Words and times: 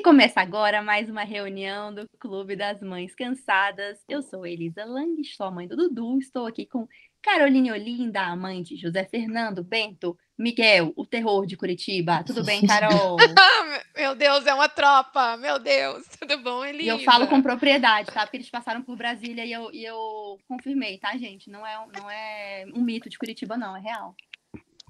E 0.00 0.02
começa 0.02 0.40
agora 0.40 0.80
mais 0.80 1.10
uma 1.10 1.24
reunião 1.24 1.94
do 1.94 2.08
Clube 2.18 2.56
das 2.56 2.80
Mães 2.80 3.14
Cansadas. 3.14 3.98
Eu 4.08 4.22
sou 4.22 4.46
Elisa 4.46 4.82
Lang, 4.82 5.22
sou 5.24 5.44
a 5.44 5.50
mãe 5.50 5.68
do 5.68 5.76
Dudu. 5.76 6.18
Estou 6.18 6.46
aqui 6.46 6.64
com 6.64 6.88
Caroline 7.22 7.70
Olinda, 7.70 8.22
a 8.22 8.34
mãe 8.34 8.62
de 8.62 8.78
José 8.78 9.04
Fernando 9.04 9.62
Bento, 9.62 10.16
Miguel, 10.38 10.94
o 10.96 11.04
terror 11.04 11.44
de 11.44 11.54
Curitiba. 11.54 12.24
Tudo 12.24 12.42
bem, 12.42 12.66
Carol? 12.66 13.18
meu 13.94 14.14
Deus, 14.14 14.46
é 14.46 14.54
uma 14.54 14.70
tropa! 14.70 15.36
Meu 15.36 15.58
Deus, 15.58 16.06
tudo 16.18 16.38
bom, 16.38 16.64
Elisa? 16.64 16.84
E 16.84 16.88
eu 16.88 17.00
falo 17.00 17.26
com 17.26 17.42
propriedade, 17.42 18.10
tá? 18.10 18.22
Porque 18.22 18.38
eles 18.38 18.48
passaram 18.48 18.80
por 18.80 18.96
Brasília 18.96 19.44
e 19.44 19.52
eu, 19.52 19.70
e 19.70 19.84
eu 19.84 20.38
confirmei, 20.48 20.96
tá, 20.96 21.14
gente? 21.18 21.50
Não 21.50 21.66
é, 21.66 21.76
não 21.94 22.10
é 22.10 22.64
um 22.74 22.80
mito 22.80 23.10
de 23.10 23.18
Curitiba, 23.18 23.54
não, 23.58 23.76
é 23.76 23.80
real. 23.80 24.16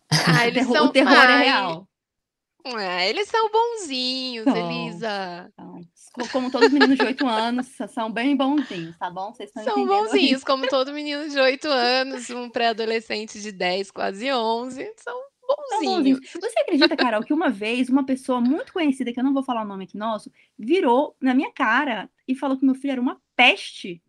Ah, 0.08 0.46
o 0.48 0.52
terror, 0.52 0.82
o 0.84 0.92
terror 0.92 1.30
é 1.30 1.42
real. 1.42 1.88
É, 2.64 3.08
eles 3.08 3.28
são 3.28 3.50
bonzinhos, 3.50 4.44
são, 4.44 4.56
Elisa. 4.56 5.52
São. 5.56 5.80
Como 6.32 6.50
todos 6.50 6.68
os 6.68 6.72
meninos 6.72 6.98
de 6.98 7.04
8 7.04 7.26
anos, 7.26 7.66
são 7.92 8.10
bem 8.10 8.36
bonzinhos, 8.36 8.96
tá 8.98 9.10
bom? 9.10 9.32
Vocês 9.32 9.48
estão 9.48 9.62
São 9.62 9.86
bonzinhos, 9.86 10.42
como 10.42 10.66
todo 10.68 10.92
menino 10.92 11.28
de 11.28 11.38
8 11.38 11.68
anos, 11.68 12.30
um 12.30 12.50
pré-adolescente 12.50 13.40
de 13.40 13.52
10, 13.52 13.90
quase 13.90 14.32
11. 14.32 14.92
São 14.96 15.16
bonzinhos. 15.40 16.20
Você 16.32 16.58
acredita, 16.60 16.96
Carol, 16.96 17.22
que 17.22 17.32
uma 17.32 17.50
vez 17.50 17.88
uma 17.88 18.04
pessoa 18.04 18.40
muito 18.40 18.72
conhecida, 18.72 19.12
que 19.12 19.20
eu 19.20 19.24
não 19.24 19.34
vou 19.34 19.42
falar 19.42 19.62
o 19.62 19.68
nome 19.68 19.84
aqui 19.84 19.96
nosso, 19.96 20.30
virou 20.58 21.16
na 21.20 21.34
minha 21.34 21.52
cara 21.52 22.10
e 22.26 22.34
falou 22.34 22.56
que 22.56 22.64
meu 22.64 22.74
filho 22.74 22.92
era 22.92 23.00
uma 23.00 23.20
peste 23.36 24.02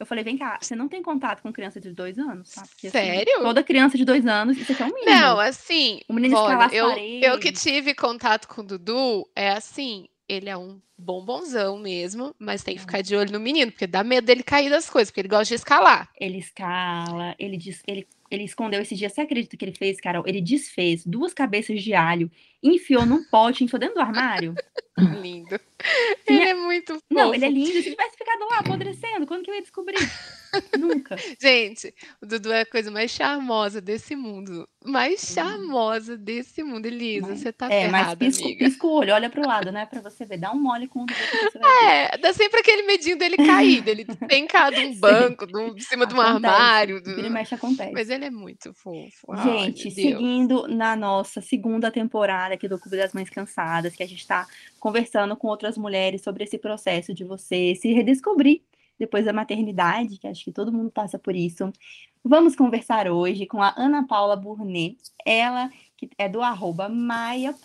eu 0.00 0.06
falei, 0.06 0.24
vem 0.24 0.38
cá, 0.38 0.58
você 0.58 0.74
não 0.74 0.88
tem 0.88 1.02
contato 1.02 1.42
com 1.42 1.52
criança 1.52 1.78
de 1.78 1.92
dois 1.92 2.18
anos, 2.18 2.52
tá? 2.52 2.62
Porque, 2.62 2.86
assim, 2.86 2.98
Sério? 2.98 3.42
Toda 3.42 3.62
criança 3.62 3.98
de 3.98 4.04
dois 4.06 4.26
anos, 4.26 4.56
isso 4.56 4.72
aqui 4.72 4.82
é 4.82 4.86
um 4.86 4.94
mínimo. 4.94 5.10
Não, 5.10 5.38
assim. 5.38 6.00
O 6.08 6.14
menino 6.14 6.38
olha, 6.38 6.74
eu, 6.74 6.90
eu 6.96 7.38
que 7.38 7.52
tive 7.52 7.94
contato 7.94 8.48
com 8.48 8.62
o 8.62 8.64
Dudu, 8.64 9.28
é 9.36 9.50
assim, 9.50 10.08
ele 10.26 10.48
é 10.48 10.56
um 10.56 10.80
bombonzão 10.96 11.78
mesmo, 11.78 12.34
mas 12.38 12.62
tem 12.62 12.76
que 12.76 12.80
ficar 12.80 13.02
de 13.02 13.14
olho 13.14 13.30
no 13.30 13.38
menino, 13.38 13.70
porque 13.70 13.86
dá 13.86 14.02
medo 14.02 14.24
dele 14.24 14.42
cair 14.42 14.70
das 14.70 14.88
coisas, 14.88 15.10
porque 15.10 15.20
ele 15.20 15.28
gosta 15.28 15.44
de 15.44 15.54
escalar. 15.54 16.08
Ele 16.18 16.38
escala, 16.38 17.34
ele 17.38 17.58
diz, 17.58 17.82
ele, 17.86 18.06
ele 18.30 18.44
escondeu 18.44 18.80
esse 18.80 18.94
dia, 18.94 19.10
você 19.10 19.20
acredita 19.20 19.54
que 19.54 19.64
ele 19.66 19.76
fez, 19.76 20.00
Carol? 20.00 20.24
Ele 20.26 20.40
desfez 20.40 21.04
duas 21.04 21.34
cabeças 21.34 21.82
de 21.82 21.92
alho, 21.92 22.30
enfiou 22.62 23.06
num 23.06 23.24
pote, 23.24 23.64
enfiou 23.64 23.80
dentro 23.80 23.96
do 23.96 24.00
armário. 24.00 24.54
lindo. 25.20 25.58
Ele 26.26 26.42
é 26.42 26.54
muito 26.54 26.94
fofo. 26.94 27.04
Não, 27.10 27.34
ele 27.34 27.44
é 27.44 27.50
lindo. 27.50 27.72
Se 27.72 27.90
tivesse 27.90 28.16
ficado 28.16 28.46
lá 28.50 28.58
apodrecendo, 28.58 29.26
quando 29.26 29.44
que 29.44 29.50
eu 29.50 29.54
ia 29.54 29.62
descobrir? 29.62 29.98
Nunca. 30.78 31.16
Gente, 31.40 31.94
o 32.20 32.26
Dudu 32.26 32.52
é 32.52 32.60
a 32.60 32.66
coisa 32.66 32.90
mais 32.90 33.10
charmosa 33.10 33.80
desse 33.80 34.14
mundo. 34.14 34.68
Mais 34.84 35.20
charmosa 35.20 36.16
desse 36.16 36.62
mundo. 36.62 36.86
Elisa, 36.86 37.28
mas, 37.28 37.40
você 37.40 37.52
tá 37.52 37.66
é, 37.66 37.82
ferrada, 37.82 38.06
mas 38.08 38.14
pisco, 38.16 38.44
amiga. 38.44 38.64
pisca 38.64 38.86
o 38.86 38.90
olho, 38.90 39.14
olha 39.14 39.30
pro 39.30 39.46
lado, 39.46 39.72
né? 39.72 39.86
Pra 39.86 40.00
você 40.00 40.24
ver. 40.24 40.38
Dá 40.38 40.52
um 40.52 40.60
mole 40.60 40.86
com 40.86 41.02
o 41.02 41.06
Dudu 41.06 41.66
É, 41.84 42.18
dá 42.18 42.32
sempre 42.32 42.60
aquele 42.60 42.82
medinho 42.82 43.16
dele 43.16 43.36
cair, 43.36 43.80
dele 43.82 44.04
pencar 44.28 44.72
de 44.72 44.80
um 44.80 44.94
banco, 44.94 45.46
de, 45.46 45.74
de 45.74 45.84
cima 45.84 46.04
acontece. 46.04 46.06
de 46.06 46.14
um 46.14 46.20
armário. 46.20 47.02
Do... 47.02 47.10
Ele 47.10 47.30
mexe, 47.30 47.54
acontece. 47.54 47.92
Mas 47.92 48.10
ele 48.10 48.26
é 48.26 48.30
muito 48.30 48.74
fofo. 48.74 49.34
Gente, 49.42 49.88
Ai, 49.88 49.94
seguindo 49.94 50.66
na 50.68 50.96
nossa 50.96 51.40
segunda 51.40 51.90
temporada 51.90 52.49
aqui 52.54 52.68
do 52.68 52.78
Clube 52.78 52.96
das 52.96 53.12
Mães 53.12 53.30
Cansadas, 53.30 53.94
que 53.94 54.02
a 54.02 54.08
gente 54.08 54.26
tá 54.26 54.46
conversando 54.78 55.36
com 55.36 55.48
outras 55.48 55.76
mulheres 55.76 56.22
sobre 56.22 56.44
esse 56.44 56.58
processo 56.58 57.14
de 57.14 57.24
você 57.24 57.74
se 57.74 57.92
redescobrir 57.92 58.62
depois 58.98 59.24
da 59.24 59.32
maternidade, 59.32 60.18
que 60.18 60.26
acho 60.28 60.44
que 60.44 60.52
todo 60.52 60.72
mundo 60.72 60.90
passa 60.90 61.18
por 61.18 61.34
isso. 61.34 61.72
Vamos 62.22 62.54
conversar 62.54 63.08
hoje 63.08 63.46
com 63.46 63.62
a 63.62 63.72
Ana 63.76 64.06
Paula 64.06 64.36
Burnet, 64.36 64.98
ela 65.24 65.70
que 65.96 66.10
é 66.18 66.28
do 66.28 66.40
arroba 66.42 66.88
maia.e.eu, 66.88 67.58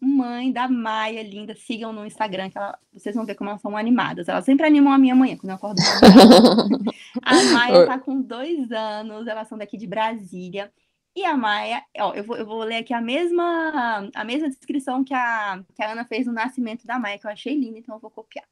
mãe 0.00 0.50
da 0.50 0.68
Maia, 0.68 1.22
linda. 1.22 1.54
Sigam 1.54 1.92
no 1.92 2.06
Instagram, 2.06 2.48
que 2.48 2.56
ela, 2.56 2.78
vocês 2.92 3.14
vão 3.14 3.26
ver 3.26 3.34
como 3.34 3.50
elas 3.50 3.60
são 3.60 3.76
animadas. 3.76 4.28
Elas 4.28 4.44
sempre 4.44 4.66
animam 4.66 4.92
a 4.92 4.98
minha 4.98 5.14
manhã, 5.14 5.36
quando 5.36 5.50
eu 5.50 5.56
acordo. 5.56 5.80
a 7.22 7.42
Maia 7.52 7.80
está 7.80 7.98
com 7.98 8.20
dois 8.20 8.72
anos, 8.72 9.26
elas 9.26 9.48
são 9.48 9.58
daqui 9.58 9.76
de 9.76 9.86
Brasília. 9.86 10.72
E 11.16 11.24
a 11.24 11.34
Maia, 11.34 11.82
ó, 11.98 12.12
eu 12.12 12.22
vou, 12.22 12.36
eu 12.36 12.44
vou 12.44 12.62
ler 12.62 12.76
aqui 12.76 12.92
a 12.92 13.00
mesma, 13.00 14.10
a 14.14 14.22
mesma 14.22 14.50
descrição 14.50 15.02
que 15.02 15.14
a, 15.14 15.64
que 15.74 15.82
a 15.82 15.92
Ana 15.92 16.04
fez 16.04 16.26
no 16.26 16.32
nascimento 16.32 16.86
da 16.86 16.98
Maia, 16.98 17.18
que 17.18 17.26
eu 17.26 17.30
achei 17.30 17.54
linda, 17.58 17.78
então 17.78 17.94
eu 17.94 18.00
vou 18.00 18.10
copiar. 18.10 18.44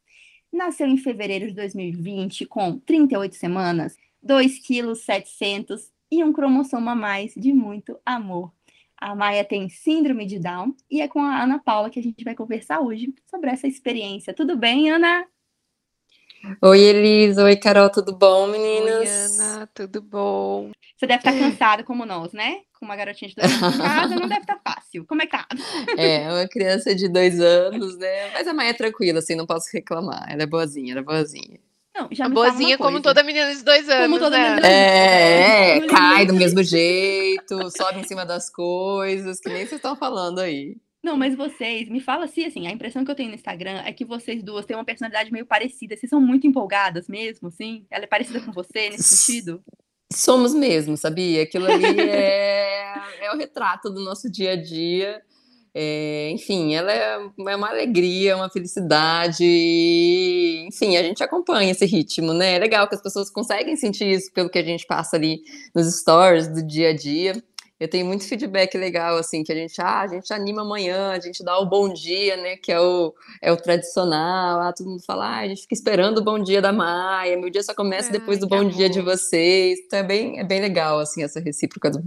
Nasceu 0.50 0.86
em 0.86 0.96
fevereiro 0.96 1.46
de 1.46 1.52
2020, 1.52 2.46
com 2.46 2.78
38 2.78 3.34
semanas, 3.36 3.98
2 4.22 4.60
quilos 4.60 5.02
700 5.02 5.92
e 6.10 6.24
um 6.24 6.32
cromossomo 6.32 6.88
a 6.88 6.94
mais 6.94 7.34
de 7.34 7.52
muito 7.52 7.98
amor. 8.06 8.50
A 8.96 9.14
Maia 9.14 9.44
tem 9.44 9.68
síndrome 9.68 10.24
de 10.24 10.38
Down 10.38 10.74
e 10.90 11.02
é 11.02 11.08
com 11.08 11.20
a 11.20 11.42
Ana 11.42 11.58
Paula 11.58 11.90
que 11.90 11.98
a 11.98 12.02
gente 12.02 12.24
vai 12.24 12.34
conversar 12.34 12.80
hoje 12.80 13.14
sobre 13.26 13.50
essa 13.50 13.66
experiência. 13.66 14.32
Tudo 14.32 14.56
bem, 14.56 14.90
Ana? 14.90 15.26
Oi, 16.60 16.80
Elisa. 16.80 17.44
Oi, 17.44 17.56
Carol. 17.56 17.90
Tudo 17.90 18.16
bom, 18.16 18.46
meninas? 18.46 19.38
Oi, 19.38 19.46
Ana. 19.46 19.68
Tudo 19.74 20.02
bom? 20.02 20.70
Você 20.96 21.06
deve 21.06 21.18
estar 21.18 21.32
cansada 21.32 21.82
como 21.82 22.04
nós, 22.04 22.32
né? 22.32 22.58
Com 22.78 22.84
uma 22.84 22.96
garotinha 22.96 23.28
de 23.28 23.36
dois 23.36 23.62
anos 23.62 23.74
em 23.74 23.78
casa, 23.78 24.14
não 24.14 24.28
deve 24.28 24.40
estar 24.40 24.60
fácil. 24.62 25.04
Como 25.06 25.22
é 25.22 25.26
que 25.26 25.32
tá? 25.32 25.46
É, 25.98 26.30
uma 26.30 26.46
criança 26.48 26.94
de 26.94 27.08
dois 27.08 27.40
anos, 27.40 27.98
né? 27.98 28.30
Mas 28.32 28.46
a 28.46 28.54
mãe 28.54 28.68
é 28.68 28.72
tranquila, 28.72 29.18
assim, 29.18 29.34
não 29.34 29.46
posso 29.46 29.68
reclamar. 29.72 30.26
Ela 30.28 30.42
é 30.42 30.46
boazinha, 30.46 30.92
ela 30.92 31.00
é 31.00 31.04
boazinha. 31.04 31.58
Não, 31.96 32.08
já 32.10 32.28
boazinha 32.28 32.76
como 32.76 33.00
toda 33.00 33.22
menina 33.22 33.54
de 33.54 33.62
dois 33.62 33.88
anos, 33.88 34.06
como 34.06 34.18
toda 34.18 34.36
né? 34.36 34.48
menina 34.50 34.66
é, 34.66 35.76
é, 35.76 35.86
cai 35.86 36.26
do 36.26 36.34
mesmo 36.34 36.60
jeito, 36.62 37.70
sobe 37.70 38.00
em 38.00 38.04
cima 38.04 38.26
das 38.26 38.50
coisas, 38.50 39.38
que 39.38 39.48
nem 39.48 39.58
vocês 39.58 39.78
estão 39.78 39.94
falando 39.94 40.40
aí. 40.40 40.76
Não, 41.04 41.18
mas 41.18 41.36
vocês, 41.36 41.86
me 41.90 42.00
fala 42.00 42.24
assim, 42.24 42.46
assim, 42.46 42.66
a 42.66 42.70
impressão 42.70 43.04
que 43.04 43.10
eu 43.10 43.14
tenho 43.14 43.28
no 43.28 43.34
Instagram 43.34 43.82
é 43.84 43.92
que 43.92 44.06
vocês 44.06 44.42
duas 44.42 44.64
têm 44.64 44.74
uma 44.74 44.86
personalidade 44.86 45.30
meio 45.30 45.44
parecida. 45.44 45.94
Vocês 45.94 46.08
são 46.08 46.18
muito 46.18 46.46
empolgadas 46.46 47.08
mesmo, 47.08 47.50
sim? 47.50 47.84
Ela 47.90 48.04
é 48.04 48.06
parecida 48.06 48.40
com 48.40 48.50
você 48.50 48.88
nesse 48.88 49.16
sentido? 49.16 49.62
Somos 50.10 50.54
mesmo, 50.54 50.96
sabia? 50.96 51.42
Aquilo 51.42 51.66
ali 51.66 51.84
é, 52.08 52.94
é 53.20 53.32
o 53.34 53.36
retrato 53.36 53.90
do 53.90 54.00
nosso 54.02 54.32
dia 54.32 54.52
a 54.52 54.56
dia. 54.56 55.20
É, 55.74 56.30
enfim, 56.30 56.74
ela 56.74 56.90
é, 56.90 57.18
é 57.48 57.56
uma 57.56 57.68
alegria, 57.68 58.34
uma 58.34 58.48
felicidade. 58.48 59.44
Enfim, 60.66 60.96
a 60.96 61.02
gente 61.02 61.22
acompanha 61.22 61.72
esse 61.72 61.84
ritmo, 61.84 62.32
né? 62.32 62.54
É 62.54 62.58
legal 62.58 62.88
que 62.88 62.94
as 62.94 63.02
pessoas 63.02 63.28
conseguem 63.28 63.76
sentir 63.76 64.06
isso 64.10 64.32
pelo 64.32 64.48
que 64.48 64.58
a 64.58 64.64
gente 64.64 64.86
passa 64.86 65.16
ali 65.16 65.42
nos 65.74 66.00
stories 66.00 66.48
do 66.48 66.66
dia 66.66 66.88
a 66.88 66.96
dia 66.96 67.44
eu 67.78 67.88
tenho 67.88 68.06
muito 68.06 68.26
feedback 68.26 68.76
legal, 68.78 69.16
assim, 69.16 69.42
que 69.42 69.52
a 69.52 69.54
gente, 69.54 69.80
ah, 69.80 70.00
a 70.00 70.06
gente 70.06 70.32
anima 70.32 70.62
amanhã, 70.62 71.10
a 71.10 71.18
gente 71.18 71.42
dá 71.42 71.58
o 71.58 71.66
bom 71.66 71.92
dia, 71.92 72.36
né, 72.36 72.56
que 72.56 72.70
é 72.70 72.80
o, 72.80 73.12
é 73.42 73.50
o 73.50 73.56
tradicional, 73.56 74.60
ah, 74.60 74.72
todo 74.72 74.88
mundo 74.88 75.02
fala, 75.04 75.26
ah, 75.26 75.38
a 75.40 75.48
gente 75.48 75.62
fica 75.62 75.74
esperando 75.74 76.18
o 76.18 76.24
bom 76.24 76.38
dia 76.38 76.62
da 76.62 76.72
Maia, 76.72 77.36
meu 77.36 77.50
dia 77.50 77.62
só 77.62 77.74
começa 77.74 78.12
depois 78.12 78.38
do 78.38 78.46
bom 78.46 78.60
amor. 78.60 78.70
dia 78.70 78.88
de 78.88 79.00
vocês, 79.00 79.80
então 79.86 79.98
é 79.98 80.02
bem, 80.02 80.38
é 80.38 80.44
bem 80.44 80.60
legal, 80.60 81.00
assim, 81.00 81.22
essa 81.22 81.40
recíproca 81.40 81.90
do, 81.90 82.02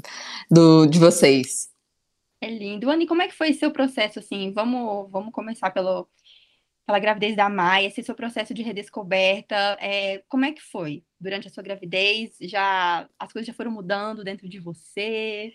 do, 0.49 0.85
de 0.85 0.99
vocês. 0.99 1.69
É 2.39 2.49
lindo. 2.49 2.89
Anny, 2.89 3.07
como 3.07 3.21
é 3.21 3.27
que 3.27 3.35
foi 3.35 3.51
seu 3.53 3.71
processo, 3.71 4.19
assim, 4.19 4.53
vamos, 4.53 5.11
vamos 5.11 5.33
começar 5.33 5.71
pelo, 5.71 6.07
pela 6.87 6.99
gravidez 6.99 7.35
da 7.35 7.49
Maia, 7.49 7.87
esse 7.87 8.01
seu 8.01 8.15
processo 8.15 8.53
de 8.53 8.63
redescoberta, 8.63 9.77
é, 9.81 10.23
como 10.29 10.45
é 10.45 10.53
que 10.53 10.61
foi 10.61 11.03
durante 11.19 11.45
a 11.49 11.51
sua 11.51 11.61
gravidez? 11.61 12.37
Já 12.41 13.09
as 13.19 13.33
coisas 13.33 13.45
já 13.45 13.53
foram 13.53 13.71
mudando 13.71 14.23
dentro 14.23 14.47
de 14.47 14.57
você? 14.57 15.51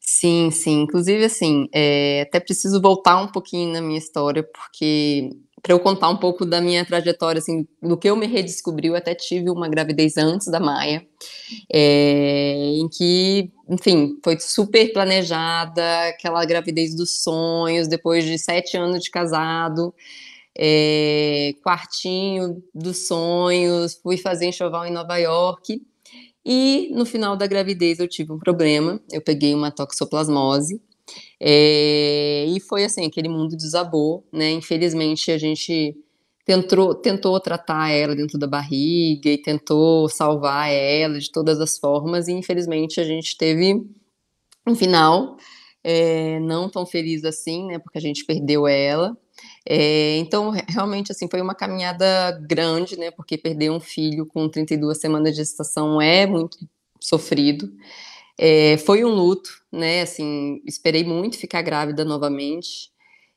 Sim, 0.00 0.50
sim. 0.50 0.82
Inclusive, 0.82 1.24
assim, 1.24 1.68
é, 1.72 2.22
até 2.22 2.40
preciso 2.40 2.82
voltar 2.82 3.22
um 3.22 3.28
pouquinho 3.28 3.72
na 3.72 3.80
minha 3.80 3.98
história, 3.98 4.42
porque 4.42 5.30
para 5.62 5.74
eu 5.74 5.78
contar 5.78 6.08
um 6.08 6.16
pouco 6.16 6.44
da 6.44 6.60
minha 6.60 6.84
trajetória, 6.84 7.38
assim, 7.38 7.64
do 7.80 7.96
que 7.96 8.10
eu 8.10 8.16
me 8.16 8.26
redescobri, 8.26 8.88
eu 8.88 8.96
até 8.96 9.14
tive 9.14 9.48
uma 9.48 9.68
gravidez 9.68 10.16
antes 10.16 10.48
da 10.48 10.58
Maia, 10.58 11.06
é, 11.72 12.72
em 12.78 12.88
que, 12.88 13.52
enfim, 13.68 14.18
foi 14.24 14.40
super 14.40 14.92
planejada, 14.92 16.08
aquela 16.08 16.44
gravidez 16.44 16.96
dos 16.96 17.22
sonhos, 17.22 17.86
depois 17.86 18.24
de 18.24 18.36
sete 18.40 18.76
anos 18.76 19.04
de 19.04 19.10
casado, 19.10 19.94
é, 20.58 21.54
quartinho 21.62 22.62
dos 22.74 23.06
sonhos, 23.06 23.94
fui 24.02 24.16
fazer 24.16 24.46
enxoval 24.46 24.86
em 24.86 24.92
Nova 24.92 25.16
York, 25.16 25.82
e 26.44 26.90
no 26.92 27.04
final 27.06 27.36
da 27.36 27.46
gravidez 27.46 27.98
eu 28.00 28.08
tive 28.08 28.32
um 28.32 28.38
problema, 28.38 29.00
eu 29.12 29.20
peguei 29.22 29.54
uma 29.54 29.70
toxoplasmose, 29.70 30.80
é, 31.40 32.46
e 32.48 32.60
foi 32.60 32.84
assim, 32.84 33.06
aquele 33.06 33.28
mundo 33.28 33.56
desabou, 33.56 34.24
né? 34.32 34.50
Infelizmente 34.52 35.30
a 35.30 35.38
gente 35.38 35.96
tentou, 36.44 36.94
tentou 36.94 37.38
tratar 37.40 37.90
ela 37.90 38.14
dentro 38.14 38.38
da 38.38 38.46
barriga 38.46 39.30
e 39.30 39.38
tentou 39.38 40.08
salvar 40.08 40.70
ela 40.70 41.18
de 41.18 41.30
todas 41.30 41.60
as 41.60 41.78
formas, 41.78 42.28
e 42.28 42.32
infelizmente 42.32 43.00
a 43.00 43.04
gente 43.04 43.36
teve 43.36 43.74
um 44.66 44.74
final 44.76 45.36
é, 45.84 46.38
não 46.40 46.68
tão 46.68 46.86
feliz 46.86 47.24
assim, 47.24 47.66
né? 47.66 47.78
Porque 47.78 47.98
a 47.98 48.00
gente 48.00 48.24
perdeu 48.24 48.66
ela. 48.66 49.16
É, 49.68 50.16
então, 50.18 50.50
realmente, 50.68 51.12
assim, 51.12 51.28
foi 51.28 51.40
uma 51.40 51.54
caminhada 51.54 52.32
grande, 52.42 52.96
né? 52.98 53.10
Porque 53.10 53.38
perder 53.38 53.70
um 53.70 53.80
filho 53.80 54.26
com 54.26 54.48
32 54.48 54.98
semanas 54.98 55.32
de 55.32 55.38
gestação 55.38 56.00
é 56.00 56.26
muito 56.26 56.58
sofrido. 57.00 57.72
É, 58.38 58.76
foi 58.78 59.04
um 59.04 59.10
luto, 59.10 59.50
né? 59.70 60.02
Assim, 60.02 60.60
esperei 60.66 61.04
muito 61.04 61.38
ficar 61.38 61.62
grávida 61.62 62.04
novamente. 62.04 62.90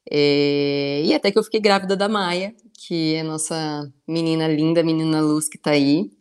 É, 0.10 1.02
e 1.04 1.14
até 1.14 1.32
que 1.32 1.40
eu 1.40 1.44
fiquei 1.44 1.60
grávida 1.60 1.96
da 1.96 2.08
Maia, 2.10 2.56
que 2.74 3.16
é 3.16 3.24
nossa 3.24 3.92
menina 4.08 4.48
linda, 4.48 4.84
menina 4.84 5.22
luz 5.22 5.50
que 5.50 5.58
tá 5.58 5.72
aí. 5.72 6.12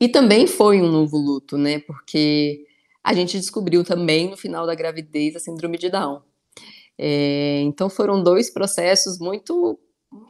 E 0.00 0.08
também 0.08 0.46
foi 0.46 0.80
um 0.80 0.90
novo 0.90 1.16
luto, 1.16 1.58
né? 1.58 1.80
Porque 1.80 2.66
a 3.02 3.12
gente 3.14 3.38
descobriu 3.38 3.84
também 3.84 4.30
no 4.30 4.36
final 4.36 4.66
da 4.66 4.74
gravidez 4.74 5.36
a 5.36 5.40
síndrome 5.40 5.78
de 5.78 5.90
Down. 5.90 6.22
É, 6.98 7.60
então 7.62 7.88
foram 7.88 8.22
dois 8.22 8.50
processos 8.50 9.18
muito 9.18 9.78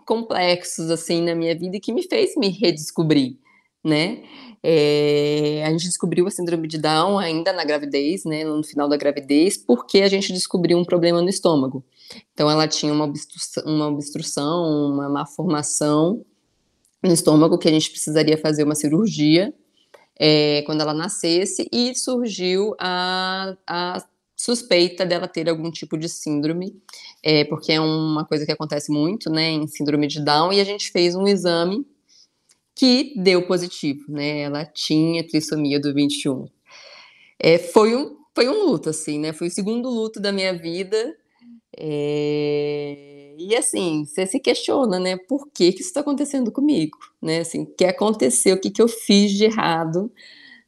complexos 0.04 0.90
assim 0.90 1.22
na 1.22 1.34
minha 1.34 1.56
vida 1.56 1.76
e 1.76 1.80
que 1.80 1.92
me 1.92 2.02
fez 2.02 2.36
me 2.36 2.48
redescobrir, 2.48 3.36
né? 3.84 4.22
É, 4.62 5.62
a 5.64 5.70
gente 5.70 5.84
descobriu 5.84 6.26
a 6.26 6.30
síndrome 6.30 6.66
de 6.66 6.78
Down 6.78 7.18
ainda 7.18 7.52
na 7.52 7.64
gravidez, 7.64 8.24
né, 8.24 8.44
no 8.44 8.62
final 8.64 8.88
da 8.88 8.96
gravidez, 8.96 9.56
porque 9.56 10.00
a 10.00 10.08
gente 10.08 10.32
descobriu 10.32 10.76
um 10.76 10.84
problema 10.84 11.22
no 11.22 11.28
estômago. 11.28 11.84
Então, 12.32 12.50
ela 12.50 12.66
tinha 12.66 12.92
uma 12.92 13.04
obstrução, 13.04 13.62
uma, 13.64 13.86
obstrução, 13.86 14.90
uma 14.92 15.08
malformação 15.08 16.24
no 17.02 17.12
estômago 17.12 17.58
que 17.58 17.68
a 17.68 17.70
gente 17.70 17.90
precisaria 17.90 18.36
fazer 18.36 18.64
uma 18.64 18.74
cirurgia 18.74 19.54
é, 20.18 20.62
quando 20.66 20.80
ela 20.80 20.92
nascesse, 20.92 21.68
e 21.72 21.94
surgiu 21.94 22.74
a, 22.80 23.56
a 23.64 24.04
suspeita 24.38 25.04
dela 25.04 25.26
ter 25.26 25.48
algum 25.48 25.68
tipo 25.68 25.98
de 25.98 26.08
síndrome, 26.08 26.80
é, 27.22 27.44
porque 27.44 27.72
é 27.72 27.80
uma 27.80 28.24
coisa 28.24 28.46
que 28.46 28.52
acontece 28.52 28.92
muito, 28.92 29.28
né, 29.28 29.50
em 29.50 29.66
síndrome 29.66 30.06
de 30.06 30.24
Down, 30.24 30.52
e 30.52 30.60
a 30.60 30.64
gente 30.64 30.92
fez 30.92 31.16
um 31.16 31.26
exame 31.26 31.84
que 32.78 33.12
deu 33.16 33.44
positivo, 33.44 34.04
né? 34.08 34.42
Ela 34.42 34.64
tinha 34.64 35.26
trissomia 35.26 35.80
do 35.80 35.92
21. 35.92 36.46
É, 37.36 37.58
foi, 37.58 37.96
um, 37.96 38.16
foi 38.32 38.48
um 38.48 38.66
luto, 38.66 38.88
assim, 38.88 39.18
né? 39.18 39.32
Foi 39.32 39.48
o 39.48 39.50
segundo 39.50 39.90
luto 39.90 40.20
da 40.20 40.30
minha 40.30 40.56
vida. 40.56 41.16
É... 41.76 43.34
E 43.36 43.56
assim, 43.56 44.04
você 44.04 44.26
se 44.26 44.38
questiona, 44.38 45.00
né? 45.00 45.16
Por 45.16 45.48
que, 45.52 45.72
que 45.72 45.80
isso 45.80 45.88
está 45.88 46.00
acontecendo 46.00 46.52
comigo? 46.52 46.96
Né? 47.20 47.40
Assim, 47.40 47.62
o 47.62 47.66
que 47.66 47.84
aconteceu? 47.84 48.54
O 48.54 48.60
que, 48.60 48.70
que 48.70 48.80
eu 48.80 48.86
fiz 48.86 49.32
de 49.32 49.44
errado? 49.46 50.12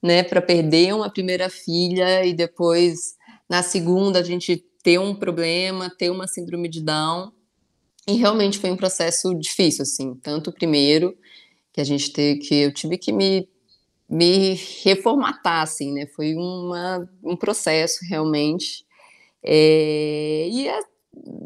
Né, 0.03 0.23
para 0.23 0.41
perder 0.41 0.95
uma 0.95 1.11
primeira 1.11 1.51
filha 1.51 2.25
e 2.25 2.33
depois 2.33 3.19
na 3.51 3.65
segunda 3.65 4.21
a 4.21 4.23
gente 4.23 4.65
ter 4.81 5.01
um 5.01 5.13
problema, 5.13 5.91
ter 5.91 6.09
uma 6.09 6.29
síndrome 6.29 6.69
de 6.69 6.81
Down. 6.81 7.33
E 8.07 8.15
realmente 8.15 8.59
foi 8.59 8.71
um 8.71 8.77
processo 8.77 9.35
difícil, 9.35 9.83
assim, 9.83 10.15
tanto 10.15 10.51
o 10.51 10.53
primeiro 10.53 11.17
que 11.73 11.81
a 11.81 11.85
gente 11.85 12.13
teve 12.13 12.41
que 12.41 12.55
eu 12.55 12.73
tive 12.73 12.97
que 12.97 13.13
me 13.13 13.49
me 14.09 14.55
reformatar 14.83 15.63
assim, 15.63 15.93
né? 15.93 16.05
Foi 16.07 16.35
uma, 16.35 17.09
um 17.23 17.37
processo 17.37 18.01
realmente 18.09 18.85
é, 19.41 20.49
e 20.51 20.69
a, 20.69 20.81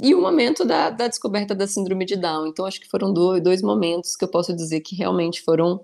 e 0.03 0.15
o 0.15 0.21
momento 0.23 0.65
da, 0.65 0.89
da, 0.89 1.07
descoberta 1.07 1.55
da 1.55 1.67
síndrome 1.67 2.07
de 2.07 2.17
Down. 2.17 2.47
Então 2.47 2.65
acho 2.65 2.81
que 2.81 2.89
foram 2.89 3.13
dois, 3.13 3.43
dois 3.43 3.61
momentos 3.61 4.17
que 4.17 4.25
eu 4.25 4.29
posso 4.29 4.57
dizer 4.57 4.81
que 4.81 4.97
realmente 4.97 5.43
foram 5.43 5.79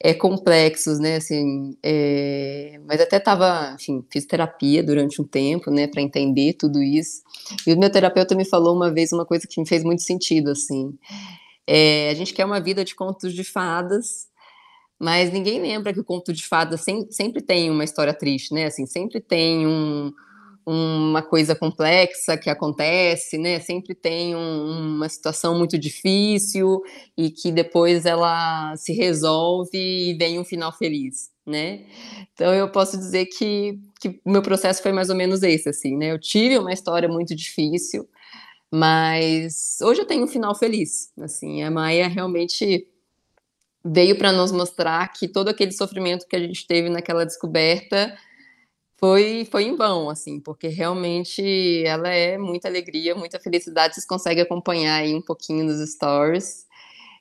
é, 0.00 0.14
complexos, 0.14 0.98
né? 0.98 1.16
Assim, 1.16 1.76
é, 1.82 2.80
mas 2.86 3.00
até 3.00 3.16
estava, 3.16 3.74
enfim, 3.74 4.04
fiz 4.10 4.24
terapia 4.26 4.82
durante 4.82 5.20
um 5.20 5.24
tempo, 5.24 5.70
né, 5.70 5.86
para 5.86 6.02
entender 6.02 6.54
tudo 6.54 6.82
isso. 6.82 7.22
E 7.66 7.72
o 7.72 7.78
meu 7.78 7.90
terapeuta 7.90 8.34
me 8.34 8.44
falou 8.44 8.76
uma 8.76 8.92
vez 8.92 9.12
uma 9.12 9.26
coisa 9.26 9.46
que 9.48 9.60
me 9.60 9.66
fez 9.66 9.82
muito 9.82 10.02
sentido, 10.02 10.50
assim. 10.50 10.96
É, 11.66 12.10
a 12.10 12.14
gente 12.14 12.32
quer 12.32 12.44
uma 12.44 12.60
vida 12.60 12.84
de 12.84 12.94
contos 12.94 13.34
de 13.34 13.44
fadas, 13.44 14.28
mas 14.98 15.32
ninguém 15.32 15.60
lembra 15.60 15.92
que 15.92 16.00
o 16.00 16.04
conto 16.04 16.32
de 16.32 16.46
fadas 16.46 16.80
sem, 16.80 17.10
sempre 17.10 17.42
tem 17.42 17.70
uma 17.70 17.84
história 17.84 18.14
triste, 18.14 18.54
né? 18.54 18.66
Assim, 18.66 18.86
sempre 18.86 19.20
tem 19.20 19.66
um, 19.66 20.12
uma 20.70 21.22
coisa 21.22 21.54
complexa 21.54 22.36
que 22.36 22.50
acontece, 22.50 23.38
né? 23.38 23.58
Sempre 23.58 23.94
tem 23.94 24.36
um, 24.36 24.96
uma 24.96 25.08
situação 25.08 25.56
muito 25.56 25.78
difícil 25.78 26.82
e 27.16 27.30
que 27.30 27.50
depois 27.50 28.04
ela 28.04 28.76
se 28.76 28.92
resolve 28.92 29.70
e 29.74 30.14
vem 30.18 30.38
um 30.38 30.44
final 30.44 30.70
feliz, 30.70 31.30
né? 31.46 31.86
Então 32.34 32.52
eu 32.52 32.70
posso 32.70 32.98
dizer 32.98 33.26
que 33.26 33.78
que 34.00 34.20
meu 34.24 34.42
processo 34.42 34.80
foi 34.82 34.92
mais 34.92 35.10
ou 35.10 35.16
menos 35.16 35.42
esse, 35.42 35.68
assim, 35.70 35.96
né? 35.96 36.12
Eu 36.12 36.20
tive 36.20 36.58
uma 36.58 36.72
história 36.72 37.08
muito 37.08 37.34
difícil, 37.34 38.06
mas 38.70 39.78
hoje 39.82 40.02
eu 40.02 40.06
tenho 40.06 40.24
um 40.24 40.28
final 40.28 40.54
feliz. 40.54 41.10
Assim, 41.18 41.62
a 41.62 41.70
Maia 41.70 42.06
realmente 42.06 42.86
veio 43.84 44.16
para 44.18 44.32
nos 44.32 44.52
mostrar 44.52 45.08
que 45.14 45.26
todo 45.26 45.48
aquele 45.48 45.72
sofrimento 45.72 46.26
que 46.28 46.36
a 46.36 46.38
gente 46.38 46.66
teve 46.66 46.90
naquela 46.90 47.24
descoberta 47.24 48.14
foi 48.98 49.46
foi 49.50 49.64
em 49.64 49.76
vão, 49.76 50.10
assim, 50.10 50.40
porque 50.40 50.68
realmente 50.68 51.84
ela 51.86 52.08
é 52.08 52.38
muita 52.38 52.68
alegria, 52.68 53.14
muita 53.14 53.40
felicidade. 53.40 53.94
Vocês 53.94 54.06
conseguem 54.06 54.42
acompanhar 54.42 54.96
aí 54.96 55.14
um 55.14 55.22
pouquinho 55.22 55.64
nos 55.64 55.80
stories. 55.92 56.66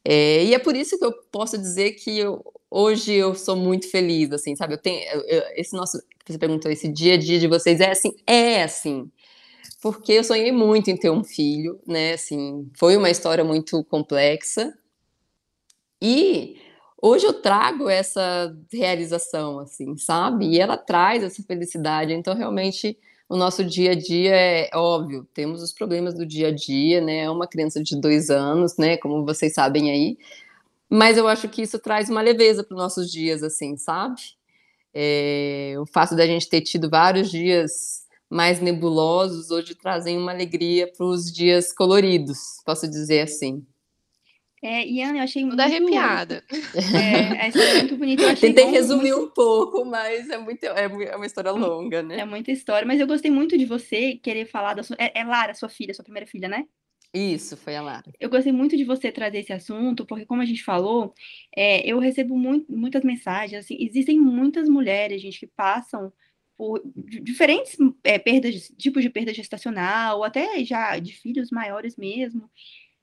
É, 0.05 0.43
e 0.45 0.53
é 0.53 0.59
por 0.59 0.75
isso 0.75 0.97
que 0.97 1.05
eu 1.05 1.13
posso 1.31 1.57
dizer 1.57 1.93
que 1.93 2.17
eu, 2.19 2.43
hoje 2.71 3.13
eu 3.13 3.35
sou 3.35 3.55
muito 3.55 3.89
feliz, 3.91 4.31
assim, 4.31 4.55
sabe? 4.55 4.73
Eu 4.75 4.77
tenho 4.79 5.01
eu, 5.27 5.43
esse 5.55 5.75
nosso, 5.75 6.01
você 6.25 6.37
perguntou, 6.37 6.71
esse 6.71 6.87
dia 6.87 7.15
a 7.15 7.17
dia 7.17 7.39
de 7.39 7.47
vocês 7.47 7.79
é 7.81 7.91
assim, 7.91 8.13
é 8.25 8.63
assim 8.63 9.11
porque 9.81 10.13
eu 10.13 10.23
sonhei 10.23 10.51
muito 10.51 10.89
em 10.89 10.97
ter 10.97 11.09
um 11.09 11.23
filho, 11.23 11.79
né? 11.87 12.13
Assim, 12.13 12.69
foi 12.77 12.97
uma 12.97 13.09
história 13.09 13.43
muito 13.43 13.83
complexa. 13.85 14.73
E 16.01 16.57
hoje 17.07 17.25
eu 17.25 17.33
trago 17.33 17.89
essa 17.89 18.55
realização, 18.71 19.59
assim, 19.59 19.97
sabe? 19.97 20.47
E 20.47 20.59
ela 20.59 20.77
traz 20.77 21.23
essa 21.23 21.41
felicidade. 21.43 22.13
Então, 22.13 22.35
realmente, 22.35 22.97
o 23.29 23.35
nosso 23.35 23.63
dia 23.63 23.91
a 23.91 23.95
dia 23.95 24.35
é 24.35 24.69
óbvio, 24.73 25.27
temos 25.33 25.61
os 25.61 25.73
problemas 25.73 26.13
do 26.13 26.25
dia 26.25 26.49
a 26.49 26.51
dia, 26.51 27.01
né? 27.01 27.19
É 27.19 27.29
uma 27.29 27.47
criança 27.47 27.81
de 27.83 27.99
dois 27.99 28.29
anos, 28.29 28.77
né? 28.77 28.97
Como 28.97 29.25
vocês 29.25 29.53
sabem 29.53 29.91
aí. 29.91 30.17
Mas 30.89 31.17
eu 31.17 31.27
acho 31.27 31.49
que 31.49 31.61
isso 31.61 31.79
traz 31.79 32.09
uma 32.09 32.21
leveza 32.21 32.63
para 32.63 32.75
os 32.75 32.81
nossos 32.81 33.11
dias, 33.11 33.43
assim, 33.43 33.77
sabe? 33.77 34.21
É, 34.93 35.75
o 35.79 35.85
fato 35.85 36.15
da 36.15 36.25
gente 36.25 36.49
ter 36.49 36.61
tido 36.61 36.89
vários 36.89 37.29
dias 37.29 38.05
mais 38.29 38.59
nebulosos 38.59 39.51
hoje 39.51 39.75
trazem 39.75 40.17
uma 40.17 40.31
alegria 40.31 40.91
para 40.91 41.05
os 41.05 41.31
dias 41.31 41.71
coloridos, 41.73 42.61
posso 42.65 42.87
dizer 42.87 43.21
assim. 43.21 43.65
É, 44.61 44.87
Iana, 44.87 45.19
eu 45.19 45.23
achei 45.23 45.45
muito 45.45 45.59
arrepiada. 45.59 46.43
É, 46.49 47.47
é 47.47 47.77
muito 47.79 47.97
bonito. 47.97 48.23
Eu 48.23 48.33
Tentei 48.35 48.65
bom, 48.65 48.71
resumir 48.71 49.11
muito... 49.11 49.25
um 49.25 49.29
pouco, 49.29 49.85
mas 49.85 50.29
é, 50.29 50.37
muito, 50.37 50.63
é, 50.63 50.83
é 50.83 51.15
uma 51.15 51.25
história 51.25 51.51
longa, 51.51 52.01
né? 52.01 52.19
É 52.19 52.25
muita 52.25 52.51
história, 52.51 52.85
mas 52.87 52.99
eu 52.99 53.05
gostei 53.05 53.29
muito 53.29 53.57
de 53.57 53.65
você 53.65 54.15
querer 54.15 54.45
falar 54.45 54.73
da 54.73 54.81
sua. 54.81 54.95
É, 54.99 55.19
é 55.19 55.23
Lara, 55.23 55.53
sua 55.53 55.69
filha, 55.69 55.93
sua 55.93 56.03
primeira 56.03 56.25
filha, 56.25 56.47
né? 56.47 56.65
Isso, 57.13 57.55
foi 57.55 57.75
a 57.75 57.81
Lara. 57.81 58.11
Eu 58.19 58.29
gostei 58.29 58.51
muito 58.51 58.75
de 58.75 58.83
você 58.83 59.11
trazer 59.11 59.39
esse 59.39 59.53
assunto, 59.53 60.05
porque, 60.05 60.25
como 60.25 60.41
a 60.41 60.45
gente 60.45 60.63
falou, 60.63 61.13
é, 61.55 61.87
eu 61.89 61.99
recebo 61.99 62.35
muito, 62.35 62.71
muitas 62.71 63.03
mensagens. 63.03 63.63
Assim, 63.63 63.77
existem 63.79 64.19
muitas 64.19 64.67
mulheres, 64.67 65.21
gente, 65.21 65.39
que 65.39 65.47
passam 65.47 66.11
por 66.57 66.81
diferentes 67.21 67.77
é, 68.03 68.17
perdas, 68.17 68.71
tipos 68.77 69.03
de 69.03 69.09
perda 69.11 69.33
gestacional, 69.33 70.17
ou 70.17 70.23
até 70.23 70.63
já 70.65 70.97
de 70.97 71.13
filhos 71.13 71.51
maiores 71.51 71.95
mesmo, 71.95 72.49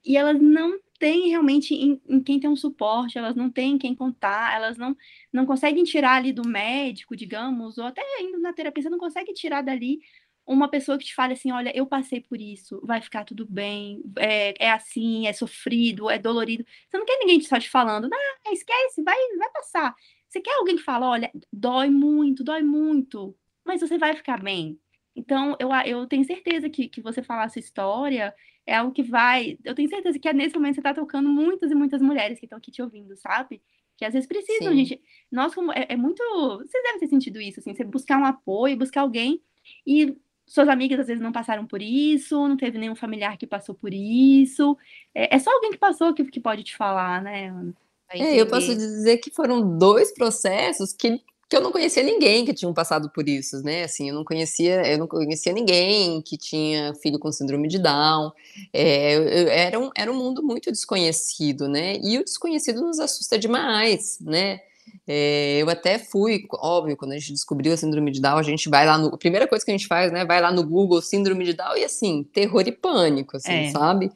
e 0.04 0.16
elas 0.16 0.40
não 0.40 0.78
têm 0.98 1.28
realmente 1.28 1.74
em, 1.74 2.00
em, 2.08 2.22
quem 2.22 2.40
tem 2.40 2.48
um 2.50 2.56
suporte, 2.56 3.18
elas 3.18 3.36
não 3.36 3.50
têm 3.50 3.78
quem 3.78 3.94
contar, 3.94 4.54
elas 4.54 4.76
não, 4.76 4.96
não 5.32 5.46
conseguem 5.46 5.84
tirar 5.84 6.14
ali 6.16 6.32
do 6.32 6.46
médico, 6.46 7.16
digamos, 7.16 7.78
ou 7.78 7.84
até 7.84 8.02
indo 8.20 8.38
na 8.40 8.52
terapia, 8.52 8.82
você 8.82 8.90
não 8.90 8.98
consegue 8.98 9.32
tirar 9.32 9.62
dali 9.62 10.00
uma 10.46 10.68
pessoa 10.68 10.98
que 10.98 11.06
te 11.06 11.14
fale 11.14 11.32
assim, 11.32 11.50
olha, 11.52 11.72
eu 11.74 11.86
passei 11.86 12.20
por 12.20 12.40
isso, 12.40 12.80
vai 12.84 13.00
ficar 13.00 13.24
tudo 13.24 13.46
bem, 13.46 14.02
é, 14.18 14.54
é 14.66 14.70
assim, 14.70 15.26
é 15.26 15.32
sofrido, 15.32 16.10
é 16.10 16.18
dolorido. 16.18 16.64
Você 16.88 16.98
não 16.98 17.06
quer 17.06 17.18
ninguém 17.18 17.40
só 17.40 17.58
te 17.58 17.70
falando, 17.70 18.08
não, 18.08 18.18
esquece, 18.52 19.02
vai, 19.02 19.16
vai 19.38 19.50
passar. 19.52 19.94
Você 20.28 20.40
quer 20.40 20.54
alguém 20.56 20.76
que 20.76 20.82
fala, 20.82 21.08
olha, 21.08 21.30
dói 21.52 21.88
muito, 21.90 22.44
dói 22.44 22.62
muito, 22.62 23.36
mas 23.64 23.80
você 23.80 23.96
vai 23.98 24.14
ficar 24.14 24.42
bem. 24.42 24.78
Então, 25.16 25.56
eu, 25.58 25.70
eu 25.86 26.06
tenho 26.06 26.24
certeza 26.24 26.68
que, 26.68 26.88
que 26.88 27.00
você 27.00 27.22
falar 27.22 27.44
a 27.44 27.48
sua 27.48 27.60
história 27.60 28.34
é 28.66 28.74
algo 28.76 28.92
que 28.92 29.02
vai. 29.02 29.58
Eu 29.64 29.74
tenho 29.74 29.88
certeza 29.88 30.18
que 30.18 30.28
é 30.28 30.32
nesse 30.32 30.54
momento 30.54 30.74
você 30.74 30.80
está 30.80 30.94
tocando 30.94 31.28
muitas 31.28 31.70
e 31.70 31.74
muitas 31.74 32.00
mulheres 32.00 32.38
que 32.38 32.46
estão 32.46 32.58
aqui 32.58 32.70
te 32.70 32.82
ouvindo, 32.82 33.14
sabe? 33.16 33.62
Que 33.96 34.04
às 34.04 34.12
vezes 34.12 34.26
precisam, 34.26 34.72
Sim. 34.72 34.84
gente. 34.84 35.00
Nós, 35.30 35.54
como. 35.54 35.72
É, 35.72 35.86
é, 35.90 35.96
muito. 35.96 36.22
Vocês 36.58 36.82
devem 36.82 37.00
ter 37.00 37.06
sentido 37.06 37.40
isso, 37.40 37.60
assim, 37.60 37.74
você 37.74 37.84
buscar 37.84 38.18
um 38.18 38.24
apoio, 38.24 38.76
buscar 38.76 39.02
alguém. 39.02 39.40
E 39.86 40.16
suas 40.46 40.68
amigas 40.68 41.00
às 41.00 41.06
vezes 41.06 41.22
não 41.22 41.32
passaram 41.32 41.66
por 41.66 41.80
isso, 41.80 42.48
não 42.48 42.56
teve 42.56 42.76
nenhum 42.76 42.96
familiar 42.96 43.36
que 43.36 43.46
passou 43.46 43.74
por 43.74 43.92
isso. 43.94 44.76
É, 45.14 45.36
é 45.36 45.38
só 45.38 45.50
alguém 45.50 45.70
que 45.70 45.78
passou 45.78 46.12
que, 46.12 46.24
que 46.24 46.40
pode 46.40 46.64
te 46.64 46.76
falar, 46.76 47.22
né, 47.22 47.48
Ana? 47.48 47.74
É, 48.10 48.40
eu 48.40 48.46
posso 48.46 48.74
dizer 48.74 49.18
que 49.18 49.30
foram 49.30 49.76
dois 49.78 50.12
processos 50.12 50.92
que 50.92 51.20
que 51.48 51.56
eu 51.56 51.60
não 51.60 51.70
conhecia 51.70 52.02
ninguém 52.02 52.44
que 52.44 52.54
tinha 52.54 52.72
passado 52.72 53.10
por 53.10 53.28
isso, 53.28 53.62
né? 53.62 53.84
Assim, 53.84 54.08
eu 54.08 54.14
não 54.14 54.24
conhecia, 54.24 54.86
eu 54.86 54.98
não 54.98 55.06
conhecia 55.06 55.52
ninguém 55.52 56.22
que 56.22 56.36
tinha 56.36 56.94
filho 56.94 57.18
com 57.18 57.30
síndrome 57.30 57.68
de 57.68 57.78
Down. 57.78 58.32
É, 58.72 59.14
eu, 59.14 59.48
era, 59.48 59.78
um, 59.78 59.90
era 59.96 60.10
um 60.10 60.16
mundo 60.16 60.42
muito 60.42 60.70
desconhecido, 60.70 61.68
né? 61.68 61.96
E 62.02 62.18
o 62.18 62.24
desconhecido 62.24 62.80
nos 62.80 62.98
assusta 62.98 63.38
demais, 63.38 64.18
né? 64.20 64.60
É, 65.06 65.58
eu 65.60 65.68
até 65.68 65.98
fui, 65.98 66.46
óbvio, 66.52 66.96
quando 66.96 67.12
a 67.12 67.18
gente 67.18 67.32
descobriu 67.32 67.72
a 67.72 67.76
síndrome 67.76 68.10
de 68.10 68.20
Down, 68.20 68.38
a 68.38 68.42
gente 68.42 68.68
vai 68.68 68.86
lá 68.86 68.96
no. 68.96 69.08
A 69.08 69.18
primeira 69.18 69.46
coisa 69.46 69.64
que 69.64 69.70
a 69.70 69.76
gente 69.76 69.86
faz, 69.86 70.10
né? 70.12 70.24
Vai 70.24 70.40
lá 70.40 70.50
no 70.50 70.64
Google, 70.64 71.02
síndrome 71.02 71.44
de 71.44 71.52
Down, 71.52 71.76
e 71.76 71.84
assim, 71.84 72.24
terror 72.24 72.62
e 72.66 72.72
pânico, 72.72 73.36
assim, 73.36 73.66
é. 73.66 73.70
sabe? 73.70 74.10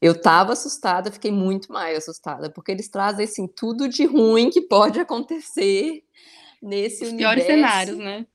Eu 0.00 0.20
tava 0.20 0.52
assustada, 0.52 1.10
fiquei 1.10 1.30
muito 1.30 1.72
mais 1.72 1.96
assustada, 1.96 2.50
porque 2.50 2.70
eles 2.70 2.88
trazem, 2.88 3.24
assim, 3.24 3.46
tudo 3.46 3.88
de 3.88 4.04
ruim 4.04 4.50
que 4.50 4.60
pode 4.60 5.00
acontecer 5.00 6.02
nesse 6.64 7.04
Os 7.04 7.12
universo. 7.12 7.16
piores 7.16 7.44
cenários, 7.44 7.98
né? 7.98 8.26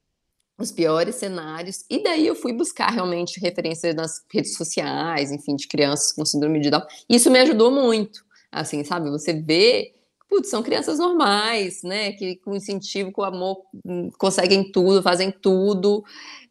Os 0.57 0.71
piores 0.71 1.15
cenários. 1.15 1.85
E 1.89 2.03
daí 2.03 2.27
eu 2.27 2.35
fui 2.35 2.53
buscar 2.53 2.89
realmente 2.89 3.39
referência 3.39 3.93
nas 3.93 4.23
redes 4.31 4.55
sociais, 4.55 5.31
enfim, 5.31 5.55
de 5.55 5.67
crianças 5.67 6.11
com 6.11 6.25
síndrome 6.25 6.59
de 6.59 6.69
Down. 6.69 6.83
Isso 7.09 7.31
me 7.31 7.39
ajudou 7.39 7.71
muito, 7.71 8.23
assim, 8.51 8.83
sabe? 8.83 9.09
Você 9.09 9.33
vê 9.33 9.93
putz, 10.29 10.49
são 10.49 10.61
crianças 10.61 10.99
normais, 10.99 11.81
né? 11.83 12.11
Que 12.13 12.35
com 12.37 12.55
incentivo, 12.55 13.11
com 13.11 13.23
amor, 13.23 13.65
hum, 13.83 14.09
conseguem 14.17 14.71
tudo, 14.71 15.01
fazem 15.01 15.31
tudo, 15.31 16.03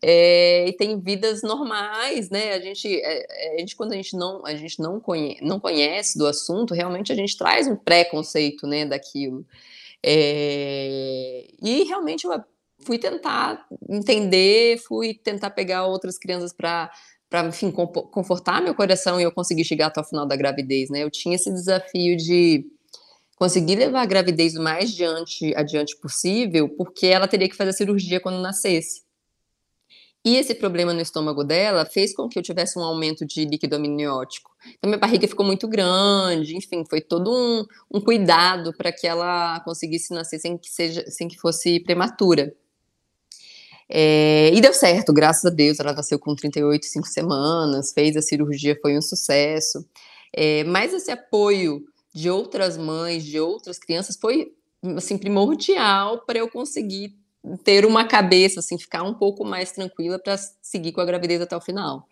é, 0.02 0.68
e 0.68 0.72
têm 0.72 1.00
vidas 1.00 1.42
normais, 1.42 2.28
né? 2.28 2.54
A 2.54 2.60
gente, 2.60 2.88
é, 3.00 3.54
a 3.54 3.58
gente 3.60 3.76
quando 3.76 3.92
a 3.92 3.96
gente 3.96 4.16
não, 4.16 4.44
a 4.44 4.54
gente 4.54 4.80
não, 4.80 5.00
conhece, 5.00 5.42
não 5.42 5.60
conhece 5.60 6.18
do 6.18 6.26
assunto, 6.26 6.74
realmente 6.74 7.12
a 7.12 7.14
gente 7.14 7.36
traz 7.38 7.68
um 7.68 7.76
preconceito, 7.76 8.66
né, 8.66 8.84
daquilo. 8.84 9.46
É, 10.04 11.46
e 11.62 11.84
realmente 11.84 12.24
eu 12.26 12.32
fui 12.80 12.98
tentar 12.98 13.66
entender, 13.88 14.78
fui 14.78 15.14
tentar 15.14 15.50
pegar 15.50 15.86
outras 15.86 16.18
crianças 16.18 16.52
para 16.52 16.90
para, 17.30 17.46
enfim, 17.46 17.70
confortar 17.70 18.62
meu 18.62 18.74
coração 18.74 19.20
e 19.20 19.22
eu 19.22 19.30
conseguir 19.30 19.62
chegar 19.62 19.88
até 19.88 20.00
o 20.00 20.04
final 20.04 20.26
da 20.26 20.34
gravidez, 20.34 20.88
né? 20.88 21.04
Eu 21.04 21.10
tinha 21.10 21.34
esse 21.34 21.52
desafio 21.52 22.16
de 22.16 22.64
conseguir 23.38 23.76
levar 23.76 24.02
a 24.02 24.06
gravidez 24.06 24.56
o 24.56 24.62
mais 24.62 24.96
adiante, 25.54 25.96
possível, 26.00 26.68
porque 26.68 27.06
ela 27.06 27.28
teria 27.28 27.48
que 27.48 27.56
fazer 27.56 27.70
a 27.70 27.74
cirurgia 27.74 28.20
quando 28.20 28.40
nascesse. 28.40 29.02
E 30.24 30.36
esse 30.36 30.54
problema 30.54 30.92
no 30.92 31.00
estômago 31.00 31.44
dela 31.44 31.86
fez 31.86 32.12
com 32.12 32.28
que 32.28 32.36
eu 32.36 32.42
tivesse 32.42 32.76
um 32.76 32.82
aumento 32.82 33.24
de 33.24 33.44
líquido 33.44 33.76
amniótico. 33.76 34.50
Então, 34.76 34.90
minha 34.90 34.98
barriga 34.98 35.28
ficou 35.28 35.46
muito 35.46 35.68
grande, 35.68 36.56
enfim, 36.56 36.84
foi 36.84 37.00
todo 37.00 37.32
um, 37.32 37.64
um 37.94 38.00
cuidado 38.00 38.74
para 38.76 38.90
que 38.90 39.06
ela 39.06 39.60
conseguisse 39.60 40.12
nascer 40.12 40.40
sem 40.40 40.58
que, 40.58 40.68
seja, 40.68 41.08
sem 41.08 41.28
que 41.28 41.38
fosse 41.38 41.78
prematura. 41.80 42.52
É, 43.88 44.50
e 44.52 44.60
deu 44.60 44.74
certo, 44.74 45.12
graças 45.12 45.44
a 45.46 45.50
Deus. 45.50 45.78
Ela 45.78 45.92
nasceu 45.92 46.18
com 46.18 46.34
38, 46.34 46.84
5 46.84 47.06
semanas, 47.06 47.92
fez 47.92 48.16
a 48.16 48.20
cirurgia, 48.20 48.76
foi 48.82 48.98
um 48.98 49.02
sucesso. 49.02 49.86
É, 50.34 50.64
mas 50.64 50.92
esse 50.92 51.10
apoio 51.12 51.86
de 52.18 52.28
outras 52.28 52.76
mães, 52.76 53.24
de 53.24 53.38
outras 53.38 53.78
crianças, 53.78 54.16
foi 54.20 54.52
assim 54.96 55.16
primordial 55.16 56.24
para 56.26 56.38
eu 56.38 56.50
conseguir 56.50 57.16
ter 57.62 57.86
uma 57.86 58.04
cabeça, 58.04 58.58
assim, 58.58 58.76
ficar 58.76 59.04
um 59.04 59.14
pouco 59.14 59.44
mais 59.44 59.70
tranquila 59.70 60.18
para 60.18 60.36
seguir 60.60 60.92
com 60.92 61.00
a 61.00 61.04
gravidez 61.04 61.40
até 61.40 61.56
o 61.56 61.60
final. 61.60 62.06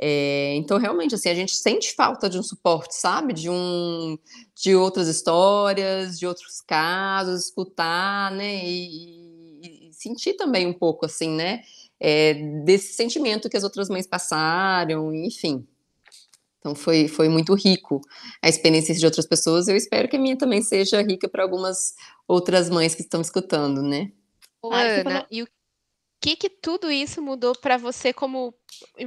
É, 0.00 0.54
então, 0.56 0.78
realmente, 0.78 1.14
assim, 1.14 1.28
a 1.28 1.34
gente 1.34 1.54
sente 1.54 1.94
falta 1.94 2.28
de 2.30 2.38
um 2.38 2.42
suporte, 2.42 2.94
sabe? 2.94 3.34
De 3.34 3.50
um, 3.50 4.18
de 4.56 4.74
outras 4.74 5.06
histórias, 5.06 6.18
de 6.18 6.26
outros 6.26 6.62
casos, 6.62 7.44
escutar, 7.44 8.32
né? 8.32 8.64
E, 8.64 9.88
e, 9.88 9.92
sentir 9.92 10.32
também 10.34 10.66
um 10.66 10.72
pouco, 10.72 11.04
assim, 11.04 11.28
né? 11.28 11.62
É, 12.00 12.34
desse 12.64 12.94
sentimento 12.94 13.50
que 13.50 13.56
as 13.56 13.64
outras 13.64 13.90
mães 13.90 14.06
passaram, 14.06 15.14
enfim. 15.14 15.66
Então 16.62 16.76
foi, 16.76 17.08
foi 17.08 17.28
muito 17.28 17.54
rico 17.54 18.00
a 18.40 18.48
experiência 18.48 18.94
de 18.94 19.04
outras 19.04 19.26
pessoas. 19.26 19.66
Eu 19.66 19.76
espero 19.76 20.08
que 20.08 20.14
a 20.14 20.18
minha 20.18 20.38
também 20.38 20.62
seja 20.62 21.02
rica 21.02 21.28
para 21.28 21.42
algumas 21.42 21.92
outras 22.26 22.70
mães 22.70 22.94
que 22.94 23.02
estão 23.02 23.20
escutando, 23.20 23.82
né? 23.82 24.12
Ana, 24.64 25.02
falou... 25.02 25.26
e 25.28 25.42
o 25.42 25.48
que 26.20 26.36
que 26.36 26.48
tudo 26.48 26.88
isso 26.88 27.20
mudou 27.20 27.52
para 27.52 27.76
você 27.76 28.12
como 28.12 28.54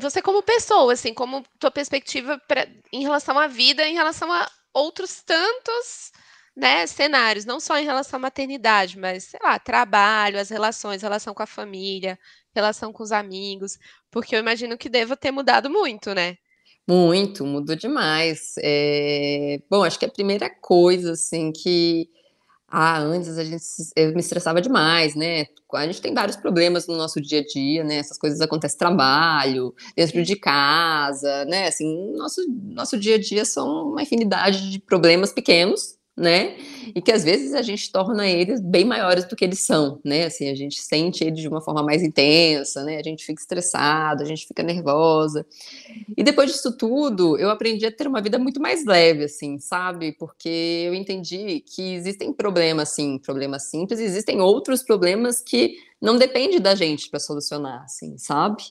você 0.01 0.21
como 0.21 0.43
pessoa, 0.43 0.91
assim, 0.91 1.13
como 1.13 1.45
tua 1.57 1.71
perspectiva 1.71 2.37
pra, 2.45 2.67
em 2.91 3.03
relação 3.03 3.39
à 3.39 3.47
vida, 3.47 3.87
em 3.87 3.93
relação 3.93 4.29
a 4.29 4.51
outros 4.73 5.23
tantos 5.23 6.11
né, 6.53 6.85
cenários, 6.85 7.45
não 7.45 7.61
só 7.61 7.77
em 7.77 7.85
relação 7.85 8.17
à 8.17 8.21
maternidade, 8.21 8.99
mas, 8.99 9.25
sei 9.25 9.39
lá, 9.41 9.57
trabalho, 9.57 10.37
as 10.37 10.49
relações, 10.49 11.01
relação 11.01 11.33
com 11.33 11.43
a 11.43 11.47
família, 11.47 12.19
relação 12.53 12.91
com 12.91 13.01
os 13.01 13.13
amigos, 13.13 13.77
porque 14.11 14.35
eu 14.35 14.39
imagino 14.39 14.77
que 14.77 14.89
deva 14.89 15.15
ter 15.15 15.31
mudado 15.31 15.69
muito, 15.69 16.13
né? 16.13 16.37
Muito, 16.87 17.45
mudou 17.45 17.75
demais. 17.75 18.53
É... 18.59 19.59
Bom, 19.69 19.83
acho 19.83 19.97
que 19.97 20.05
a 20.05 20.09
primeira 20.09 20.49
coisa, 20.49 21.13
assim, 21.13 21.51
que 21.51 22.07
ah, 22.67 22.99
antes 22.99 23.37
a 23.37 23.43
gente 23.43 23.63
eu 23.95 24.13
me 24.13 24.19
estressava 24.19 24.61
demais, 24.61 25.15
né? 25.15 25.45
A 25.73 25.85
gente 25.87 26.01
tem 26.01 26.13
vários 26.13 26.37
problemas 26.37 26.87
no 26.87 26.95
nosso 26.97 27.21
dia 27.21 27.39
a 27.41 27.43
dia, 27.45 27.83
né? 27.83 27.97
Essas 27.97 28.17
coisas 28.17 28.41
acontecem 28.41 28.77
trabalho, 28.77 29.73
dentro 29.95 30.23
de 30.23 30.35
casa, 30.35 31.45
né? 31.45 31.67
Assim, 31.67 32.13
nosso 32.15 32.41
nosso 32.73 32.97
dia 32.97 33.15
a 33.15 33.19
dia 33.19 33.45
são 33.45 33.89
uma 33.91 34.03
infinidade 34.03 34.71
de 34.71 34.79
problemas 34.79 35.33
pequenos 35.33 35.94
né? 36.17 36.55
E 36.95 37.01
que 37.01 37.11
às 37.11 37.25
vezes 37.25 37.53
a 37.53 37.61
gente 37.61 37.91
torna 37.91 38.25
eles 38.25 38.61
bem 38.61 38.85
maiores 38.85 39.25
do 39.25 39.35
que 39.35 39.43
eles 39.43 39.59
são, 39.59 39.99
né? 40.03 40.25
Assim, 40.25 40.49
a 40.49 40.55
gente 40.55 40.79
sente 40.79 41.23
eles 41.25 41.41
de 41.41 41.47
uma 41.47 41.59
forma 41.59 41.83
mais 41.83 42.01
intensa, 42.01 42.83
né? 42.85 42.97
A 42.97 43.03
gente 43.03 43.25
fica 43.25 43.41
estressado, 43.41 44.23
a 44.23 44.25
gente 44.25 44.47
fica 44.47 44.63
nervosa. 44.63 45.45
E 46.15 46.23
depois 46.23 46.51
disso 46.51 46.77
tudo, 46.77 47.37
eu 47.37 47.49
aprendi 47.49 47.85
a 47.85 47.91
ter 47.91 48.07
uma 48.07 48.21
vida 48.21 48.39
muito 48.39 48.61
mais 48.61 48.85
leve, 48.85 49.25
assim, 49.25 49.59
sabe? 49.59 50.13
Porque 50.13 50.85
eu 50.87 50.93
entendi 50.93 51.59
que 51.59 51.93
existem 51.95 52.31
problemas, 52.31 52.89
sim, 52.89 53.19
problemas 53.19 53.63
simples, 53.63 53.99
existem 53.99 54.39
outros 54.39 54.83
problemas 54.83 55.41
que 55.41 55.75
não 56.01 56.17
dependem 56.17 56.61
da 56.61 56.75
gente 56.75 57.09
para 57.09 57.19
solucionar, 57.19 57.83
assim, 57.83 58.17
sabe? 58.17 58.63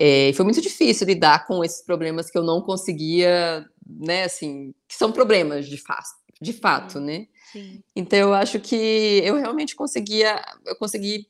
É, 0.00 0.32
foi 0.34 0.44
muito 0.44 0.60
difícil 0.62 1.06
lidar 1.06 1.46
com 1.46 1.62
esses 1.62 1.82
problemas 1.82 2.30
que 2.30 2.38
eu 2.38 2.42
não 2.42 2.62
conseguia, 2.62 3.66
né, 3.86 4.24
assim, 4.24 4.72
que 4.86 4.94
são 4.94 5.12
problemas 5.12 5.66
de 5.68 5.76
fato 5.76 6.16
de 6.40 6.52
fato, 6.52 7.00
né? 7.00 7.26
Sim. 7.52 7.82
Então 7.96 8.18
eu 8.18 8.34
acho 8.34 8.60
que 8.60 8.76
eu 9.24 9.36
realmente 9.36 9.74
conseguia, 9.74 10.40
eu 10.66 10.76
consegui 10.76 11.26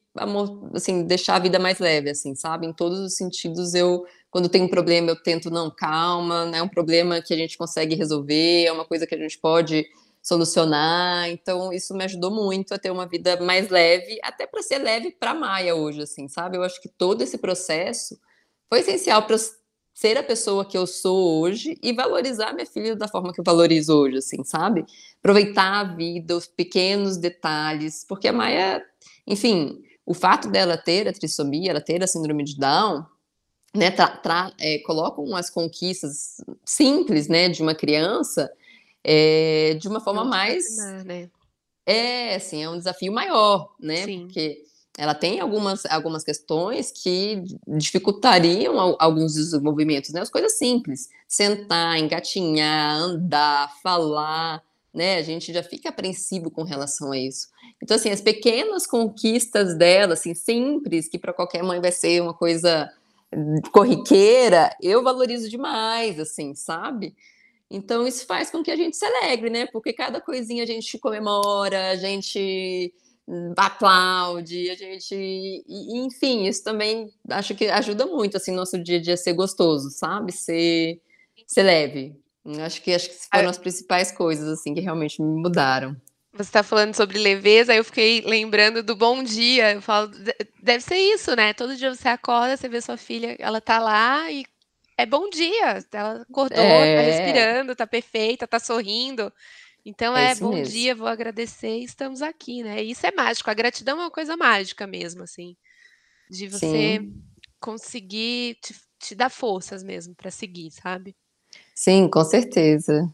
assim 0.74 1.04
deixar 1.04 1.36
a 1.36 1.38
vida 1.38 1.58
mais 1.58 1.78
leve, 1.78 2.10
assim, 2.10 2.34
sabe? 2.34 2.66
Em 2.66 2.72
todos 2.72 2.98
os 2.98 3.16
sentidos 3.16 3.74
eu 3.74 4.04
quando 4.30 4.48
tem 4.48 4.62
um 4.62 4.68
problema 4.68 5.10
eu 5.10 5.22
tento 5.22 5.50
não 5.50 5.70
calma, 5.70 6.44
né? 6.46 6.58
É 6.58 6.62
um 6.62 6.68
problema 6.68 7.22
que 7.22 7.32
a 7.32 7.36
gente 7.36 7.56
consegue 7.56 7.94
resolver, 7.94 8.64
é 8.64 8.72
uma 8.72 8.84
coisa 8.84 9.06
que 9.06 9.14
a 9.14 9.18
gente 9.18 9.38
pode 9.38 9.86
solucionar. 10.20 11.28
Então 11.30 11.72
isso 11.72 11.94
me 11.94 12.04
ajudou 12.04 12.30
muito 12.30 12.74
a 12.74 12.78
ter 12.78 12.90
uma 12.90 13.06
vida 13.06 13.40
mais 13.40 13.68
leve, 13.70 14.18
até 14.22 14.46
para 14.46 14.62
ser 14.62 14.78
leve 14.78 15.12
para 15.12 15.34
Maia 15.34 15.74
hoje, 15.74 16.02
assim, 16.02 16.28
sabe? 16.28 16.56
Eu 16.56 16.62
acho 16.62 16.82
que 16.82 16.88
todo 16.88 17.22
esse 17.22 17.38
processo 17.38 18.18
foi 18.68 18.80
essencial 18.80 19.22
para 19.22 19.36
ser 19.98 20.16
a 20.16 20.22
pessoa 20.22 20.64
que 20.64 20.78
eu 20.78 20.86
sou 20.86 21.40
hoje 21.40 21.76
e 21.82 21.92
valorizar 21.92 22.52
minha 22.52 22.64
filha 22.64 22.94
da 22.94 23.08
forma 23.08 23.32
que 23.32 23.40
eu 23.40 23.44
valorizo 23.44 23.98
hoje, 23.98 24.18
assim, 24.18 24.44
sabe? 24.44 24.86
Aproveitar 25.18 25.80
a 25.80 25.82
vida, 25.82 26.36
os 26.36 26.46
pequenos 26.46 27.16
detalhes, 27.16 28.04
porque 28.08 28.28
a 28.28 28.32
Maia, 28.32 28.80
enfim, 29.26 29.82
o 30.06 30.14
fato 30.14 30.48
dela 30.48 30.78
ter 30.78 31.08
a 31.08 31.12
trissomia, 31.12 31.72
ela 31.72 31.80
ter 31.80 32.00
a 32.00 32.06
síndrome 32.06 32.44
de 32.44 32.56
Down, 32.56 33.04
né, 33.74 33.90
tra, 33.90 34.06
tra, 34.06 34.52
é, 34.60 34.78
colocam 34.86 35.34
as 35.34 35.50
conquistas 35.50 36.36
simples, 36.64 37.26
né, 37.26 37.48
de 37.48 37.60
uma 37.60 37.74
criança 37.74 38.48
é, 39.02 39.74
de 39.80 39.88
uma 39.88 39.98
forma 39.98 40.24
mais, 40.24 40.64
né? 41.04 41.28
é, 41.84 42.36
assim, 42.36 42.62
é 42.62 42.70
um 42.70 42.78
desafio 42.78 43.12
maior, 43.12 43.74
né, 43.80 44.04
Sim. 44.04 44.26
porque 44.26 44.62
ela 44.98 45.14
tem 45.14 45.38
algumas, 45.38 45.86
algumas 45.86 46.24
questões 46.24 46.90
que 46.90 47.44
dificultariam 47.68 48.96
alguns 48.98 49.34
desenvolvimentos, 49.34 50.10
né? 50.10 50.20
As 50.20 50.28
coisas 50.28 50.58
simples, 50.58 51.08
sentar, 51.28 51.96
engatinhar, 51.96 52.96
andar, 52.96 53.72
falar, 53.80 54.60
né? 54.92 55.18
A 55.18 55.22
gente 55.22 55.52
já 55.52 55.62
fica 55.62 55.90
apreensivo 55.90 56.50
com 56.50 56.64
relação 56.64 57.12
a 57.12 57.16
isso. 57.16 57.46
Então, 57.80 57.96
assim, 57.96 58.10
as 58.10 58.20
pequenas 58.20 58.88
conquistas 58.88 59.78
dela, 59.78 60.14
assim, 60.14 60.34
simples, 60.34 61.06
que 61.06 61.16
para 61.16 61.32
qualquer 61.32 61.62
mãe 61.62 61.80
vai 61.80 61.92
ser 61.92 62.20
uma 62.20 62.34
coisa 62.34 62.92
corriqueira, 63.70 64.76
eu 64.82 65.04
valorizo 65.04 65.48
demais, 65.48 66.18
assim, 66.18 66.56
sabe? 66.56 67.14
Então, 67.70 68.04
isso 68.04 68.26
faz 68.26 68.50
com 68.50 68.64
que 68.64 68.70
a 68.72 68.76
gente 68.76 68.96
se 68.96 69.04
alegre, 69.04 69.48
né? 69.48 69.66
Porque 69.66 69.92
cada 69.92 70.20
coisinha 70.20 70.64
a 70.64 70.66
gente 70.66 70.98
comemora, 70.98 71.90
a 71.90 71.96
gente 71.96 72.92
aplaude, 73.56 74.70
a 74.70 74.74
gente. 74.74 75.64
Enfim, 75.68 76.46
isso 76.46 76.64
também 76.64 77.12
acho 77.30 77.54
que 77.54 77.66
ajuda 77.66 78.06
muito 78.06 78.36
assim 78.36 78.52
nosso 78.52 78.82
dia 78.82 78.98
a 78.98 79.02
dia 79.02 79.16
ser 79.16 79.34
gostoso, 79.34 79.90
sabe? 79.90 80.32
Ser, 80.32 81.00
ser 81.46 81.62
leve. 81.62 82.16
Acho 82.64 82.80
que 82.80 82.94
acho 82.94 83.10
que 83.10 83.16
foram 83.30 83.50
as 83.50 83.58
principais 83.58 84.10
coisas 84.10 84.48
assim 84.48 84.74
que 84.74 84.80
realmente 84.80 85.20
me 85.20 85.40
mudaram. 85.40 85.94
Você 86.32 86.50
está 86.50 86.62
falando 86.62 86.94
sobre 86.94 87.18
leveza, 87.18 87.74
eu 87.74 87.84
fiquei 87.84 88.20
lembrando 88.20 88.82
do 88.82 88.94
bom 88.94 89.22
dia. 89.22 89.72
Eu 89.72 89.82
falo, 89.82 90.10
deve 90.62 90.82
ser 90.82 90.96
isso, 90.96 91.34
né? 91.34 91.52
Todo 91.52 91.76
dia 91.76 91.94
você 91.94 92.08
acorda, 92.08 92.56
você 92.56 92.68
vê 92.68 92.80
sua 92.80 92.96
filha, 92.96 93.36
ela 93.38 93.60
tá 93.60 93.78
lá 93.78 94.30
e 94.30 94.44
é 94.96 95.04
bom 95.04 95.28
dia. 95.28 95.84
Ela 95.92 96.22
acordou, 96.22 96.56
tá 96.56 96.62
é... 96.62 96.96
tá 96.96 97.02
respirando, 97.02 97.76
tá 97.76 97.86
perfeita, 97.86 98.46
tá 98.46 98.58
sorrindo. 98.58 99.32
Então 99.84 100.16
É 100.16 100.30
é 100.32 100.34
bom 100.34 100.50
mesmo. 100.50 100.72
dia, 100.72 100.94
vou 100.94 101.06
agradecer 101.08 101.78
e 101.78 101.84
estamos 101.84 102.22
aqui, 102.22 102.62
né? 102.62 102.82
Isso 102.82 103.06
é 103.06 103.12
mágico. 103.12 103.50
A 103.50 103.54
gratidão 103.54 103.98
é 103.98 104.04
uma 104.04 104.10
coisa 104.10 104.36
mágica 104.36 104.86
mesmo, 104.86 105.22
assim, 105.22 105.56
de 106.30 106.48
você 106.48 107.00
Sim. 107.00 107.22
conseguir 107.60 108.56
te, 108.62 108.74
te 108.98 109.14
dar 109.14 109.30
forças 109.30 109.82
mesmo 109.82 110.14
para 110.14 110.30
seguir, 110.30 110.70
sabe? 110.70 111.16
Sim, 111.74 112.08
com 112.08 112.24
certeza. 112.24 113.12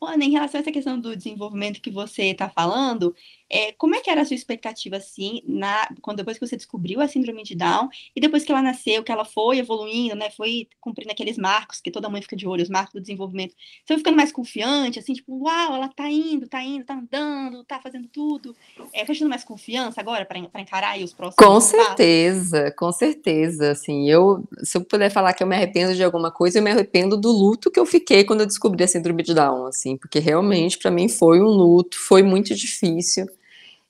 Ana, 0.00 0.24
em 0.24 0.30
relação 0.30 0.58
a 0.60 0.62
essa 0.62 0.72
questão 0.72 0.98
do 1.00 1.16
desenvolvimento 1.16 1.80
que 1.80 1.90
você 1.90 2.24
está 2.24 2.48
falando, 2.48 3.14
é, 3.50 3.72
como 3.72 3.94
é 3.94 4.00
que 4.00 4.10
era 4.10 4.22
a 4.22 4.24
sua 4.24 4.34
expectativa, 4.34 4.96
assim, 4.96 5.42
na, 5.46 5.88
quando 6.02 6.18
depois 6.18 6.38
que 6.38 6.46
você 6.46 6.56
descobriu 6.56 7.00
a 7.00 7.08
síndrome 7.08 7.42
de 7.42 7.54
Down, 7.54 7.88
e 8.14 8.20
depois 8.20 8.44
que 8.44 8.52
ela 8.52 8.62
nasceu, 8.62 9.02
que 9.02 9.10
ela 9.10 9.24
foi 9.24 9.58
evoluindo, 9.58 10.14
né, 10.14 10.30
foi 10.30 10.68
cumprindo 10.80 11.10
aqueles 11.10 11.38
marcos, 11.38 11.80
que 11.80 11.90
toda 11.90 12.08
mãe 12.08 12.20
fica 12.20 12.36
de 12.36 12.46
olho, 12.46 12.62
os 12.62 12.68
marcos 12.68 12.92
do 12.92 13.00
desenvolvimento, 13.00 13.54
você 13.54 13.94
foi 13.94 13.98
ficando 13.98 14.16
mais 14.16 14.30
confiante, 14.30 14.98
assim, 14.98 15.14
tipo, 15.14 15.44
uau, 15.44 15.74
ela 15.74 15.88
tá 15.88 16.08
indo, 16.10 16.46
tá 16.46 16.62
indo, 16.62 16.84
tá 16.84 16.94
andando, 16.94 17.64
tá 17.64 17.80
fazendo 17.80 18.08
tudo, 18.08 18.54
é, 18.92 19.06
foi 19.06 19.16
tendo 19.16 19.30
mais 19.30 19.44
confiança 19.44 20.00
agora 20.00 20.24
para 20.24 20.38
encarar 20.38 20.90
aí 20.90 21.04
os 21.04 21.12
próximos 21.12 21.36
Com 21.36 21.54
passos? 21.54 21.70
certeza, 21.70 22.70
com 22.72 22.92
certeza. 22.92 23.72
Assim, 23.72 24.08
eu, 24.10 24.44
se 24.62 24.76
eu 24.76 24.84
puder 24.84 25.10
falar 25.10 25.32
que 25.32 25.42
eu 25.42 25.46
me 25.46 25.56
arrependo 25.56 25.94
de 25.94 26.02
alguma 26.04 26.30
coisa, 26.30 26.58
eu 26.58 26.62
me 26.62 26.70
arrependo 26.70 27.16
do 27.16 27.30
luto 27.30 27.70
que 27.70 27.80
eu 27.80 27.86
fiquei 27.86 28.24
quando 28.24 28.40
eu 28.40 28.46
descobri 28.46 28.84
a 28.84 28.88
síndrome 28.88 29.22
de 29.22 29.34
Down, 29.34 29.66
assim, 29.66 29.96
porque 29.96 30.18
realmente 30.18 30.78
para 30.78 30.90
mim 30.90 31.08
foi 31.08 31.40
um 31.40 31.46
luto, 31.46 31.98
foi 31.98 32.22
muito 32.22 32.54
difícil. 32.54 33.26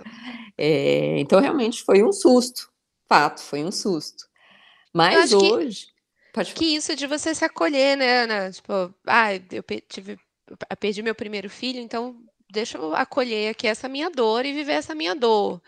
É, 0.57 1.17
então, 1.19 1.39
realmente 1.39 1.83
foi 1.83 2.03
um 2.03 2.11
susto. 2.11 2.69
Fato, 3.07 3.41
foi 3.41 3.63
um 3.63 3.71
susto. 3.71 4.25
Mas 4.93 5.33
acho 5.33 5.39
que- 5.39 5.51
hoje. 5.53 5.87
Pode 6.33 6.51
falar. 6.51 6.59
Que 6.59 6.75
isso 6.75 6.95
de 6.95 7.07
você 7.07 7.33
se 7.33 7.45
acolher, 7.45 7.95
né, 7.97 8.23
Ana? 8.23 8.51
Tipo, 8.51 8.93
ah, 9.07 9.33
eu 9.33 9.63
tive, 9.87 10.17
perdi 10.79 11.01
meu 11.01 11.15
primeiro 11.15 11.49
filho, 11.49 11.79
então 11.79 12.17
deixa 12.51 12.77
eu 12.77 12.93
acolher 12.95 13.49
aqui 13.51 13.67
essa 13.67 13.87
minha 13.87 14.09
dor 14.09 14.45
e 14.45 14.51
viver 14.53 14.73
essa 14.73 14.93
minha 14.93 15.15
dor. 15.15 15.61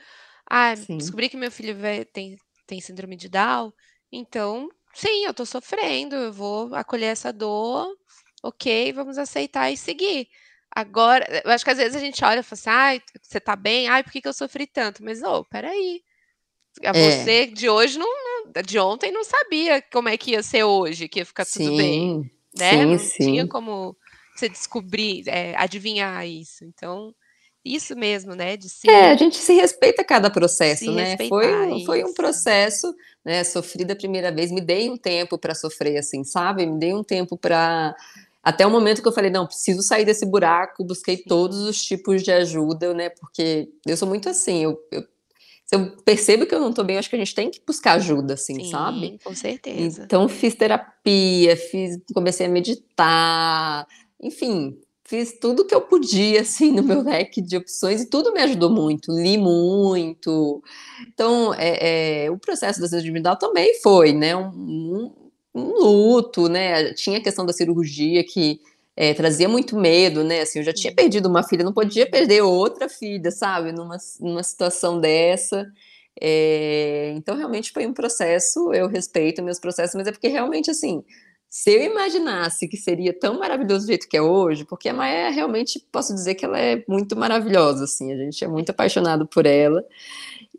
Ah, 0.50 0.76
Sim. 0.76 0.98
descobri 0.98 1.30
que 1.30 1.38
meu 1.38 1.52
filho 1.52 1.76
tem, 2.12 2.38
tem 2.66 2.82
síndrome 2.82 3.16
de 3.16 3.30
Down, 3.30 3.72
então, 4.12 4.70
sim, 5.00 5.26
eu 5.26 5.34
tô 5.34 5.46
sofrendo, 5.46 6.16
eu 6.16 6.34
vou 6.34 6.74
acolher 6.76 7.08
essa 7.08 7.32
dor, 7.32 7.88
ok, 8.44 8.92
vamos 8.94 9.18
aceitar 9.18 9.72
e 9.72 9.78
seguir. 9.78 10.28
Agora, 10.72 11.26
eu 11.46 11.52
acho 11.52 11.64
que 11.64 11.72
às 11.72 11.78
vezes 11.78 11.96
a 11.96 12.00
gente 12.00 12.24
olha 12.24 12.40
e 12.42 12.44
fala 12.44 12.54
assim, 12.60 12.70
ai, 12.70 13.02
você 13.22 13.40
tá 13.40 13.56
bem? 13.56 13.88
Ai, 13.88 14.04
por 14.04 14.12
que 14.12 14.22
que 14.22 14.28
eu 14.28 14.34
sofri 14.34 14.68
tanto? 14.68 15.04
Mas, 15.04 15.24
ô, 15.24 15.44
peraí. 15.46 16.02
É. 16.84 16.94
Você 16.94 17.48
de 17.48 17.70
hoje 17.70 17.98
não, 17.98 18.08
não- 18.08 18.62
de 18.64 18.78
ontem 18.80 19.12
não 19.12 19.24
sabia 19.24 19.82
como 19.92 20.10
é 20.10 20.18
que 20.18 20.32
ia 20.32 20.44
ser 20.44 20.64
hoje, 20.64 21.08
que 21.10 21.20
ia 21.20 21.26
ficar 21.26 21.46
tudo 21.46 21.76
bem, 21.76 22.02
Sim, 22.02 22.30
né? 22.56 22.86
sim, 22.86 22.86
Não 22.86 22.98
sim. 22.98 23.16
tinha 23.18 23.48
como 23.48 23.98
você 24.36 24.48
descobrir, 24.48 25.28
é, 25.28 25.56
adivinhar 25.58 26.26
isso. 26.28 26.64
Então, 26.66 27.14
isso 27.76 27.96
mesmo, 27.96 28.34
né? 28.36 28.56
De 28.58 28.70
se 28.70 28.90
É, 28.90 29.12
a 29.12 29.16
gente 29.18 29.36
se 29.38 29.54
respeita 29.54 30.04
cada 30.04 30.30
processo, 30.30 30.86
Se 30.86 30.92
né? 30.92 31.18
Foi, 31.30 31.72
um- 31.74 31.86
foi 31.86 32.04
um 32.04 32.14
processo, 32.14 32.94
né? 33.26 33.44
Sofri 33.44 33.84
da 33.86 33.96
primeira 33.96 34.32
vez, 34.32 34.52
me 34.52 34.62
dei 34.62 34.90
um 34.90 34.98
tempo 34.98 35.38
para 35.38 35.54
sofrer, 35.54 35.98
assim, 35.98 36.24
sabe? 36.24 36.66
Me 36.66 36.80
dei 36.80 36.94
um 36.94 37.04
tempo 37.04 37.38
para 37.38 37.96
até 38.44 38.66
o 38.66 38.72
momento 38.72 39.02
que 39.02 39.08
eu 39.08 39.12
falei, 39.12 39.30
não, 39.30 39.46
preciso 39.46 39.82
sair 39.82 40.06
desse 40.06 40.26
buraco, 40.26 40.84
busquei 40.86 41.18
Sim. 41.18 41.24
todos 41.28 41.58
os 41.60 41.84
tipos 41.84 42.24
de 42.24 42.32
ajuda, 42.32 42.94
né? 42.94 43.10
Porque 43.10 43.68
eu 43.86 43.98
sou 43.98 44.08
muito 44.08 44.30
assim, 44.30 44.64
eu, 44.64 44.80
eu- 44.90 45.02
se 45.66 45.76
eu 45.76 45.98
percebo 46.06 46.46
que 46.46 46.56
eu 46.56 46.62
não 46.62 46.72
tô 46.72 46.82
bem, 46.82 46.96
eu 46.96 47.00
acho 47.00 47.10
que 47.10 47.16
a 47.18 47.20
gente 47.20 47.36
tem 47.36 47.52
que 47.52 47.62
buscar 47.68 47.94
ajuda, 47.94 48.36
assim, 48.36 48.72
sabe? 48.72 49.08
Sim, 49.08 49.20
com 49.22 49.36
certeza. 49.36 50.04
Então 50.06 50.30
fiz 50.30 50.56
terapia, 50.56 51.58
fiz, 51.58 52.00
comecei 52.14 52.46
a 52.46 52.50
meditar, 52.50 53.86
enfim, 54.24 54.80
fiz 55.08 55.40
tudo 55.40 55.66
que 55.66 55.74
eu 55.74 55.82
podia 55.82 56.42
assim 56.42 56.72
no 56.72 56.84
meu 56.84 57.02
leque 57.02 57.42
de 57.42 57.58
opções 57.58 58.02
e 58.02 58.10
tudo 58.10 58.34
me 58.34 58.42
ajudou 58.42 58.70
muito, 58.70 59.12
li 59.12 59.38
muito. 59.38 60.62
Então 61.14 61.54
é, 61.56 62.26
é, 62.26 62.32
o 62.32 62.38
processo 62.38 62.82
da 62.82 62.88
de 63.00 63.12
Down 63.22 63.36
também 63.38 63.74
foi, 63.82 64.14
né, 64.14 64.36
um, 64.36 65.12
um- 65.56 65.74
luto, 65.80 66.48
né? 66.50 66.94
Tinha 66.94 67.18
a 67.20 67.22
questão 67.24 67.46
da 67.46 67.54
cirurgia 67.54 68.24
que 68.24 68.60
é, 68.96 69.14
trazia 69.14 69.48
muito 69.50 69.76
medo, 69.78 70.24
né? 70.24 70.42
Assim, 70.42 70.60
eu 70.60 70.66
já 70.66 70.74
tinha 70.74 70.94
perdido 70.94 71.28
uma 71.30 71.44
filha, 71.44 71.64
não 71.64 71.74
podia 71.74 72.10
perder 72.10 72.42
outra 72.42 72.90
filha, 72.90 73.32
sabe? 73.32 73.72
Numa, 73.72 73.98
numa 74.20 74.44
situação 74.44 75.00
dessa. 75.00 75.68
É, 76.20 77.14
então, 77.16 77.36
realmente 77.38 77.72
foi 77.72 77.86
um 77.86 77.94
processo, 77.94 78.74
eu 78.74 78.88
respeito 78.88 79.44
meus 79.44 79.60
processos, 79.60 79.96
mas 79.96 80.08
é 80.08 80.12
porque 80.12 80.28
realmente, 80.28 80.72
assim, 80.72 81.04
se 81.50 81.72
eu 81.72 81.84
imaginasse 81.84 82.68
que 82.68 82.78
seria 82.78 83.14
tão 83.18 83.40
maravilhoso 83.40 83.86
do 83.86 83.90
jeito 83.90 84.08
que 84.10 84.18
é 84.18 84.22
hoje, 84.22 84.66
porque 84.66 84.90
a 84.90 84.94
Maia 84.94 85.30
realmente, 85.30 85.80
posso 85.92 86.14
dizer 86.14 86.36
que 86.36 86.46
ela 86.46 86.60
é 86.60 86.84
muito 86.88 87.16
maravilhosa, 87.16 87.86
assim, 87.86 88.12
a 88.14 88.18
gente 88.18 88.44
é 88.44 88.48
muito 88.48 88.70
apaixonado 88.72 89.26
por 89.28 89.46
ela, 89.46 89.84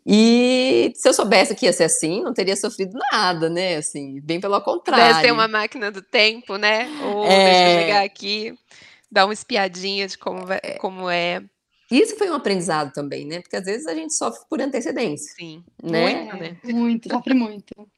e 0.05 0.91
se 0.95 1.07
eu 1.09 1.13
soubesse 1.13 1.55
que 1.55 1.65
ia 1.67 1.73
ser 1.73 1.85
assim, 1.85 2.23
não 2.23 2.33
teria 2.33 2.55
sofrido 2.55 2.97
nada, 3.11 3.49
né, 3.49 3.77
assim, 3.77 4.19
bem 4.21 4.39
pelo 4.39 4.53
Pudesse 4.85 5.21
ter 5.21 5.31
contrário. 5.31 5.33
uma 5.33 5.47
máquina 5.47 5.91
do 5.91 6.01
tempo, 6.01 6.57
né? 6.57 6.89
Ou 7.01 7.41
deixa 7.41 7.67
eu 7.67 7.71
É. 7.71 7.73
chegar 7.73 8.03
aqui, 8.05 8.53
dar 9.11 9.25
uma 9.25 9.33
espiadinha 9.33 10.07
de 10.07 10.17
como, 10.17 10.45
vai- 10.45 10.61
como 10.79 11.09
é. 11.09 11.43
Isso 11.91 12.17
foi 12.17 12.29
um 12.29 12.35
aprendizado 12.35 12.93
também, 12.93 13.25
né, 13.25 13.41
porque 13.41 13.55
às 13.57 13.65
vezes 13.65 13.87
a 13.87 13.95
gente 13.95 14.13
sofre 14.13 14.41
por 14.49 14.61
antecedência, 14.61 15.33
Sim, 15.35 15.63
né, 15.83 16.23
muito, 16.29 16.37
né? 16.37 16.57
Muito, 16.63 17.09
sofre 17.09 17.33
muito. 17.33 17.89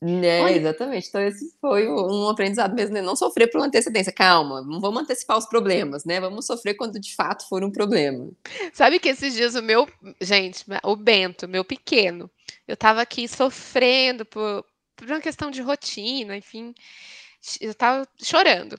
Né, 0.00 0.42
Olha- 0.42 0.56
exatamente. 0.56 1.08
Então, 1.08 1.22
esse 1.22 1.56
foi 1.58 1.88
um 1.88 2.28
aprendizado 2.28 2.74
mesmo, 2.74 2.92
né? 2.94 3.00
Não 3.00 3.16
sofrer 3.16 3.50
por 3.50 3.62
antecedência. 3.62 4.12
Calma, 4.12 4.60
não 4.60 4.78
vamos 4.78 5.02
antecipar 5.02 5.38
os 5.38 5.46
problemas, 5.46 6.04
né? 6.04 6.20
Vamos 6.20 6.46
sofrer 6.46 6.74
quando 6.74 7.00
de 7.00 7.14
fato 7.14 7.48
for 7.48 7.64
um 7.64 7.70
problema. 7.70 8.30
Sabe 8.74 8.98
que 8.98 9.08
esses 9.08 9.32
dias 9.34 9.54
o 9.54 9.62
meu, 9.62 9.88
gente, 10.20 10.64
o 10.84 10.96
Bento, 10.96 11.48
meu 11.48 11.64
pequeno, 11.64 12.30
eu 12.68 12.76
tava 12.76 13.00
aqui 13.00 13.26
sofrendo 13.26 14.26
por, 14.26 14.64
por 14.94 15.08
uma 15.08 15.20
questão 15.20 15.50
de 15.50 15.62
rotina, 15.62 16.36
enfim, 16.36 16.74
eu 17.60 17.74
tava 17.74 18.06
chorando. 18.22 18.78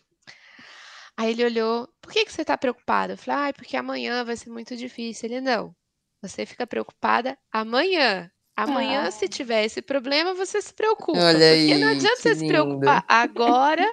Aí 1.18 1.32
ele 1.32 1.44
olhou, 1.46 1.90
por 2.00 2.14
que 2.14 2.26
que 2.26 2.32
você 2.32 2.46
tá 2.46 2.56
preocupada? 2.56 3.14
Eu 3.14 3.18
falei, 3.18 3.40
ai, 3.46 3.54
porque 3.54 3.76
amanhã 3.76 4.24
vai 4.24 4.38
ser 4.38 4.52
muito 4.52 4.76
difícil. 4.78 5.28
Ele, 5.28 5.42
não, 5.42 5.76
você 6.22 6.46
fica 6.46 6.68
preocupada 6.68 7.36
amanhã. 7.52 8.32
Amanhã, 8.58 9.04
Ah. 9.06 9.12
se 9.12 9.28
tiver 9.30 9.66
esse 9.66 9.82
problema, 9.84 10.34
você 10.34 10.60
se 10.62 10.74
preocupa. 10.74 11.20
Olha 11.20 11.54
porque 11.56 11.78
não 11.78 11.90
aí, 11.90 11.96
adianta 11.98 12.16
você 12.18 12.34
se 12.34 12.42
lindo. 12.42 12.54
preocupar 12.54 13.06
agora 13.08 13.86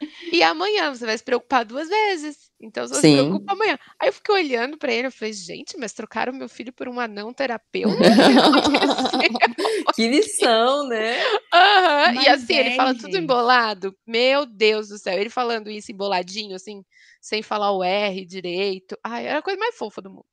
e 0.32 0.42
amanhã. 0.42 0.94
Você 0.94 1.04
vai 1.04 1.18
se 1.18 1.24
preocupar 1.24 1.64
duas 1.66 1.86
vezes. 1.88 2.46
Então, 2.58 2.88
você 2.88 2.94
se 2.94 3.00
Sim. 3.02 3.12
preocupa 3.12 3.52
amanhã. 3.52 3.78
Aí 4.00 4.08
eu 4.08 4.12
fiquei 4.14 4.34
olhando 4.34 4.78
pra 4.78 4.90
ele, 4.90 5.08
eu 5.08 5.12
falei, 5.12 5.34
gente, 5.34 5.76
mas 5.76 5.92
trocaram 5.92 6.32
meu 6.32 6.48
filho 6.48 6.72
por 6.72 6.88
um 6.88 6.98
anão 6.98 7.30
terapeuta? 7.34 7.94
Que 9.94 10.08
lição, 10.08 10.88
né? 10.88 11.16
Aham, 11.52 12.14
E 12.22 12.28
assim, 12.28 12.54
ele 12.56 12.68
é, 12.70 12.76
fala 12.76 12.94
tudo 12.94 13.12
gente. 13.12 13.22
embolado. 13.24 13.94
Meu 14.06 14.46
Deus 14.46 14.88
do 14.88 14.98
céu. 14.98 15.18
Ele 15.18 15.30
falando 15.30 15.70
isso 15.70 15.92
emboladinho, 15.92 16.54
assim, 16.56 16.82
sem 17.20 17.42
falar 17.42 17.72
o 17.72 17.82
R 17.84 18.24
direito. 18.26 18.96
Ai, 19.04 19.26
era 19.26 19.38
a 19.38 19.42
coisa 19.42 19.58
mais 19.58 19.76
fofa 19.76 20.00
do 20.02 20.10
mundo. 20.10 20.24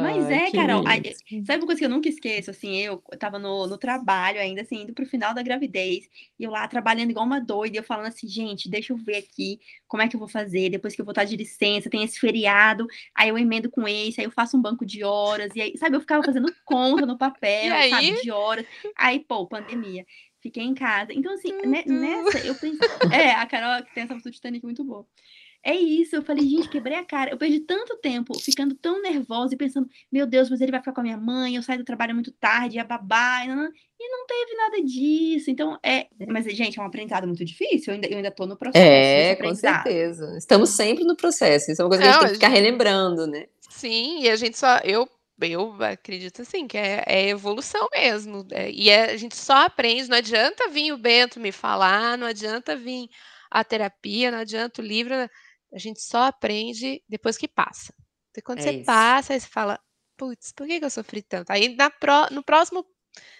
Mas 0.00 0.30
é, 0.30 0.50
Carol, 0.50 0.82
lindo. 0.82 1.46
sabe 1.46 1.58
uma 1.58 1.66
coisa 1.66 1.78
que 1.78 1.84
eu 1.84 1.90
nunca 1.90 2.08
esqueço, 2.08 2.50
assim, 2.50 2.76
eu 2.78 3.02
tava 3.18 3.38
no, 3.38 3.66
no 3.66 3.76
trabalho 3.76 4.40
ainda, 4.40 4.62
assim, 4.62 4.82
indo 4.82 4.94
pro 4.94 5.06
final 5.06 5.34
da 5.34 5.42
gravidez, 5.42 6.08
e 6.38 6.44
eu 6.44 6.50
lá 6.50 6.66
trabalhando 6.66 7.10
igual 7.10 7.26
uma 7.26 7.40
doida, 7.40 7.76
e 7.76 7.78
eu 7.78 7.84
falando 7.84 8.06
assim, 8.06 8.26
gente, 8.26 8.68
deixa 8.68 8.92
eu 8.92 8.96
ver 8.96 9.16
aqui 9.16 9.60
como 9.86 10.02
é 10.02 10.08
que 10.08 10.16
eu 10.16 10.20
vou 10.20 10.28
fazer, 10.28 10.70
depois 10.70 10.94
que 10.94 11.00
eu 11.00 11.04
vou 11.04 11.12
estar 11.12 11.24
de 11.24 11.36
licença, 11.36 11.90
tem 11.90 12.02
esse 12.02 12.18
feriado, 12.18 12.86
aí 13.14 13.28
eu 13.28 13.38
emendo 13.38 13.70
com 13.70 13.86
esse, 13.86 14.20
aí 14.20 14.26
eu 14.26 14.30
faço 14.30 14.56
um 14.56 14.62
banco 14.62 14.86
de 14.86 15.04
horas, 15.04 15.54
e 15.54 15.60
aí, 15.60 15.76
sabe, 15.76 15.96
eu 15.96 16.00
ficava 16.00 16.22
fazendo 16.22 16.52
conta 16.64 17.04
no 17.04 17.16
papel, 17.18 17.90
sabe, 17.90 18.22
de 18.22 18.30
horas, 18.30 18.66
aí, 18.96 19.20
pô, 19.20 19.46
pandemia, 19.46 20.06
fiquei 20.40 20.62
em 20.62 20.74
casa, 20.74 21.12
então, 21.12 21.32
assim, 21.34 21.50
Tudo. 21.50 21.68
nessa, 21.68 22.38
eu 22.46 22.54
pensei, 22.56 22.88
é, 23.12 23.32
a 23.32 23.46
Carol 23.46 23.84
que 23.84 23.94
tem 23.94 24.04
essa 24.04 24.14
foto 24.14 24.30
Titanic 24.30 24.64
muito 24.64 24.84
boa. 24.84 25.06
É 25.64 25.74
isso, 25.74 26.14
eu 26.16 26.22
falei, 26.22 26.48
gente, 26.48 26.68
quebrei 26.68 26.96
a 26.96 27.04
cara. 27.04 27.30
Eu 27.30 27.36
perdi 27.36 27.60
tanto 27.60 27.96
tempo 27.96 28.38
ficando 28.38 28.74
tão 28.74 29.02
nervosa 29.02 29.54
e 29.54 29.56
pensando, 29.58 29.88
meu 30.10 30.26
Deus, 30.26 30.48
mas 30.48 30.60
ele 30.60 30.70
vai 30.70 30.80
ficar 30.80 30.92
com 30.92 31.00
a 31.00 31.04
minha 31.04 31.16
mãe, 31.16 31.56
eu 31.56 31.62
saio 31.62 31.80
do 31.80 31.84
trabalho 31.84 32.14
muito 32.14 32.30
tarde, 32.32 32.78
é 32.78 32.84
babá, 32.84 33.44
e 33.44 33.48
não, 33.48 33.64
e 33.64 34.08
não 34.08 34.26
teve 34.26 34.54
nada 34.54 34.82
disso. 34.82 35.50
Então, 35.50 35.78
é. 35.84 36.06
Mas, 36.28 36.44
gente, 36.46 36.78
é 36.78 36.82
um 36.82 36.86
aprendizado 36.86 37.26
muito 37.26 37.44
difícil, 37.44 37.92
eu 37.92 37.94
ainda, 37.94 38.06
eu 38.08 38.16
ainda 38.16 38.30
tô 38.30 38.46
no 38.46 38.56
processo 38.56 38.78
É, 38.84 39.36
com 39.36 39.54
certeza. 39.54 40.36
Estamos 40.38 40.70
sempre 40.70 41.04
no 41.04 41.16
processo. 41.16 41.70
Isso 41.70 41.82
é 41.82 41.84
uma 41.84 41.90
coisa 41.90 42.02
que 42.02 42.08
a 42.08 42.12
gente 42.12 42.20
Não, 42.20 42.26
tem 42.28 42.38
que 42.38 42.46
ficar 42.46 42.48
relembrando, 42.48 43.26
né? 43.26 43.46
Sim, 43.68 44.22
e 44.22 44.30
a 44.30 44.36
gente 44.36 44.56
só. 44.56 44.78
Eu, 44.78 45.08
eu 45.40 45.76
acredito 45.82 46.42
assim, 46.42 46.66
que 46.66 46.78
é, 46.78 47.04
é 47.06 47.28
evolução 47.28 47.88
mesmo. 47.92 48.46
é, 48.52 48.70
e 48.70 48.88
é- 48.88 49.10
a 49.12 49.16
gente 49.16 49.36
só 49.36 49.66
aprende. 49.66 50.08
Não 50.08 50.16
adianta 50.16 50.68
vir 50.70 50.92
o 50.92 50.98
Bento 50.98 51.38
me 51.40 51.52
falar, 51.52 52.16
não 52.16 52.26
adianta 52.26 52.76
vir 52.76 53.08
a 53.50 53.64
terapia, 53.64 54.30
não 54.30 54.38
adianta 54.38 54.80
o 54.80 54.84
livro. 54.84 55.14
A 55.72 55.78
gente 55.78 56.00
só 56.02 56.24
aprende 56.24 57.02
depois 57.08 57.36
que 57.36 57.48
passa. 57.48 57.94
Então, 58.30 58.42
quando 58.44 58.60
É 58.60 58.62
você 58.62 58.72
isso. 58.72 58.84
passa, 58.86 59.32
aí 59.34 59.40
você 59.40 59.46
fala, 59.48 59.78
putz, 60.16 60.52
por 60.52 60.66
que, 60.66 60.78
que 60.78 60.84
eu 60.84 60.90
sofri 60.90 61.22
tanto? 61.22 61.50
Aí 61.50 61.74
na 61.76 61.90
pró- 61.90 62.28
no 62.30 62.42
próximo 62.42 62.84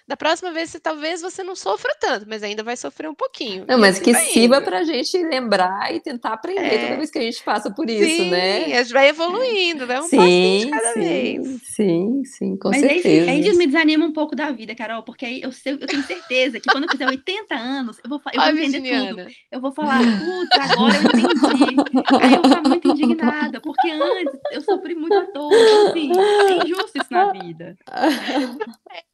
da 0.08 0.16
próxima 0.16 0.50
vez 0.50 0.70
você, 0.70 0.80
talvez 0.80 1.20
você 1.20 1.42
não 1.42 1.54
sofra 1.54 1.94
tanto, 2.00 2.24
mas 2.26 2.42
ainda 2.42 2.62
vai 2.62 2.78
sofrer 2.78 3.10
um 3.10 3.14
pouquinho. 3.14 3.66
Não, 3.68 3.78
mas 3.78 3.98
que 3.98 4.14
sirva 4.14 4.58
para 4.62 4.78
a 4.78 4.82
gente 4.82 5.18
lembrar 5.18 5.94
e 5.94 6.00
tentar 6.00 6.32
aprender 6.32 6.62
é. 6.62 6.78
toda 6.86 6.96
vez 6.96 7.10
que 7.10 7.18
a 7.18 7.22
gente 7.22 7.42
passa 7.42 7.70
por 7.70 7.90
isso, 7.90 8.04
sim, 8.04 8.30
né? 8.30 8.64
a 8.74 8.82
gente 8.82 8.92
vai 8.94 9.08
evoluindo, 9.08 9.86
né? 9.86 10.00
Um 10.00 10.08
sim, 10.08 10.16
passinho 10.16 10.64
de 10.64 10.70
cada 10.70 10.92
sim, 10.94 11.00
vez. 11.00 11.60
Sim, 11.64 12.22
sim, 12.24 12.56
com 12.56 12.70
mas 12.70 12.80
certeza. 12.80 13.30
Aí, 13.30 13.46
aí 13.46 13.52
me 13.54 13.66
desanima 13.66 14.06
um 14.06 14.12
pouco 14.12 14.34
da 14.34 14.50
vida, 14.50 14.74
Carol, 14.74 15.02
porque 15.02 15.26
aí 15.26 15.42
eu, 15.42 15.50
eu 15.66 15.86
tenho 15.86 16.02
certeza 16.02 16.58
que 16.58 16.70
quando 16.70 16.84
eu 16.84 16.90
fizer 16.90 17.06
80 17.06 17.54
anos, 17.54 17.98
eu 18.02 18.08
vou, 18.08 18.22
eu 18.32 18.40
vou 18.40 18.50
entender 18.50 18.80
Virginiana. 18.80 19.24
tudo. 19.24 19.36
Eu 19.52 19.60
vou 19.60 19.72
falar, 19.72 19.98
putz, 19.98 20.70
agora 20.70 20.94
eu 20.96 21.02
entendi. 21.02 21.76
aí 22.22 22.32
eu 22.32 22.40
vou 22.40 22.50
ficar 22.50 22.68
muito 22.68 22.88
indignada, 22.88 23.60
porque 23.60 23.90
antes 23.90 24.40
eu 24.52 24.62
sofri 24.62 24.94
muito 24.94 25.18
à 25.18 25.26
toa. 25.26 25.90
Assim, 25.90 26.12
é 26.18 26.64
injusto 26.64 26.98
isso 26.98 27.12
na 27.12 27.30
vida. 27.30 27.76
É 27.90 29.02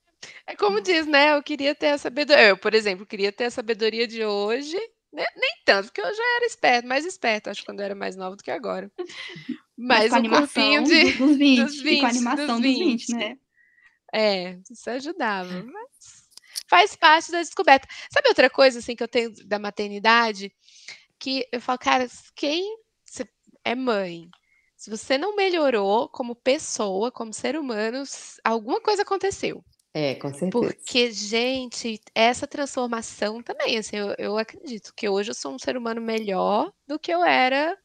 como 0.59 0.81
diz, 0.81 1.07
né? 1.07 1.37
Eu 1.37 1.43
queria 1.43 1.75
ter 1.75 1.89
a 1.89 1.99
sabedoria. 1.99 2.49
Eu, 2.49 2.57
por 2.57 2.75
exemplo, 2.75 3.07
queria 3.07 3.33
ter 3.33 3.45
a 3.45 3.51
sabedoria 3.51 4.07
de 4.07 4.25
hoje. 4.25 4.77
Né? 5.13 5.25
Nem 5.37 5.57
tanto, 5.65 5.87
porque 5.87 6.01
eu 6.01 6.15
já 6.15 6.37
era 6.37 6.47
esperto, 6.47 6.89
mais 6.89 7.07
esperto, 7.07 7.49
acho, 7.49 7.65
quando 7.65 7.79
eu 7.79 7.85
era 7.85 7.95
mais 7.95 8.17
nova 8.17 8.35
do 8.35 8.43
que 8.43 8.51
agora. 8.51 8.91
Mas, 9.77 10.13
o 10.13 10.29
corpinho 10.29 10.83
de, 10.83 11.13
dos 11.13 11.37
20, 11.37 11.63
dos 11.63 11.81
20 11.81 12.01
com 12.01 12.07
a 12.07 12.09
animação 12.09 12.61
dos 12.61 12.63
20, 12.63 12.79
dos 12.79 13.07
20 13.07 13.15
né? 13.15 13.39
É, 14.13 14.59
isso 14.69 14.91
ajudava. 14.91 15.63
Mas 15.63 16.29
faz 16.69 16.97
parte 16.97 17.31
da 17.31 17.41
descoberta. 17.41 17.87
Sabe 18.13 18.29
outra 18.29 18.51
coisa 18.51 18.81
assim 18.81 18.97
que 18.97 19.03
eu 19.03 19.09
tenho 19.09 19.33
da 19.47 19.59
maternidade? 19.59 20.53
Que 21.19 21.47
eu 21.53 21.61
falo, 21.61 21.79
cara, 21.79 22.09
quem 22.35 22.77
é 23.65 23.75
mãe? 23.75 24.29
Se 24.77 24.91
você 24.91 25.17
não 25.17 25.35
melhorou 25.35 26.09
como 26.09 26.37
pessoa, 26.37 27.11
como 27.11 27.33
ser 27.33 27.57
humano, 27.57 28.05
alguma 28.45 28.81
coisa 28.81 29.03
aconteceu. 29.03 29.65
É, 29.97 30.17
com 30.17 30.29
certeza. 30.35 30.51
Porque, 30.51 31.13
gente, 31.13 32.01
essa 32.13 32.49
transformação 32.49 33.41
também, 33.41 33.79
assim, 33.79 33.97
eu, 33.97 34.13
eu 34.19 34.37
acredito 34.37 34.93
que 34.93 35.09
hoje 35.09 35.31
eu 35.31 35.35
sou 35.35 35.53
um 35.53 35.59
ser 35.59 35.77
humano 35.77 36.01
melhor 36.01 36.73
do 36.85 36.99
que 36.99 37.13
eu 37.13 37.25
era 37.25 37.79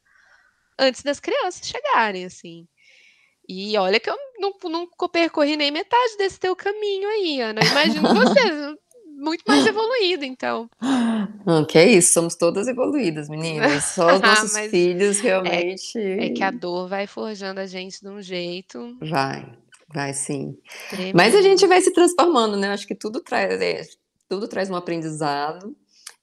antes 0.76 1.04
das 1.04 1.20
crianças 1.20 1.68
chegarem, 1.68 2.24
assim. 2.24 2.66
E 3.48 3.76
olha 3.78 4.00
que 4.00 4.10
eu 4.10 4.16
não, 4.38 4.52
não 4.64 4.88
percorri 5.08 5.56
nem 5.56 5.70
metade 5.70 6.16
desse 6.16 6.40
teu 6.40 6.56
caminho 6.56 7.08
aí, 7.08 7.40
Ana. 7.40 7.60
Imagino 7.64 8.12
você, 8.12 8.40
muito 9.16 9.44
mais 9.46 9.64
evoluído, 9.64 10.24
então. 10.24 10.68
Não, 11.46 11.64
que 11.64 11.78
é 11.78 11.88
isso, 11.88 12.12
somos 12.12 12.34
todas 12.34 12.66
evoluídas, 12.66 13.28
meninas. 13.28 13.84
Só 13.94 14.16
os 14.16 14.20
nossos 14.20 14.56
filhos 14.68 15.20
realmente. 15.20 15.96
É, 15.96 16.26
é, 16.26 16.30
que 16.30 16.42
a 16.42 16.50
dor 16.50 16.88
vai 16.88 17.06
forjando 17.06 17.60
a 17.60 17.66
gente 17.66 18.00
de 18.00 18.08
um 18.08 18.20
jeito. 18.20 18.96
Vai. 19.00 19.46
Vai 19.92 20.14
sim. 20.14 20.56
Tremendo. 20.88 21.16
Mas 21.16 21.34
a 21.34 21.42
gente 21.42 21.66
vai 21.66 21.80
se 21.80 21.92
transformando, 21.92 22.56
né? 22.56 22.68
Eu 22.68 22.72
acho 22.72 22.86
que 22.86 22.94
tudo 22.94 23.20
traz, 23.20 23.60
é, 23.60 23.82
tudo 24.28 24.46
traz 24.46 24.70
um 24.70 24.76
aprendizado. 24.76 25.76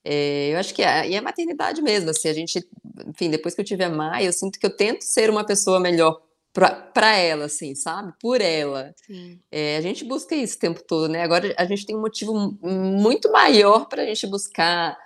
É, 0.03 0.53
eu 0.53 0.57
acho 0.57 0.73
que 0.73 0.81
é, 0.81 1.09
e 1.09 1.15
é 1.15 1.21
maternidade 1.21 1.81
mesmo, 1.81 2.09
assim, 2.09 2.29
a 2.29 2.33
gente, 2.33 2.65
enfim, 3.05 3.29
depois 3.29 3.53
que 3.53 3.59
eu 3.59 3.65
tive 3.65 3.83
a 3.83 3.89
Maia, 3.89 4.25
eu 4.25 4.31
sinto 4.31 4.57
que 4.57 4.65
eu 4.65 4.75
tento 4.75 5.01
ser 5.01 5.29
uma 5.29 5.45
pessoa 5.45 5.81
melhor 5.81 6.21
para 6.93 7.15
ela, 7.15 7.45
assim, 7.45 7.75
sabe? 7.75 8.13
Por 8.19 8.41
ela. 8.41 8.95
É, 9.51 9.77
a 9.77 9.81
gente 9.81 10.05
busca 10.05 10.33
isso 10.33 10.55
o 10.55 10.59
tempo 10.59 10.81
todo, 10.81 11.09
né? 11.09 11.21
Agora 11.21 11.53
a 11.57 11.65
gente 11.65 11.85
tem 11.85 11.95
um 11.95 12.01
motivo 12.01 12.33
muito 12.61 13.31
maior 13.31 13.85
para 13.87 14.01
a 14.01 14.05
gente 14.05 14.25
buscar 14.25 14.97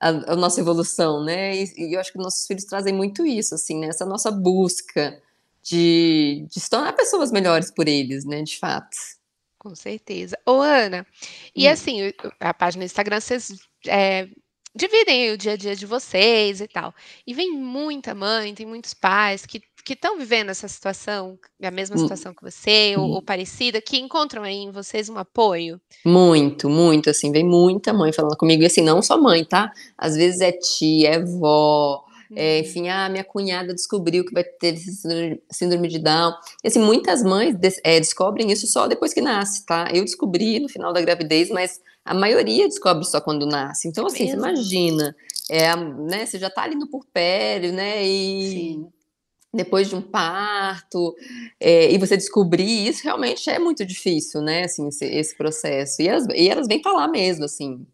a, 0.00 0.08
a, 0.08 0.36
nossa 0.36 0.60
evolução, 0.60 1.22
né? 1.22 1.54
E, 1.54 1.72
e, 1.76 1.94
eu 1.94 2.00
acho 2.00 2.12
que 2.12 2.18
nossos 2.18 2.46
filhos 2.46 2.64
trazem 2.64 2.92
muito 2.92 3.24
isso, 3.24 3.54
assim, 3.54 3.78
né? 3.78 3.88
Essa 3.88 4.04
nossa 4.04 4.30
busca 4.30 5.22
de, 5.68 6.46
de 6.48 6.60
se 6.60 6.70
tornar 6.70 6.92
pessoas 6.92 7.32
melhores 7.32 7.70
por 7.70 7.88
eles, 7.88 8.24
né, 8.24 8.42
de 8.42 8.58
fato. 8.58 8.96
Com 9.58 9.74
certeza. 9.74 10.38
Ô, 10.46 10.60
Ana, 10.60 11.04
e 11.54 11.66
hum. 11.66 11.72
assim, 11.72 12.12
a 12.38 12.54
página 12.54 12.84
do 12.84 12.86
Instagram, 12.86 13.20
vocês 13.20 13.52
é, 13.86 14.28
dividem 14.74 15.32
o 15.32 15.38
dia 15.38 15.52
a 15.52 15.56
dia 15.56 15.74
de 15.74 15.86
vocês 15.86 16.60
e 16.60 16.68
tal. 16.68 16.94
E 17.26 17.34
vem 17.34 17.52
muita 17.52 18.14
mãe, 18.14 18.54
tem 18.54 18.64
muitos 18.64 18.94
pais 18.94 19.44
que 19.44 19.60
que 19.86 19.92
estão 19.92 20.18
vivendo 20.18 20.50
essa 20.50 20.66
situação, 20.66 21.38
a 21.62 21.70
mesma 21.70 21.94
hum. 21.94 22.00
situação 22.00 22.34
que 22.34 22.42
você, 22.42 22.96
ou, 22.98 23.08
ou, 23.08 23.22
parecida, 23.22 23.80
que 23.80 23.96
encontram 23.96 24.42
aí 24.42 24.56
em 24.56 24.72
vocês 24.72 25.08
um 25.08 25.16
apoio? 25.16 25.80
Muito, 26.04 26.68
muito, 26.68 27.08
assim, 27.08 27.30
vem 27.30 27.44
muita 27.44 27.92
mãe 27.92 28.12
falando 28.12 28.36
comigo, 28.36 28.64
e 28.64 28.66
assim, 28.66 28.82
não 28.82 29.00
só 29.00 29.16
mãe, 29.16 29.44
tá? 29.44 29.70
Às 29.96 30.16
vezes 30.16 30.40
é 30.40 30.50
tia, 30.50 31.10
é 31.10 31.24
vó, 31.24 32.04
é, 32.34 32.60
enfim, 32.60 32.88
ah, 32.88 33.08
minha 33.08 33.24
cunhada 33.24 33.74
descobriu 33.74 34.24
que 34.24 34.32
vai 34.32 34.44
ter 34.44 34.76
síndrome 35.50 35.88
de 35.88 35.98
Down. 35.98 36.32
E, 36.64 36.68
assim, 36.68 36.80
muitas 36.80 37.22
mães 37.22 37.56
é, 37.84 38.00
descobrem 38.00 38.50
isso 38.50 38.66
só 38.66 38.86
depois 38.86 39.12
que 39.12 39.20
nasce, 39.20 39.64
tá? 39.64 39.88
Eu 39.92 40.04
descobri 40.04 40.58
no 40.58 40.68
final 40.68 40.92
da 40.92 41.00
gravidez, 41.00 41.50
mas 41.50 41.80
a 42.04 42.14
maioria 42.14 42.68
descobre 42.68 43.04
só 43.04 43.20
quando 43.20 43.46
nasce. 43.46 43.88
Então, 43.88 44.06
assim, 44.06 44.26
você 44.26 44.36
imagina, 44.36 45.14
é, 45.50 45.76
né, 45.76 46.26
você 46.26 46.38
já 46.38 46.50
tá 46.50 46.62
ali 46.62 46.74
no 46.74 46.88
purpério, 46.88 47.72
né, 47.72 48.04
e... 48.04 48.50
Sim. 48.50 48.88
Depois 49.54 49.88
de 49.88 49.96
um 49.96 50.02
parto, 50.02 51.16
é, 51.58 51.90
e 51.90 51.96
você 51.96 52.14
descobrir 52.14 52.88
isso, 52.88 53.02
realmente 53.02 53.48
é 53.48 53.58
muito 53.58 53.86
difícil, 53.86 54.42
né? 54.42 54.64
Assim, 54.64 54.88
esse, 54.88 55.06
esse 55.06 55.34
processo. 55.34 56.02
E 56.02 56.08
elas, 56.08 56.26
e 56.34 56.48
elas 56.50 56.66
vêm 56.66 56.82
falar 56.82 57.08
mesmo, 57.08 57.46
assim, 57.46 57.86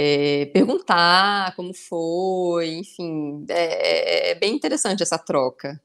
é, 0.00 0.46
perguntar 0.46 1.56
como 1.56 1.74
foi, 1.74 2.68
enfim, 2.74 3.44
é, 3.48 4.30
é, 4.30 4.34
bem 4.36 4.54
interessante 4.54 5.02
essa 5.02 5.18
troca. 5.18 5.82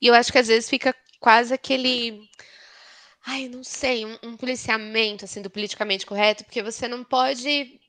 E 0.00 0.06
eu 0.06 0.14
acho 0.14 0.30
que 0.30 0.38
às 0.38 0.46
vezes 0.46 0.70
fica 0.70 0.94
quase 1.18 1.52
aquele, 1.52 2.20
ai, 3.26 3.48
não 3.48 3.64
sei, 3.64 4.06
um, 4.06 4.16
um 4.22 4.36
policiamento 4.36 5.24
assim 5.24 5.42
do 5.42 5.50
politicamente 5.50 6.06
correto, 6.06 6.44
porque 6.44 6.62
você 6.62 6.86
não 6.86 7.02
pode 7.02 7.80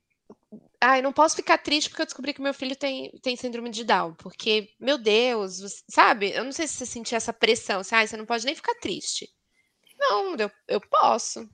Ai, 0.83 0.99
não 0.99 1.13
posso 1.13 1.35
ficar 1.35 1.59
triste 1.59 1.89
porque 1.89 2.01
eu 2.01 2.07
descobri 2.07 2.33
que 2.33 2.41
meu 2.41 2.55
filho 2.55 2.75
tem, 2.75 3.11
tem 3.21 3.35
síndrome 3.35 3.69
de 3.69 3.83
Down. 3.83 4.15
Porque, 4.15 4.69
meu 4.79 4.97
Deus, 4.97 5.59
você, 5.59 5.83
sabe? 5.87 6.31
Eu 6.31 6.43
não 6.43 6.51
sei 6.51 6.67
se 6.67 6.73
você 6.73 6.87
sentia 6.87 7.17
essa 7.17 7.31
pressão. 7.31 7.81
Assim, 7.81 7.93
ai, 7.93 8.07
você 8.07 8.17
não 8.17 8.25
pode 8.25 8.45
nem 8.45 8.55
ficar 8.55 8.73
triste. 8.75 9.29
Não, 9.95 10.35
eu, 10.35 10.51
eu 10.67 10.81
posso. 10.81 11.47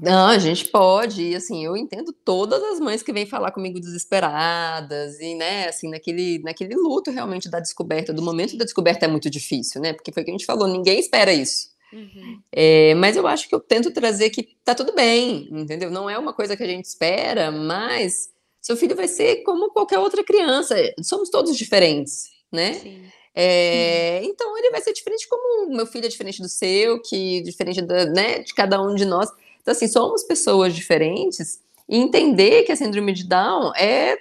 Não, 0.00 0.28
a 0.28 0.38
gente 0.38 0.66
pode, 0.68 1.22
e 1.22 1.34
assim, 1.34 1.64
eu 1.64 1.76
entendo 1.76 2.14
todas 2.24 2.62
as 2.62 2.80
mães 2.80 3.02
que 3.02 3.12
vêm 3.12 3.26
falar 3.26 3.52
comigo 3.52 3.78
desesperadas, 3.78 5.20
e 5.20 5.34
né, 5.34 5.68
assim, 5.68 5.90
naquele, 5.90 6.38
naquele 6.38 6.74
luto 6.74 7.10
realmente 7.10 7.50
da 7.50 7.60
descoberta, 7.60 8.12
do 8.12 8.22
momento 8.22 8.56
da 8.56 8.64
descoberta 8.64 9.04
é 9.04 9.08
muito 9.08 9.28
difícil, 9.28 9.82
né, 9.82 9.92
porque 9.92 10.10
foi 10.10 10.22
o 10.22 10.24
que 10.24 10.30
a 10.30 10.34
gente 10.34 10.46
falou, 10.46 10.66
ninguém 10.66 10.98
espera 10.98 11.32
isso. 11.32 11.70
Uhum. 11.92 12.40
É, 12.50 12.94
mas 12.94 13.16
eu 13.16 13.26
acho 13.26 13.46
que 13.46 13.54
eu 13.54 13.60
tento 13.60 13.92
trazer 13.92 14.30
que 14.30 14.56
tá 14.64 14.74
tudo 14.74 14.94
bem, 14.94 15.46
entendeu? 15.52 15.90
Não 15.90 16.08
é 16.08 16.18
uma 16.18 16.32
coisa 16.32 16.56
que 16.56 16.62
a 16.62 16.66
gente 16.66 16.86
espera, 16.86 17.50
mas 17.50 18.30
seu 18.62 18.76
filho 18.76 18.96
vai 18.96 19.06
ser 19.06 19.42
como 19.42 19.70
qualquer 19.72 19.98
outra 19.98 20.24
criança, 20.24 20.74
somos 21.02 21.28
todos 21.28 21.54
diferentes, 21.54 22.30
né? 22.50 22.72
Sim. 22.74 23.02
É. 23.34 24.22
Então 24.24 24.56
ele 24.58 24.70
vai 24.70 24.80
ser 24.80 24.92
diferente 24.92 25.26
como 25.28 25.70
o 25.70 25.76
meu 25.76 25.86
filho 25.86 26.06
é 26.06 26.08
diferente 26.08 26.40
do 26.40 26.48
seu, 26.48 27.00
que 27.00 27.42
diferente 27.42 27.82
da, 27.82 28.06
né, 28.06 28.38
de 28.40 28.54
cada 28.54 28.80
um 28.80 28.94
de 28.94 29.04
nós. 29.04 29.28
Então, 29.62 29.72
assim, 29.72 29.88
somos 29.88 30.24
pessoas 30.24 30.74
diferentes 30.74 31.60
e 31.88 31.96
entender 31.96 32.64
que 32.64 32.72
a 32.72 32.76
síndrome 32.76 33.12
de 33.12 33.24
Down 33.24 33.72
é. 33.76 34.16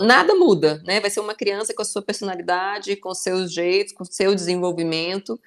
nada 0.00 0.34
muda, 0.34 0.82
né? 0.86 1.00
Vai 1.00 1.10
ser 1.10 1.20
uma 1.20 1.34
criança 1.34 1.74
com 1.74 1.82
a 1.82 1.84
sua 1.84 2.02
personalidade, 2.02 2.96
com 2.96 3.12
seus 3.14 3.52
jeitos, 3.52 3.92
com 3.92 4.04
seu 4.04 4.34
desenvolvimento. 4.34 5.38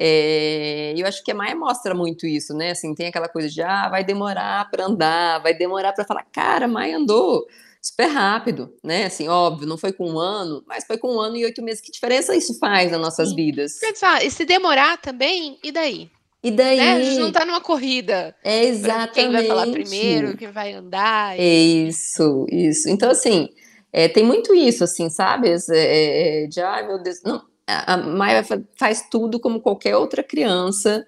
É, 0.00 0.94
eu 0.96 1.06
acho 1.06 1.24
que 1.24 1.32
a 1.32 1.34
Maia 1.34 1.56
mostra 1.56 1.92
muito 1.92 2.24
isso, 2.24 2.54
né? 2.54 2.70
Assim, 2.70 2.94
tem 2.94 3.08
aquela 3.08 3.28
coisa 3.28 3.48
de, 3.48 3.60
ah, 3.60 3.88
vai 3.88 4.04
demorar 4.04 4.70
para 4.70 4.86
andar, 4.86 5.42
vai 5.42 5.54
demorar 5.54 5.92
para 5.92 6.04
falar, 6.04 6.24
cara, 6.30 6.66
a 6.66 6.68
Maia 6.68 6.98
andou 6.98 7.46
super 7.82 8.06
rápido, 8.06 8.72
né? 8.84 9.06
Assim, 9.06 9.28
óbvio, 9.28 9.66
não 9.66 9.76
foi 9.76 9.92
com 9.92 10.08
um 10.08 10.18
ano, 10.18 10.62
mas 10.66 10.84
foi 10.84 10.98
com 10.98 11.16
um 11.16 11.20
ano 11.20 11.36
e 11.36 11.44
oito 11.44 11.62
meses. 11.62 11.80
Que 11.80 11.90
diferença 11.90 12.36
isso 12.36 12.58
faz 12.60 12.92
nas 12.92 13.00
nossas 13.00 13.30
Sim. 13.30 13.36
vidas? 13.36 13.78
E 14.22 14.30
se 14.30 14.44
demorar 14.44 14.98
também, 14.98 15.58
e 15.64 15.72
daí? 15.72 16.10
E 16.42 16.50
daí? 16.50 16.76
Né? 16.76 16.92
A 16.92 17.02
gente 17.02 17.18
não 17.18 17.32
tá 17.32 17.44
numa 17.44 17.60
corrida. 17.60 18.34
É 18.44 18.64
exatamente. 18.64 19.14
Quem 19.14 19.32
vai 19.32 19.46
falar 19.46 19.66
primeiro, 19.70 20.36
quem 20.36 20.50
vai 20.50 20.72
andar. 20.72 21.38
E... 21.38 21.40
É 21.40 21.54
isso, 21.88 22.46
isso. 22.50 22.88
Então, 22.88 23.10
assim, 23.10 23.48
é, 23.92 24.08
tem 24.08 24.24
muito 24.24 24.54
isso, 24.54 24.84
assim, 24.84 25.10
sabe? 25.10 25.48
É, 25.48 26.44
é, 26.44 26.46
de, 26.46 26.60
ai, 26.60 26.86
meu 26.86 27.02
Deus. 27.02 27.20
Não, 27.24 27.42
a 27.66 27.96
Maia 27.96 28.44
faz 28.78 29.08
tudo 29.10 29.40
como 29.40 29.60
qualquer 29.60 29.96
outra 29.96 30.22
criança. 30.22 31.04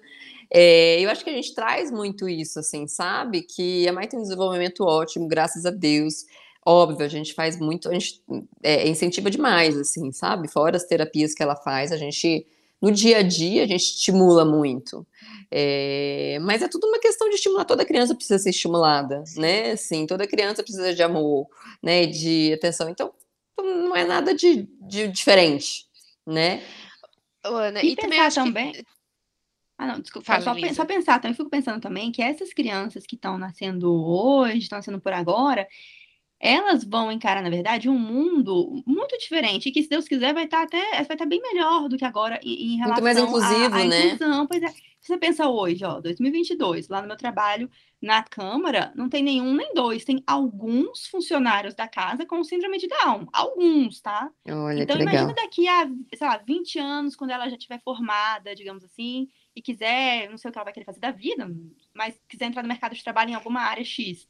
É, 0.53 0.99
eu 0.99 1.09
acho 1.09 1.23
que 1.23 1.29
a 1.29 1.33
gente 1.33 1.55
traz 1.55 1.89
muito 1.89 2.27
isso, 2.27 2.59
assim, 2.59 2.85
sabe? 2.87 3.41
Que 3.41 3.87
a 3.87 3.93
Maia 3.93 4.09
tem 4.09 4.19
um 4.19 4.23
desenvolvimento 4.23 4.83
ótimo, 4.83 5.27
graças 5.27 5.65
a 5.65 5.71
Deus. 5.71 6.25
Óbvio, 6.65 7.05
a 7.05 7.09
gente 7.09 7.33
faz 7.33 7.57
muito, 7.57 7.89
a 7.89 7.93
gente 7.93 8.21
é, 8.61 8.87
incentiva 8.87 9.31
demais, 9.31 9.77
assim, 9.77 10.11
sabe? 10.11 10.47
Fora 10.47 10.75
as 10.75 10.83
terapias 10.83 11.33
que 11.33 11.41
ela 11.41 11.55
faz, 11.55 11.91
a 11.91 11.97
gente 11.97 12.45
no 12.81 12.91
dia 12.91 13.17
a 13.19 13.21
dia 13.21 13.63
a 13.63 13.67
gente 13.67 13.81
estimula 13.81 14.43
muito. 14.43 15.05
É, 15.53 16.39
mas 16.41 16.61
é 16.61 16.67
tudo 16.67 16.87
uma 16.87 16.99
questão 16.99 17.27
de 17.29 17.35
estimular. 17.35 17.65
Toda 17.65 17.85
criança 17.85 18.15
precisa 18.15 18.39
ser 18.39 18.51
estimulada, 18.51 19.23
né? 19.35 19.75
Sim, 19.75 20.07
toda 20.07 20.25
criança 20.25 20.63
precisa 20.63 20.93
de 20.93 21.03
amor, 21.03 21.47
né? 21.83 22.05
De 22.05 22.53
atenção. 22.53 22.89
Então, 22.89 23.13
não 23.57 23.95
é 23.95 24.05
nada 24.05 24.33
de, 24.33 24.67
de 24.87 25.07
diferente, 25.09 25.85
né? 26.25 26.63
Ana, 27.43 27.83
e, 27.83 27.91
e 27.91 27.95
também 27.95 28.19
acho 28.19 28.35
também. 28.35 28.71
Que... 28.71 28.85
Ah, 29.77 29.87
não, 29.87 29.99
desculpa, 29.99 30.27
Fala, 30.27 30.41
só, 30.41 30.73
só, 30.73 30.85
pensar, 30.85 31.17
então 31.17 31.31
eu 31.31 31.35
fico 31.35 31.49
pensando 31.49 31.81
também 31.81 32.11
que 32.11 32.21
essas 32.21 32.53
crianças 32.53 33.03
que 33.05 33.15
estão 33.15 33.37
nascendo 33.37 33.91
hoje, 33.91 34.59
estão 34.59 34.77
nascendo 34.77 35.01
por 35.01 35.11
agora, 35.11 35.67
elas 36.41 36.83
vão 36.83 37.11
encarar, 37.11 37.43
na 37.43 37.49
verdade, 37.49 37.87
um 37.87 37.97
mundo 37.97 38.83
muito 38.85 39.15
diferente, 39.19 39.69
e 39.69 39.71
que, 39.71 39.83
se 39.83 39.89
Deus 39.89 40.07
quiser, 40.07 40.33
vai 40.33 40.45
estar 40.45 40.57
tá 40.57 40.63
até 40.63 40.91
vai 40.91 41.01
estar 41.01 41.17
tá 41.17 41.25
bem 41.25 41.39
melhor 41.39 41.87
do 41.87 41.97
que 41.97 42.03
agora 42.03 42.39
em, 42.43 42.73
em 42.73 42.77
relação 42.77 43.03
muito 43.03 43.03
mais 43.03 43.17
inclusivo, 43.17 43.75
à, 43.75 43.81
à 43.81 43.85
né? 43.85 44.05
inclusão. 44.07 44.47
Pois 44.47 44.63
é, 44.63 44.73
você 44.99 45.17
pensa 45.17 45.47
hoje, 45.47 45.85
ó, 45.85 46.01
2022, 46.01 46.89
lá 46.89 47.01
no 47.01 47.07
meu 47.07 47.15
trabalho 47.15 47.69
na 48.01 48.23
Câmara, 48.23 48.91
não 48.95 49.07
tem 49.07 49.21
nenhum 49.21 49.53
nem 49.53 49.71
dois, 49.75 50.03
tem 50.03 50.23
alguns 50.25 51.05
funcionários 51.05 51.75
da 51.75 51.87
casa 51.87 52.25
com 52.25 52.43
síndrome 52.43 52.79
de 52.79 52.87
Down. 52.87 53.27
Alguns, 53.31 54.01
tá? 54.01 54.31
Olha, 54.49 54.81
então, 54.81 54.99
imagina 54.99 55.33
daqui 55.35 55.67
a, 55.67 55.87
sei 56.15 56.27
lá, 56.27 56.37
20 56.37 56.79
anos, 56.79 57.15
quando 57.15 57.29
ela 57.29 57.47
já 57.47 57.55
estiver 57.55 57.79
formada, 57.83 58.55
digamos 58.55 58.83
assim, 58.83 59.27
e 59.55 59.61
quiser, 59.61 60.27
não 60.29 60.37
sei 60.37 60.49
o 60.49 60.51
que 60.51 60.57
ela 60.57 60.65
vai 60.65 60.73
querer 60.73 60.85
fazer 60.85 60.99
da 60.99 61.11
vida, 61.11 61.47
mas 61.93 62.19
quiser 62.27 62.45
entrar 62.45 62.63
no 62.63 62.67
mercado 62.67 62.95
de 62.95 63.03
trabalho 63.03 63.29
em 63.29 63.35
alguma 63.35 63.61
área 63.61 63.83
X. 63.83 64.27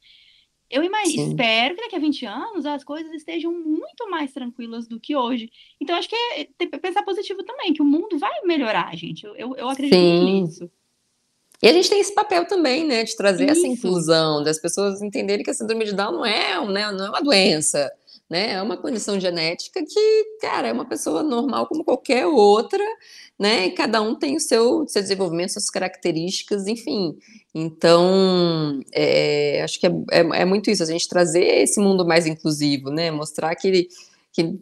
Eu 0.72 0.84
imagino, 0.84 1.30
espero 1.30 1.76
que 1.76 1.82
daqui 1.82 1.96
a 1.96 2.00
20 2.00 2.26
anos 2.26 2.66
as 2.66 2.84
coisas 2.84 3.12
estejam 3.12 3.52
muito 3.52 4.10
mais 4.10 4.32
tranquilas 4.32 4.88
do 4.88 5.00
que 5.00 5.16
hoje. 5.16 5.52
Então, 5.80 5.96
acho 5.96 6.08
que 6.08 6.16
é, 6.16 6.48
é 6.60 6.78
pensar 6.78 7.04
positivo 7.04 7.44
também, 7.44 7.74
que 7.74 7.82
o 7.82 7.86
mundo 7.86 8.18
vai 8.18 8.32
melhorar, 8.46 8.96
gente. 8.96 9.26
Eu, 9.26 9.36
eu, 9.36 9.56
eu 9.56 9.70
acredito 9.70 9.96
Sim. 9.96 10.42
nisso. 10.42 10.72
E 11.62 11.68
a 11.68 11.74
gente 11.74 11.90
tem 11.90 12.00
esse 12.00 12.16
papel 12.16 12.48
também, 12.48 12.86
né, 12.86 13.04
de 13.04 13.16
trazer 13.16 13.44
Isso. 13.44 13.60
essa 13.60 13.68
inclusão, 13.68 14.42
das 14.44 14.60
pessoas 14.60 15.02
entenderem 15.02 15.44
que 15.44 15.52
a 15.52 15.54
síndrome 15.54 15.86
de 15.86 15.94
Down 15.94 16.12
não 16.12 16.26
é, 16.26 16.66
né, 16.68 16.92
não 16.92 17.06
é 17.06 17.10
uma 17.10 17.22
doença, 17.22 17.92
né, 18.32 18.54
é 18.54 18.62
uma 18.62 18.78
condição 18.78 19.20
genética 19.20 19.84
que, 19.84 20.38
cara, 20.40 20.70
é 20.70 20.72
uma 20.72 20.86
pessoa 20.86 21.22
normal 21.22 21.68
como 21.68 21.84
qualquer 21.84 22.26
outra, 22.26 22.82
né, 23.38 23.66
e 23.66 23.72
cada 23.72 24.02
um 24.02 24.16
tem 24.16 24.38
o 24.38 24.40
seu, 24.40 24.88
seu 24.88 25.02
desenvolvimento, 25.02 25.52
suas 25.52 25.70
características, 25.70 26.66
enfim. 26.66 27.18
Então, 27.54 28.80
é, 28.94 29.62
acho 29.62 29.78
que 29.78 29.86
é, 29.86 29.92
é, 30.10 30.20
é, 30.20 30.46
muito 30.46 30.72
isso, 30.72 30.82
a 30.82 30.86
gente 30.86 31.10
trazer 31.10 31.44
esse 31.44 31.78
mundo 31.82 32.08
mais 32.08 32.26
inclusivo, 32.26 32.90
né, 32.90 33.12
mostrar 33.12 33.54
que, 33.54 33.90
que 34.32 34.58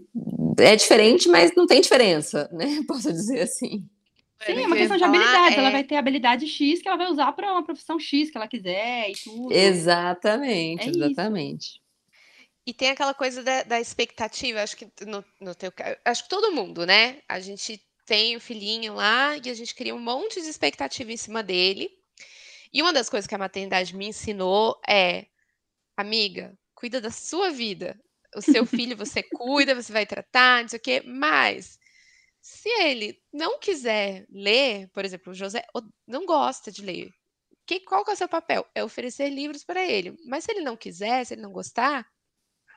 é 0.57 0.75
diferente, 0.75 1.29
mas 1.29 1.51
não 1.55 1.67
tem 1.67 1.79
diferença, 1.79 2.49
né, 2.51 2.81
posso 2.87 3.13
dizer 3.13 3.41
assim. 3.41 3.85
Sim, 4.47 4.63
é 4.63 4.65
uma 4.65 4.77
questão 4.77 4.97
de 4.97 5.03
habilidade. 5.03 5.55
É... 5.55 5.59
Ela 5.59 5.69
vai 5.69 5.83
ter 5.83 5.95
habilidade 5.95 6.47
X 6.47 6.81
que 6.81 6.87
ela 6.87 6.97
vai 6.97 7.11
usar 7.11 7.31
para 7.33 7.51
uma 7.51 7.63
profissão 7.63 7.99
X 7.99 8.31
que 8.31 8.37
ela 8.37 8.47
quiser 8.47 9.11
e 9.11 9.13
tudo. 9.13 9.53
Exatamente, 9.53 10.87
é 10.87 10.89
exatamente. 10.89 11.67
Isso. 11.67 11.88
E 12.65 12.73
tem 12.73 12.89
aquela 12.89 13.13
coisa 13.13 13.43
da, 13.43 13.63
da 13.63 13.79
expectativa, 13.79 14.61
acho 14.61 14.77
que 14.77 14.87
no, 15.05 15.23
no 15.39 15.55
teu 15.55 15.71
acho 16.05 16.23
que 16.23 16.29
todo 16.29 16.51
mundo, 16.51 16.85
né? 16.85 17.21
A 17.27 17.39
gente 17.39 17.81
tem 18.05 18.35
o 18.35 18.41
filhinho 18.41 18.95
lá 18.95 19.37
e 19.37 19.49
a 19.49 19.53
gente 19.53 19.75
cria 19.75 19.95
um 19.95 19.99
monte 19.99 20.41
de 20.41 20.47
expectativa 20.47 21.11
em 21.11 21.17
cima 21.17 21.43
dele. 21.43 21.89
E 22.71 22.81
uma 22.81 22.93
das 22.93 23.09
coisas 23.09 23.27
que 23.27 23.35
a 23.35 23.39
maternidade 23.39 23.95
me 23.95 24.07
ensinou 24.07 24.79
é, 24.87 25.25
amiga, 25.97 26.57
cuida 26.75 27.01
da 27.01 27.11
sua 27.11 27.51
vida. 27.51 27.99
O 28.35 28.41
seu 28.41 28.65
filho 28.67 28.95
você 28.95 29.23
cuida, 29.23 29.75
você 29.75 29.91
vai 29.91 30.05
tratar, 30.05 30.61
não 30.61 30.69
sei 30.69 30.77
o 30.77 30.81
quê, 30.81 31.01
mas 31.05 31.79
se 32.41 32.69
ele 32.69 33.19
não 33.33 33.59
quiser 33.59 34.25
ler, 34.29 34.89
por 34.89 35.05
exemplo, 35.05 35.31
o 35.31 35.35
José 35.35 35.63
não 36.07 36.25
gosta 36.25 36.71
de 36.71 36.81
ler. 36.81 37.09
Que, 37.65 37.79
qual 37.81 38.03
que 38.03 38.11
é 38.11 38.13
o 38.13 38.17
seu 38.17 38.27
papel? 38.27 38.65
É 38.73 38.83
oferecer 38.83 39.29
livros 39.29 39.63
para 39.63 39.85
ele. 39.85 40.15
Mas 40.25 40.43
se 40.43 40.51
ele 40.51 40.61
não 40.61 40.75
quiser, 40.75 41.25
se 41.25 41.35
ele 41.35 41.41
não 41.41 41.51
gostar, 41.51 42.07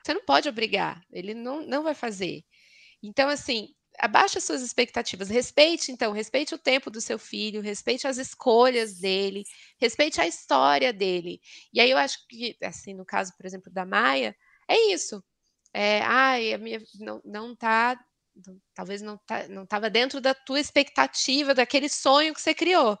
você 0.03 0.13
não 0.13 0.25
pode 0.25 0.49
obrigar. 0.49 1.01
Ele 1.11 1.33
não, 1.33 1.61
não 1.65 1.83
vai 1.83 1.95
fazer. 1.95 2.43
Então, 3.01 3.29
assim, 3.29 3.69
abaixa 3.99 4.39
suas 4.39 4.61
expectativas, 4.61 5.29
respeite, 5.29 5.91
então, 5.91 6.11
respeite 6.11 6.55
o 6.55 6.57
tempo 6.57 6.89
do 6.89 7.01
seu 7.01 7.19
filho, 7.19 7.61
respeite 7.61 8.07
as 8.07 8.17
escolhas 8.17 8.99
dele, 8.99 9.43
respeite 9.79 10.19
a 10.21 10.27
história 10.27 10.91
dele. 10.91 11.39
E 11.73 11.79
aí 11.79 11.89
eu 11.91 11.97
acho 11.97 12.25
que, 12.27 12.57
assim, 12.63 12.93
no 12.93 13.05
caso, 13.05 13.33
por 13.37 13.45
exemplo, 13.45 13.71
da 13.71 13.85
Maia, 13.85 14.35
é 14.67 14.91
isso. 14.93 15.23
É, 15.73 16.01
ai, 16.01 16.53
a 16.53 16.57
minha 16.57 16.81
não, 16.99 17.21
não 17.25 17.55
tá, 17.55 17.99
talvez 18.73 19.01
não 19.01 19.17
tá, 19.17 19.47
não 19.47 19.63
estava 19.63 19.89
dentro 19.89 20.21
da 20.21 20.33
tua 20.33 20.59
expectativa, 20.59 21.53
daquele 21.53 21.89
sonho 21.89 22.33
que 22.33 22.41
você 22.41 22.53
criou. 22.53 22.97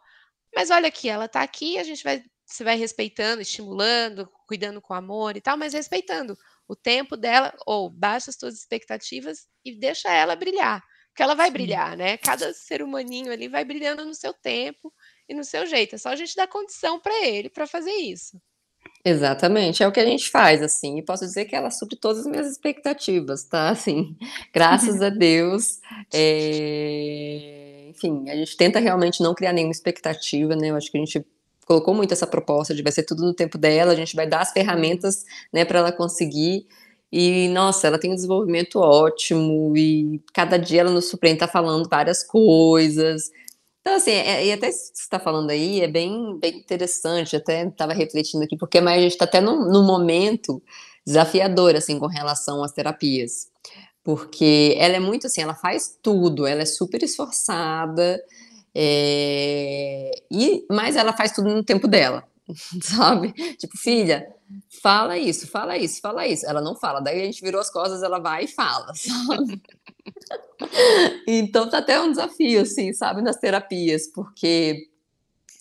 Mas 0.55 0.69
olha 0.71 0.87
aqui, 0.87 1.09
ela 1.09 1.25
está 1.25 1.41
aqui, 1.43 1.77
a 1.79 1.83
gente 1.83 2.03
vai, 2.03 2.23
você 2.45 2.63
vai 2.63 2.77
respeitando, 2.77 3.41
estimulando, 3.41 4.29
cuidando 4.47 4.81
com 4.81 4.93
amor 4.93 5.37
e 5.37 5.41
tal, 5.41 5.57
mas 5.57 5.73
respeitando 5.73 6.37
o 6.73 6.75
tempo 6.75 7.15
dela, 7.15 7.53
ou 7.65 7.89
baixa 7.89 8.29
as 8.29 8.35
suas 8.35 8.55
expectativas 8.55 9.47
e 9.63 9.77
deixa 9.77 10.11
ela 10.11 10.35
brilhar. 10.35 10.83
Porque 11.09 11.21
ela 11.21 11.35
vai 11.35 11.47
Sim. 11.47 11.53
brilhar, 11.53 11.95
né? 11.95 12.17
Cada 12.17 12.51
ser 12.53 12.81
humaninho 12.81 13.31
ali 13.31 13.47
vai 13.47 13.63
brilhando 13.63 14.03
no 14.03 14.15
seu 14.15 14.33
tempo 14.33 14.91
e 15.29 15.33
no 15.33 15.43
seu 15.43 15.65
jeito. 15.65 15.95
É 15.95 15.97
só 15.97 16.09
a 16.09 16.15
gente 16.15 16.35
dar 16.35 16.47
condição 16.47 16.99
para 16.99 17.25
ele 17.25 17.49
para 17.49 17.67
fazer 17.67 17.91
isso. 17.91 18.41
Exatamente, 19.05 19.83
é 19.83 19.87
o 19.87 19.91
que 19.91 19.99
a 19.99 20.05
gente 20.05 20.29
faz, 20.29 20.61
assim, 20.61 20.97
e 20.97 21.03
posso 21.03 21.25
dizer 21.25 21.45
que 21.45 21.55
ela 21.55 21.69
supre 21.69 21.97
todas 21.97 22.19
as 22.19 22.25
minhas 22.25 22.47
expectativas, 22.47 23.43
tá? 23.43 23.69
Assim, 23.69 24.15
graças 24.53 25.01
a 25.01 25.09
Deus, 25.09 25.79
é... 26.13 27.87
enfim, 27.93 28.29
a 28.29 28.35
gente 28.35 28.55
tenta 28.55 28.79
realmente 28.79 29.21
não 29.21 29.35
criar 29.35 29.53
nenhuma 29.53 29.73
expectativa, 29.73 30.55
né? 30.55 30.69
Eu 30.69 30.77
acho 30.77 30.89
que 30.89 30.97
a 30.97 31.01
gente 31.01 31.25
colocou 31.65 31.93
muito 31.93 32.13
essa 32.13 32.27
proposta 32.27 32.73
de 32.73 32.83
vai 32.83 32.91
ser 32.91 33.03
tudo 33.03 33.23
no 33.23 33.33
tempo 33.33 33.57
dela, 33.57 33.91
a 33.91 33.95
gente 33.95 34.15
vai 34.15 34.27
dar 34.27 34.41
as 34.41 34.51
ferramentas, 34.51 35.23
né, 35.51 35.65
para 35.65 35.79
ela 35.79 35.91
conseguir. 35.91 36.67
E, 37.11 37.47
nossa, 37.49 37.87
ela 37.87 37.99
tem 37.99 38.11
um 38.11 38.15
desenvolvimento 38.15 38.79
ótimo 38.79 39.73
e 39.77 40.19
cada 40.33 40.57
dia 40.57 40.81
ela 40.81 40.89
nos 40.89 41.09
surpreende, 41.09 41.39
tá 41.39 41.47
falando 41.47 41.87
várias 41.87 42.23
coisas. 42.23 43.29
Então, 43.81 43.95
assim, 43.95 44.11
é, 44.11 44.45
e 44.47 44.51
até 44.51 44.69
isso 44.69 44.91
que 44.91 44.97
você 44.97 45.03
está 45.03 45.19
falando 45.19 45.49
aí 45.51 45.81
é 45.81 45.87
bem, 45.87 46.39
bem 46.39 46.57
interessante, 46.57 47.35
até 47.35 47.67
estava 47.67 47.93
refletindo 47.93 48.43
aqui, 48.43 48.57
porque 48.57 48.77
a 48.77 48.99
gente 48.99 49.11
está 49.11 49.25
até 49.25 49.41
num, 49.41 49.69
num 49.69 49.85
momento 49.85 50.63
desafiador, 51.05 51.75
assim, 51.75 51.99
com 51.99 52.07
relação 52.07 52.63
às 52.63 52.71
terapias. 52.71 53.47
Porque 54.03 54.75
ela 54.79 54.95
é 54.95 54.99
muito 54.99 55.27
assim, 55.27 55.41
ela 55.41 55.53
faz 55.53 55.97
tudo, 56.01 56.47
ela 56.47 56.61
é 56.61 56.65
super 56.65 57.03
esforçada, 57.03 58.21
é, 58.75 60.11
e, 60.31 60.65
mas 60.69 60.95
ela 60.95 61.13
faz 61.13 61.31
tudo 61.31 61.49
no 61.49 61.63
tempo 61.63 61.87
dela, 61.87 62.23
sabe? 62.81 63.31
Tipo, 63.57 63.77
filha, 63.77 64.27
fala 64.81 65.17
isso, 65.17 65.47
fala 65.47 65.77
isso, 65.77 66.01
fala 66.01 66.27
isso. 66.27 66.45
Ela 66.45 66.61
não 66.61 66.75
fala, 66.75 66.99
daí 66.99 67.21
a 67.21 67.25
gente 67.25 67.41
virou 67.41 67.61
as 67.61 67.69
costas, 67.69 68.01
ela 68.01 68.19
vai 68.19 68.45
e 68.45 68.47
fala, 68.47 68.93
sabe? 68.95 69.61
então 71.27 71.69
tá 71.69 71.79
até 71.79 71.99
um 71.99 72.09
desafio, 72.09 72.61
assim, 72.61 72.93
sabe, 72.93 73.21
nas 73.21 73.37
terapias, 73.37 74.07
porque 74.07 74.87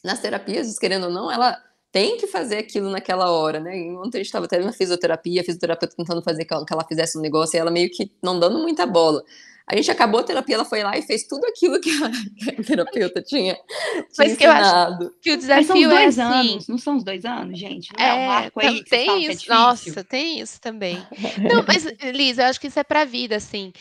nas 0.03 0.20
terapias, 0.20 0.79
querendo 0.79 1.05
ou 1.05 1.11
não, 1.11 1.31
ela 1.31 1.57
tem 1.92 2.16
que 2.16 2.27
fazer 2.27 2.57
aquilo 2.57 2.88
naquela 2.90 3.31
hora, 3.31 3.61
né? 3.61 3.72
Ontem 3.98 4.18
a 4.18 4.20
gente 4.20 4.27
estava 4.27 4.46
até 4.46 4.59
na 4.59 4.72
fisioterapia, 4.72 5.42
a 5.42 5.44
fisioterapeuta 5.44 5.94
tentando 5.94 6.22
fazer 6.22 6.46
que 6.46 6.55
ela 6.55 6.85
fizesse 6.88 7.18
um 7.18 7.20
negócio 7.20 7.57
e 7.57 7.61
ela 7.61 7.70
meio 7.70 7.90
que 7.90 8.11
não 8.22 8.40
dando 8.40 8.59
muita 8.59 8.87
bola. 8.87 9.22
A 9.66 9.77
gente 9.77 9.90
acabou 9.90 10.20
a 10.20 10.25
terapia, 10.25 10.57
ela 10.57 10.64
foi 10.64 10.83
lá 10.83 10.96
e 10.98 11.03
fez 11.03 11.25
tudo 11.25 11.46
aquilo 11.46 11.81
que 11.81 11.90
a, 11.90 12.11
terapeuta 12.66 13.22
tinha, 13.22 13.55
tinha 13.55 14.07
Mas 14.18 14.37
que 14.37 14.44
eu 14.44 14.51
acho 14.51 15.11
que 15.20 15.33
o 15.33 15.37
desafio 15.37 15.90
é 15.90 16.07
assim, 16.07 16.20
anos, 16.20 16.68
não 16.68 16.79
são 16.79 16.96
os 16.96 17.05
dois 17.05 17.25
anos, 17.25 17.59
gente? 17.59 17.90
Não 17.96 18.05
é, 18.05 18.09
é 18.09 18.14
um 18.14 18.27
marco 18.27 18.61
aí 18.61 18.85
tem 18.85 19.25
isso, 19.25 19.51
é 19.51 19.55
nossa, 19.55 20.05
tem 20.05 20.40
isso 20.40 20.61
também. 20.61 20.96
Não, 21.48 21.64
mas 21.66 21.87
Lisa, 22.12 22.42
eu 22.42 22.46
acho 22.46 22.61
que 22.61 22.66
isso 22.66 22.79
é 22.79 22.85
pra 22.85 23.05
vida, 23.05 23.37
assim, 23.37 23.72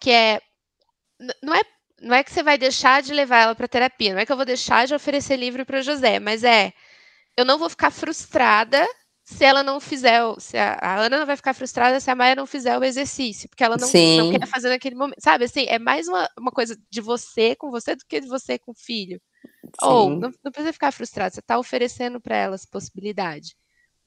que 0.00 0.10
é 0.10 0.40
não 1.42 1.54
é 1.54 1.60
não 2.02 2.14
é 2.14 2.24
que 2.24 2.32
você 2.32 2.42
vai 2.42 2.56
deixar 2.56 3.02
de 3.02 3.12
levar 3.12 3.42
ela 3.42 3.54
para 3.54 3.68
terapia, 3.68 4.14
não 4.14 4.20
é 4.20 4.26
que 4.26 4.32
eu 4.32 4.36
vou 4.36 4.46
deixar 4.46 4.86
de 4.86 4.94
oferecer 4.94 5.36
livro 5.36 5.66
para 5.66 5.82
José, 5.82 6.18
mas 6.18 6.42
é 6.44 6.72
eu 7.36 7.44
não 7.44 7.58
vou 7.58 7.68
ficar 7.68 7.90
frustrada 7.90 8.86
se 9.30 9.44
ela 9.44 9.62
não 9.62 9.78
fizer, 9.78 10.20
se 10.38 10.58
a, 10.58 10.76
a, 10.80 11.00
Ana 11.00 11.20
não 11.20 11.26
vai 11.26 11.36
ficar 11.36 11.54
frustrada 11.54 12.00
se 12.00 12.10
a 12.10 12.16
Maia 12.16 12.34
não 12.34 12.46
fizer 12.46 12.76
o 12.76 12.82
exercício, 12.82 13.48
porque 13.48 13.62
ela 13.62 13.76
não, 13.76 13.86
não 13.86 14.38
quer 14.38 14.46
fazer 14.46 14.68
naquele 14.68 14.96
momento. 14.96 15.20
Sabe, 15.20 15.44
assim, 15.44 15.66
é 15.68 15.78
mais 15.78 16.08
uma, 16.08 16.28
uma 16.36 16.50
coisa 16.50 16.76
de 16.90 17.00
você 17.00 17.54
com 17.54 17.70
você 17.70 17.94
do 17.94 18.04
que 18.06 18.20
de 18.20 18.26
você 18.26 18.58
com 18.58 18.72
o 18.72 18.74
filho. 18.74 19.20
Sim. 19.80 19.86
Ou, 19.86 20.10
não, 20.10 20.32
não, 20.42 20.50
precisa 20.50 20.72
ficar 20.72 20.90
frustrada, 20.90 21.32
você 21.32 21.38
está 21.38 21.58
oferecendo 21.58 22.20
para 22.20 22.36
ela 22.36 22.54
essa 22.56 22.66
possibilidade. 22.68 23.54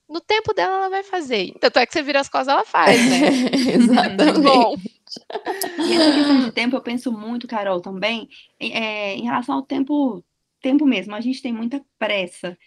No 0.10 0.20
tempo 0.20 0.54
dela, 0.54 0.76
ela 0.76 0.90
vai 0.90 1.04
fazer. 1.04 1.54
Tanto 1.60 1.80
é 1.80 1.86
que 1.86 1.94
você 1.94 2.04
vira 2.04 2.20
as 2.20 2.28
costas, 2.28 2.50
ela 2.50 2.66
faz, 2.66 3.00
né? 3.10 3.22
Exatamente. 3.74 4.42
Bom. 4.42 4.76
E 5.88 5.94
essa 5.94 6.14
questão 6.14 6.40
de 6.42 6.52
tempo, 6.52 6.76
eu 6.76 6.82
penso 6.82 7.12
muito, 7.14 7.48
Carol, 7.48 7.80
também, 7.80 8.28
é, 8.60 9.16
em 9.16 9.24
relação 9.24 9.56
ao 9.56 9.62
tempo, 9.62 10.22
tempo 10.62 10.86
mesmo. 10.86 11.16
A 11.16 11.22
gente 11.22 11.42
tem 11.42 11.54
muita 11.54 11.82
pressa 11.98 12.58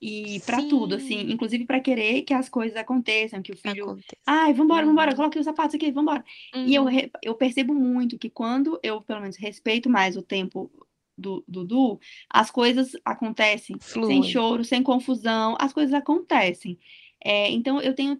e 0.00 0.40
para 0.44 0.62
tudo, 0.68 0.96
assim, 0.96 1.30
inclusive 1.30 1.64
para 1.64 1.80
querer 1.80 2.22
que 2.22 2.34
as 2.34 2.48
coisas 2.48 2.76
aconteçam, 2.76 3.42
que 3.42 3.52
o 3.52 3.56
filho, 3.56 3.84
Acontece. 3.84 4.16
ai, 4.26 4.52
vambora, 4.52 4.84
vambora, 4.84 5.10
uhum. 5.10 5.16
coloque 5.16 5.38
os 5.38 5.44
sapatos 5.44 5.74
aqui, 5.74 5.90
vambora. 5.90 6.24
Uhum. 6.54 6.66
E 6.66 6.74
eu, 6.74 6.84
uhum. 6.84 7.10
eu 7.22 7.34
percebo 7.34 7.74
muito 7.74 8.18
que 8.18 8.28
quando 8.28 8.78
eu, 8.82 9.00
pelo 9.00 9.20
menos, 9.20 9.36
respeito 9.36 9.88
mais 9.88 10.16
o 10.16 10.22
tempo 10.22 10.70
do 11.16 11.44
Dudu, 11.46 11.98
as 12.28 12.50
coisas 12.50 12.92
acontecem 13.04 13.76
Flui. 13.80 14.06
sem 14.06 14.22
choro, 14.24 14.64
sem 14.64 14.82
confusão, 14.82 15.56
as 15.58 15.72
coisas 15.72 15.94
acontecem. 15.94 16.78
É, 17.24 17.50
então, 17.50 17.80
eu 17.80 17.94
tenho 17.94 18.16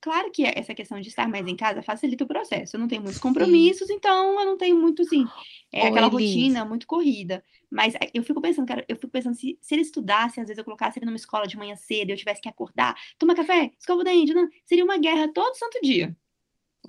Claro 0.00 0.30
que 0.30 0.44
essa 0.46 0.74
questão 0.74 0.98
de 0.98 1.08
estar 1.08 1.28
mais 1.28 1.46
em 1.46 1.54
casa 1.54 1.82
facilita 1.82 2.24
o 2.24 2.26
processo. 2.26 2.74
Eu 2.74 2.80
não 2.80 2.88
tenho 2.88 3.02
muitos 3.02 3.20
compromissos, 3.20 3.86
Sim. 3.86 3.94
então 3.94 4.40
eu 4.40 4.46
não 4.46 4.56
tenho 4.56 4.76
muito, 4.76 5.02
assim, 5.02 5.26
é, 5.70 5.88
aquela 5.88 6.06
rotina 6.06 6.64
muito 6.64 6.86
corrida. 6.86 7.44
Mas 7.70 7.94
é, 7.94 8.10
eu 8.14 8.22
fico 8.24 8.40
pensando, 8.40 8.66
cara, 8.66 8.84
eu 8.88 8.96
fico 8.96 9.12
pensando 9.12 9.34
se, 9.34 9.58
se 9.60 9.74
ele 9.74 9.82
estudasse, 9.82 10.40
às 10.40 10.46
vezes 10.46 10.56
eu 10.56 10.64
colocasse 10.64 10.98
ele 10.98 11.06
numa 11.06 11.16
escola 11.16 11.46
de 11.46 11.56
manhã 11.56 11.76
cedo, 11.76 12.10
eu 12.10 12.16
tivesse 12.16 12.40
que 12.40 12.48
acordar, 12.48 12.96
tomar 13.18 13.34
café, 13.34 13.70
escova 13.78 14.00
o 14.00 14.04
dente, 14.04 14.32
não, 14.32 14.48
seria 14.64 14.84
uma 14.84 14.96
guerra 14.96 15.28
todo 15.28 15.54
santo 15.54 15.78
dia. 15.82 16.16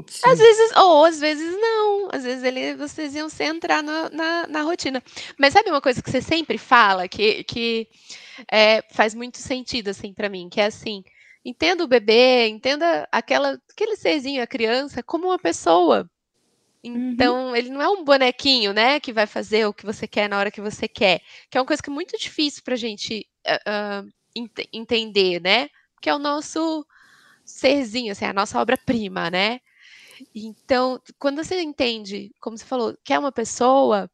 Sim. 0.07 0.21
Às 0.23 0.39
vezes, 0.39 0.71
ou 0.77 1.05
às 1.05 1.19
vezes 1.19 1.53
não. 1.59 2.07
Às 2.13 2.23
vezes 2.23 2.43
ele, 2.43 2.75
vocês 2.75 3.13
iam 3.13 3.27
se 3.27 3.43
entrar 3.43 3.83
no, 3.83 4.09
na, 4.09 4.47
na 4.47 4.61
rotina. 4.61 5.03
Mas 5.37 5.53
sabe 5.53 5.69
uma 5.69 5.81
coisa 5.81 6.01
que 6.01 6.09
você 6.09 6.21
sempre 6.21 6.57
fala, 6.57 7.09
que, 7.09 7.43
que 7.43 7.89
é, 8.49 8.81
faz 8.93 9.13
muito 9.13 9.37
sentido, 9.37 9.89
assim, 9.89 10.13
para 10.13 10.29
mim, 10.29 10.47
que 10.49 10.61
é 10.61 10.65
assim, 10.65 11.03
entenda 11.43 11.83
o 11.83 11.87
bebê, 11.87 12.47
entenda 12.47 13.07
aquela, 13.11 13.59
aquele 13.71 13.95
serzinho, 13.95 14.41
a 14.41 14.47
criança, 14.47 15.03
como 15.03 15.27
uma 15.27 15.39
pessoa. 15.39 16.09
Então, 16.83 17.49
uhum. 17.49 17.55
ele 17.55 17.69
não 17.69 17.81
é 17.81 17.87
um 17.87 18.03
bonequinho, 18.03 18.73
né, 18.73 18.99
que 18.99 19.13
vai 19.13 19.27
fazer 19.27 19.67
o 19.67 19.73
que 19.73 19.85
você 19.85 20.07
quer 20.07 20.27
na 20.27 20.39
hora 20.39 20.51
que 20.51 20.61
você 20.61 20.87
quer. 20.87 21.21
Que 21.49 21.57
é 21.57 21.61
uma 21.61 21.67
coisa 21.67 21.81
que 21.81 21.89
é 21.89 21.93
muito 21.93 22.17
difícil 22.17 22.63
pra 22.63 22.75
gente 22.75 23.27
uh, 23.47 24.05
uh, 24.05 24.11
ent 24.35 24.51
entender, 24.73 25.39
né? 25.41 25.69
Que 26.01 26.09
é 26.09 26.15
o 26.15 26.19
nosso 26.19 26.85
serzinho, 27.45 28.11
assim, 28.11 28.25
a 28.25 28.33
nossa 28.33 28.59
obra-prima, 28.59 29.29
né? 29.29 29.59
Então, 30.33 30.99
quando 31.19 31.43
você 31.43 31.61
entende, 31.61 32.31
como 32.39 32.57
você 32.57 32.65
falou, 32.65 32.97
que 33.03 33.13
é 33.13 33.19
uma 33.19 33.31
pessoa, 33.31 34.09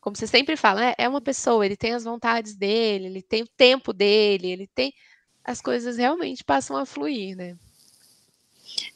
como 0.00 0.16
você 0.16 0.26
sempre 0.26 0.56
fala, 0.56 0.84
é, 0.86 0.94
é 0.98 1.08
uma 1.08 1.20
pessoa, 1.20 1.64
ele 1.64 1.76
tem 1.76 1.92
as 1.94 2.04
vontades 2.04 2.54
dele, 2.56 3.06
ele 3.06 3.22
tem 3.22 3.42
o 3.42 3.48
tempo 3.56 3.92
dele, 3.92 4.50
ele 4.50 4.66
tem. 4.74 4.92
As 5.46 5.60
coisas 5.60 5.96
realmente 5.96 6.42
passam 6.42 6.76
a 6.76 6.84
fluir, 6.84 7.36
né? 7.36 7.56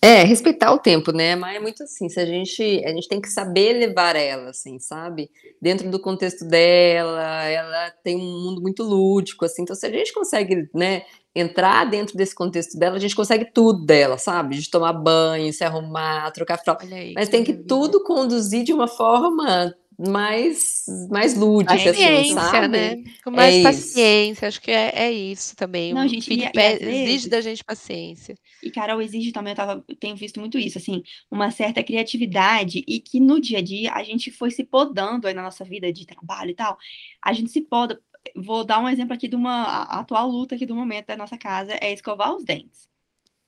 É, 0.02 0.24
respeitar 0.24 0.72
o 0.72 0.78
tempo, 0.78 1.12
né? 1.12 1.36
Mas 1.36 1.56
é 1.56 1.60
muito 1.60 1.82
assim, 1.82 2.08
se 2.08 2.18
a 2.18 2.26
gente, 2.26 2.62
a 2.84 2.88
gente 2.88 3.08
tem 3.08 3.20
que 3.20 3.28
saber 3.28 3.74
levar 3.74 4.16
ela, 4.16 4.50
assim, 4.50 4.78
sabe? 4.78 5.30
Dentro 5.62 5.88
do 5.90 6.00
contexto 6.00 6.44
dela, 6.44 7.44
ela 7.44 7.90
tem 8.02 8.16
um 8.16 8.44
mundo 8.44 8.60
muito 8.60 8.82
lúdico, 8.82 9.44
assim, 9.44 9.62
então 9.62 9.76
se 9.76 9.86
a 9.86 9.90
gente 9.90 10.12
consegue, 10.12 10.68
né, 10.74 11.02
entrar 11.34 11.88
dentro 11.88 12.16
desse 12.16 12.34
contexto 12.34 12.76
dela, 12.78 12.96
a 12.96 13.00
gente 13.00 13.14
consegue 13.14 13.44
tudo 13.52 13.84
dela, 13.86 14.18
sabe? 14.18 14.58
De 14.58 14.68
tomar 14.68 14.92
banho, 14.92 15.52
se 15.52 15.62
arrumar, 15.62 16.32
trocar 16.32 16.58
fralda. 16.58 16.84
Mas 17.14 17.28
tem 17.28 17.44
que 17.44 17.52
tudo 17.52 18.02
conduzir 18.02 18.64
de 18.64 18.72
uma 18.72 18.88
forma 18.88 19.72
mais, 20.08 20.84
mais 21.10 21.36
lúdica, 21.36 21.74
assim, 21.74 22.04
assim, 22.04 22.34
sabe? 22.34 22.68
Né? 22.68 23.04
Com 23.22 23.30
mais 23.30 23.56
é 23.56 23.62
paciência, 23.62 24.46
isso. 24.46 24.46
acho 24.46 24.62
que 24.62 24.70
é, 24.70 24.92
é 24.94 25.12
isso 25.12 25.54
também. 25.54 25.92
Não, 25.92 26.08
gente, 26.08 26.32
e, 26.32 26.42
e 26.42 27.02
exige 27.04 27.28
da 27.28 27.40
gente 27.40 27.62
paciência. 27.62 28.34
E 28.62 28.70
Carol 28.70 29.02
exige 29.02 29.30
também, 29.30 29.52
eu, 29.52 29.56
tava, 29.56 29.84
eu 29.86 29.96
tenho 29.96 30.16
visto 30.16 30.40
muito 30.40 30.58
isso, 30.58 30.78
assim, 30.78 31.02
uma 31.30 31.50
certa 31.50 31.82
criatividade 31.82 32.82
e 32.88 33.00
que 33.00 33.20
no 33.20 33.38
dia 33.38 33.58
a 33.58 33.62
dia 33.62 33.92
a 33.92 34.02
gente 34.02 34.30
foi 34.30 34.50
se 34.50 34.64
podando 34.64 35.28
aí 35.28 35.34
na 35.34 35.42
nossa 35.42 35.64
vida 35.64 35.92
de 35.92 36.06
trabalho 36.06 36.50
e 36.50 36.54
tal, 36.54 36.78
a 37.22 37.32
gente 37.32 37.50
se 37.50 37.60
poda. 37.60 38.00
Vou 38.36 38.64
dar 38.64 38.80
um 38.80 38.88
exemplo 38.88 39.14
aqui 39.14 39.28
de 39.28 39.36
uma 39.36 39.82
atual 39.84 40.28
luta 40.28 40.54
aqui 40.54 40.66
do 40.66 40.74
momento 40.74 41.06
da 41.06 41.16
nossa 41.16 41.38
casa, 41.38 41.72
é 41.80 41.92
escovar 41.92 42.34
os 42.34 42.44
dentes 42.44 42.89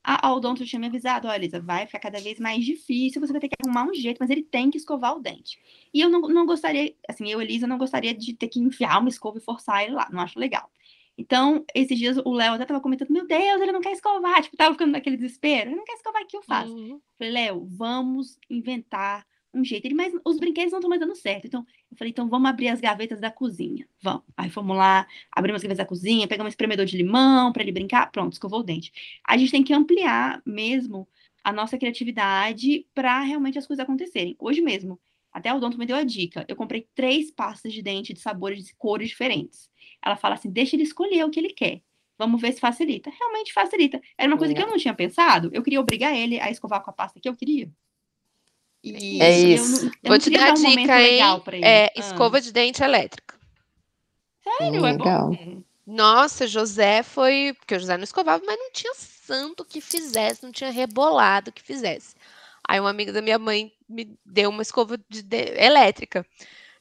a, 0.04 0.26
a 0.26 0.34
odonto 0.34 0.64
tinha 0.64 0.80
me 0.80 0.86
avisado, 0.86 1.28
olha, 1.28 1.36
Elisa, 1.36 1.60
vai 1.60 1.86
ficar 1.86 2.00
cada 2.00 2.20
vez 2.20 2.40
mais 2.40 2.64
difícil, 2.64 3.20
você 3.20 3.32
vai 3.32 3.40
ter 3.40 3.48
que 3.48 3.54
arrumar 3.64 3.84
um 3.84 3.94
jeito, 3.94 4.18
mas 4.18 4.30
ele 4.30 4.42
tem 4.42 4.70
que 4.70 4.78
escovar 4.78 5.16
o 5.16 5.20
dente. 5.20 5.58
E 5.94 6.00
eu 6.00 6.08
não, 6.08 6.22
não 6.22 6.44
gostaria, 6.44 6.94
assim, 7.08 7.30
eu, 7.30 7.40
Elisa, 7.40 7.66
não 7.66 7.78
gostaria 7.78 8.12
de 8.12 8.34
ter 8.34 8.48
que 8.48 8.60
enfiar 8.60 9.00
uma 9.00 9.08
escova 9.08 9.38
e 9.38 9.40
forçar 9.40 9.84
ele 9.84 9.92
lá, 9.92 10.08
não 10.10 10.20
acho 10.20 10.38
legal. 10.38 10.70
Então, 11.16 11.64
esses 11.74 11.98
dias 11.98 12.16
o 12.16 12.32
Léo 12.32 12.54
até 12.54 12.64
tava 12.64 12.80
comentando, 12.80 13.10
meu 13.10 13.26
Deus, 13.26 13.60
ele 13.60 13.72
não 13.72 13.80
quer 13.80 13.92
escovar, 13.92 14.42
tipo, 14.42 14.56
tava 14.56 14.74
ficando 14.74 14.92
naquele 14.92 15.16
desespero, 15.16 15.70
ele 15.70 15.76
não 15.76 15.84
quer 15.84 15.94
escovar, 15.94 16.22
o 16.22 16.26
que 16.26 16.36
eu 16.36 16.42
faço? 16.42 16.74
Uhum. 16.74 17.00
Falei, 17.18 17.32
Léo, 17.32 17.66
vamos 17.70 18.38
inventar 18.48 19.24
um 19.54 19.64
jeito. 19.64 19.84
Ele, 19.84 19.94
mas 19.94 20.12
os 20.24 20.38
brinquedos 20.38 20.72
não 20.72 20.78
estão 20.78 20.88
mais 20.88 21.00
dando 21.00 21.14
certo. 21.14 21.46
Então, 21.46 21.64
eu 21.92 21.96
falei, 21.96 22.10
então 22.10 22.28
vamos 22.28 22.48
abrir 22.48 22.68
as 22.68 22.80
gavetas 22.80 23.20
da 23.20 23.30
cozinha. 23.30 23.86
Vamos. 24.02 24.22
Aí 24.36 24.48
fomos 24.50 24.76
lá, 24.76 25.06
abrimos 25.30 25.58
as 25.58 25.62
gavetas 25.62 25.84
da 25.84 25.88
cozinha, 25.88 26.26
pegamos 26.26 26.48
um 26.48 26.52
espremedor 26.52 26.86
de 26.86 26.96
limão 26.96 27.52
para 27.52 27.62
ele 27.62 27.72
brincar, 27.72 28.10
pronto, 28.10 28.32
escovou 28.32 28.60
o 28.60 28.62
dente. 28.62 28.92
A 29.26 29.36
gente 29.36 29.50
tem 29.50 29.62
que 29.62 29.74
ampliar 29.74 30.42
mesmo 30.44 31.06
a 31.44 31.52
nossa 31.52 31.76
criatividade 31.76 32.86
para 32.94 33.20
realmente 33.20 33.58
as 33.58 33.66
coisas 33.66 33.82
acontecerem. 33.82 34.34
Hoje 34.38 34.62
mesmo, 34.62 34.98
até 35.32 35.52
o 35.52 35.60
Donto 35.60 35.78
me 35.78 35.86
deu 35.86 35.96
a 35.96 36.04
dica. 36.04 36.44
Eu 36.48 36.56
comprei 36.56 36.88
três 36.94 37.30
pastas 37.30 37.72
de 37.72 37.82
dente 37.82 38.14
de 38.14 38.20
sabores 38.20 38.70
e 38.70 38.76
cores 38.76 39.08
diferentes. 39.08 39.70
Ela 40.02 40.16
fala 40.16 40.34
assim: 40.34 40.50
deixa 40.50 40.76
ele 40.76 40.82
escolher 40.82 41.24
o 41.24 41.30
que 41.30 41.40
ele 41.40 41.50
quer. 41.50 41.82
Vamos 42.18 42.40
ver 42.40 42.52
se 42.52 42.60
facilita. 42.60 43.10
Realmente 43.10 43.52
facilita. 43.52 44.00
Era 44.16 44.30
uma 44.30 44.38
coisa 44.38 44.52
é. 44.52 44.56
que 44.56 44.62
eu 44.62 44.66
não 44.66 44.76
tinha 44.76 44.94
pensado. 44.94 45.50
Eu 45.52 45.62
queria 45.62 45.80
obrigar 45.80 46.14
ele 46.14 46.38
a 46.40 46.50
escovar 46.50 46.82
com 46.82 46.90
a 46.90 46.92
pasta 46.92 47.18
que 47.20 47.28
eu 47.28 47.34
queria. 47.34 47.70
E 48.82 49.22
é 49.22 49.38
isso. 49.38 49.86
Eu, 49.86 49.92
eu 50.02 50.08
Vou 50.08 50.18
te 50.18 50.30
dar 50.30 50.50
a 50.50 50.52
um 50.52 50.54
dica, 50.54 51.00
hein? 51.00 51.20
É, 51.62 51.86
ah. 51.86 51.92
escova 51.94 52.40
de 52.40 52.52
dente 52.52 52.82
elétrica. 52.82 53.38
Sério? 54.42 54.84
É 54.84 54.96
bom? 54.96 55.62
Nossa, 55.86 56.46
José 56.46 57.02
foi. 57.02 57.54
Porque 57.58 57.76
o 57.76 57.78
José 57.78 57.96
não 57.96 58.04
escovava, 58.04 58.42
mas 58.44 58.58
não 58.58 58.72
tinha 58.72 58.92
santo 58.94 59.64
que 59.64 59.80
fizesse, 59.80 60.42
não 60.42 60.52
tinha 60.52 60.70
rebolado 60.70 61.52
que 61.52 61.62
fizesse. 61.62 62.14
Aí 62.68 62.80
uma 62.80 62.90
amiga 62.90 63.12
da 63.12 63.22
minha 63.22 63.38
mãe 63.38 63.72
me 63.88 64.16
deu 64.24 64.50
uma 64.50 64.62
escova 64.62 64.98
de, 65.08 65.22
de, 65.22 65.36
elétrica. 65.56 66.26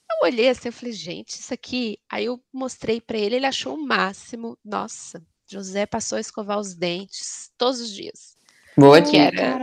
Eu 0.09 0.27
olhei 0.27 0.49
assim, 0.49 0.69
eu 0.69 0.73
falei, 0.73 0.93
gente, 0.93 1.29
isso 1.29 1.53
aqui. 1.53 1.99
Aí 2.09 2.25
eu 2.25 2.41
mostrei 2.51 2.99
para 2.99 3.17
ele, 3.17 3.35
ele 3.35 3.45
achou 3.45 3.75
o 3.75 3.85
máximo. 3.85 4.57
Nossa, 4.63 5.23
José 5.47 5.85
passou 5.85 6.17
a 6.17 6.21
escovar 6.21 6.59
os 6.59 6.75
dentes 6.75 7.51
todos 7.57 7.79
os 7.79 7.91
dias. 7.91 8.37
Boa 8.77 9.01
que 9.01 9.17
era, 9.17 9.57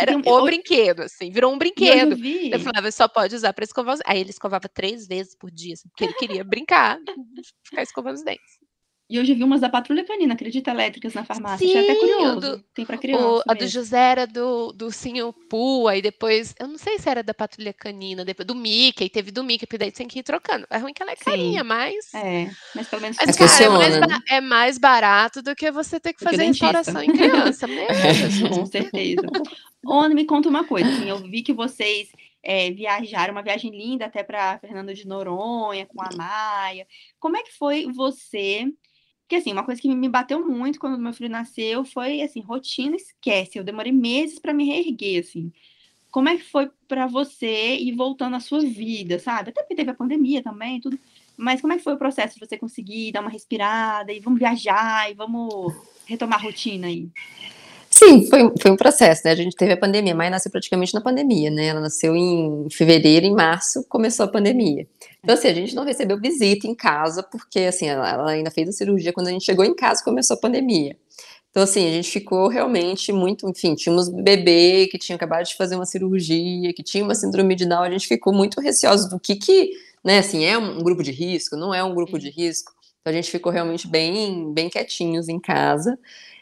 era 0.00 0.16
o 0.16 0.44
brinquedo, 0.44 1.02
assim, 1.02 1.30
virou 1.30 1.52
um 1.52 1.58
brinquedo. 1.58 2.14
Eu, 2.14 2.52
eu 2.52 2.60
falava, 2.60 2.90
só 2.90 3.08
pode 3.08 3.34
usar 3.34 3.52
para 3.52 3.64
escovar 3.64 3.94
os... 3.94 4.00
Aí 4.06 4.20
ele 4.20 4.30
escovava 4.30 4.68
três 4.68 5.06
vezes 5.06 5.34
por 5.34 5.50
dia, 5.50 5.74
assim, 5.74 5.88
porque 5.88 6.04
ele 6.04 6.14
queria 6.14 6.44
brincar, 6.44 6.98
ficar 7.64 7.82
escovando 7.82 8.14
os 8.14 8.22
dentes. 8.22 8.59
E 9.10 9.18
hoje 9.18 9.34
vi 9.34 9.42
umas 9.42 9.60
da 9.60 9.68
Patrulha 9.68 10.04
Canina, 10.04 10.34
acredita, 10.34 10.70
elétricas 10.70 11.14
na 11.14 11.24
farmácia. 11.24 11.66
Sim, 11.66 11.76
Achei 11.76 11.90
até 11.90 11.98
curioso. 11.98 12.40
Do, 12.40 12.64
Tem 12.72 12.86
para 12.86 12.96
criança. 12.96 13.24
O, 13.24 13.42
a 13.48 13.54
do 13.54 13.66
José 13.66 13.98
era 13.98 14.24
do, 14.24 14.72
do 14.72 14.92
Sinho 14.92 15.32
Poo, 15.32 15.88
aí 15.88 16.00
depois. 16.00 16.54
Eu 16.60 16.68
não 16.68 16.78
sei 16.78 16.96
se 16.96 17.08
era 17.08 17.20
da 17.20 17.34
Patrulha 17.34 17.72
Canina, 17.72 18.24
depois 18.24 18.46
do 18.46 18.54
Mickey, 18.54 19.08
teve 19.08 19.32
do 19.32 19.42
Mickey, 19.42 19.66
porque 19.66 19.78
daí 19.78 19.90
tem 19.90 20.06
que 20.06 20.20
ir 20.20 20.22
trocando. 20.22 20.64
É 20.70 20.78
ruim 20.78 20.92
que 20.92 21.02
ela 21.02 21.10
é 21.10 21.16
carinha, 21.16 21.64
mas. 21.64 22.14
É, 22.14 22.52
mas 22.72 22.86
pelo 22.86 23.02
menos. 23.02 23.16
Mas, 23.16 23.36
cara, 23.36 23.64
é, 23.64 23.68
mais, 23.68 24.00
né? 24.00 24.18
é 24.30 24.40
mais 24.40 24.78
barato 24.78 25.42
do 25.42 25.56
que 25.56 25.72
você 25.72 25.98
ter 25.98 26.12
que 26.12 26.22
fazer 26.22 26.44
restauração 26.44 27.02
em 27.02 27.12
criança. 27.12 27.66
mesmo. 27.68 28.48
Com 28.48 28.66
certeza. 28.66 29.22
Ona, 29.84 30.14
me 30.14 30.24
conta 30.24 30.48
uma 30.48 30.62
coisa. 30.62 30.88
Assim, 30.88 31.08
eu 31.08 31.18
vi 31.18 31.42
que 31.42 31.52
vocês 31.52 32.12
é, 32.44 32.70
viajaram, 32.70 33.32
uma 33.32 33.42
viagem 33.42 33.72
linda 33.72 34.06
até 34.06 34.22
para 34.22 34.60
Fernando 34.60 34.94
de 34.94 35.04
Noronha, 35.04 35.84
com 35.86 36.00
a 36.00 36.10
Maia. 36.16 36.86
Como 37.18 37.36
é 37.36 37.42
que 37.42 37.58
foi 37.58 37.86
você 37.92 38.72
porque, 39.30 39.36
assim, 39.36 39.52
uma 39.52 39.62
coisa 39.62 39.80
que 39.80 39.94
me 39.94 40.08
bateu 40.08 40.44
muito 40.44 40.80
quando 40.80 40.98
meu 40.98 41.12
filho 41.12 41.30
nasceu 41.30 41.84
foi, 41.84 42.20
assim, 42.20 42.40
rotina 42.40 42.96
esquece. 42.96 43.56
Eu 43.56 43.62
demorei 43.62 43.92
meses 43.92 44.40
para 44.40 44.52
me 44.52 44.64
reerguer, 44.64 45.20
assim. 45.20 45.52
Como 46.10 46.28
é 46.28 46.36
que 46.36 46.42
foi 46.42 46.68
para 46.88 47.06
você 47.06 47.76
ir 47.76 47.94
voltando 47.94 48.34
à 48.34 48.40
sua 48.40 48.58
vida, 48.58 49.20
sabe? 49.20 49.50
Até 49.50 49.62
porque 49.62 49.76
teve 49.76 49.88
a 49.88 49.94
pandemia 49.94 50.42
também, 50.42 50.80
tudo. 50.80 50.98
Mas 51.36 51.60
como 51.60 51.72
é 51.72 51.76
que 51.76 51.84
foi 51.84 51.94
o 51.94 51.96
processo 51.96 52.34
de 52.34 52.44
você 52.44 52.58
conseguir 52.58 53.12
dar 53.12 53.20
uma 53.20 53.30
respirada 53.30 54.12
e 54.12 54.18
vamos 54.18 54.40
viajar 54.40 55.08
e 55.08 55.14
vamos 55.14 55.72
retomar 56.06 56.40
a 56.40 56.42
rotina 56.42 56.88
aí? 56.88 57.08
Sim, 58.02 58.26
foi, 58.30 58.50
foi 58.58 58.70
um 58.70 58.76
processo, 58.76 59.20
né? 59.26 59.32
A 59.32 59.34
gente 59.34 59.54
teve 59.54 59.72
a 59.72 59.76
pandemia, 59.76 60.14
mas 60.14 60.30
nasceu 60.30 60.50
praticamente 60.50 60.94
na 60.94 61.02
pandemia, 61.02 61.50
né? 61.50 61.66
Ela 61.66 61.80
nasceu 61.80 62.16
em 62.16 62.66
fevereiro, 62.70 63.26
em 63.26 63.34
março 63.34 63.84
começou 63.90 64.24
a 64.24 64.28
pandemia. 64.28 64.88
Então, 65.22 65.34
assim, 65.34 65.48
a 65.48 65.52
gente 65.52 65.74
não 65.74 65.84
recebeu 65.84 66.18
visita 66.18 66.66
em 66.66 66.74
casa, 66.74 67.22
porque, 67.22 67.58
assim, 67.58 67.88
ela, 67.88 68.08
ela 68.08 68.30
ainda 68.30 68.50
fez 68.50 68.70
a 68.70 68.72
cirurgia 68.72 69.12
quando 69.12 69.26
a 69.26 69.30
gente 69.30 69.44
chegou 69.44 69.66
em 69.66 69.74
casa 69.74 70.02
começou 70.02 70.34
a 70.34 70.40
pandemia. 70.40 70.96
Então, 71.50 71.62
assim, 71.62 71.86
a 71.86 71.90
gente 71.90 72.10
ficou 72.10 72.48
realmente 72.48 73.12
muito, 73.12 73.46
enfim, 73.46 73.74
tínhamos 73.74 74.08
bebê 74.08 74.88
que 74.90 74.96
tinha 74.96 75.16
acabado 75.16 75.44
de 75.44 75.54
fazer 75.54 75.76
uma 75.76 75.84
cirurgia, 75.84 76.72
que 76.72 76.82
tinha 76.82 77.04
uma 77.04 77.14
síndrome 77.14 77.54
de 77.54 77.66
Down, 77.66 77.82
a 77.82 77.90
gente 77.90 78.08
ficou 78.08 78.32
muito 78.32 78.62
receoso 78.62 79.10
do 79.10 79.20
que 79.20 79.36
que, 79.36 79.72
né, 80.02 80.20
assim, 80.20 80.42
é 80.42 80.56
um 80.56 80.78
grupo 80.78 81.02
de 81.02 81.10
risco, 81.10 81.54
não 81.54 81.74
é 81.74 81.84
um 81.84 81.94
grupo 81.94 82.18
de 82.18 82.30
risco. 82.30 82.72
Então, 83.02 83.12
a 83.12 83.14
gente 83.14 83.30
ficou 83.30 83.52
realmente 83.52 83.86
bem, 83.86 84.54
bem 84.54 84.70
quietinhos 84.70 85.28
em 85.28 85.38
casa. 85.38 85.98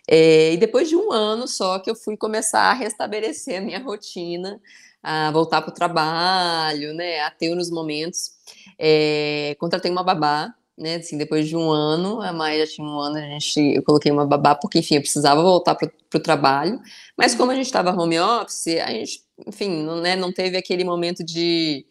É, 0.09 0.55
e 0.55 0.57
depois 0.57 0.89
de 0.89 0.97
um 0.97 1.13
ano 1.13 1.47
só 1.47 1.79
que 1.79 1.91
eu 1.91 1.95
fui 1.95 2.17
começar 2.17 2.63
a 2.63 2.73
restabelecer 2.73 3.59
a 3.59 3.61
minha 3.61 3.79
rotina, 3.79 4.59
a 5.03 5.31
voltar 5.31 5.61
para 5.61 5.71
o 5.71 5.75
trabalho, 5.75 6.95
né, 6.95 7.21
a 7.21 7.31
ter 7.31 7.55
uns 7.55 7.71
momentos. 7.71 8.31
É, 8.79 9.55
contratei 9.59 9.91
uma 9.91 10.03
babá, 10.03 10.55
né, 10.79 10.97
assim, 10.97 11.19
depois 11.19 11.47
de 11.49 11.57
um 11.57 11.71
ano, 11.71 12.23
a 12.23 12.33
Maia 12.33 12.65
já 12.65 12.73
tinha 12.75 12.87
um 12.87 12.99
ano, 12.99 13.17
a 13.17 13.21
gente, 13.21 13.59
eu 13.77 13.83
coloquei 13.83 14.11
uma 14.11 14.27
babá 14.27 14.55
porque, 14.55 14.79
enfim, 14.79 14.95
eu 14.95 15.01
precisava 15.03 15.43
voltar 15.43 15.75
para 15.75 15.91
o 16.15 16.21
trabalho, 16.21 16.81
mas 17.17 17.35
como 17.35 17.51
a 17.51 17.55
gente 17.55 17.67
estava 17.67 17.91
home 17.91 18.19
office, 18.19 18.69
a 18.69 18.91
gente, 18.91 19.23
enfim, 19.47 19.83
não, 19.83 20.01
né, 20.01 20.17
não 20.17 20.33
teve 20.33 20.57
aquele 20.57 20.85
momento 20.85 21.25
de, 21.25 21.85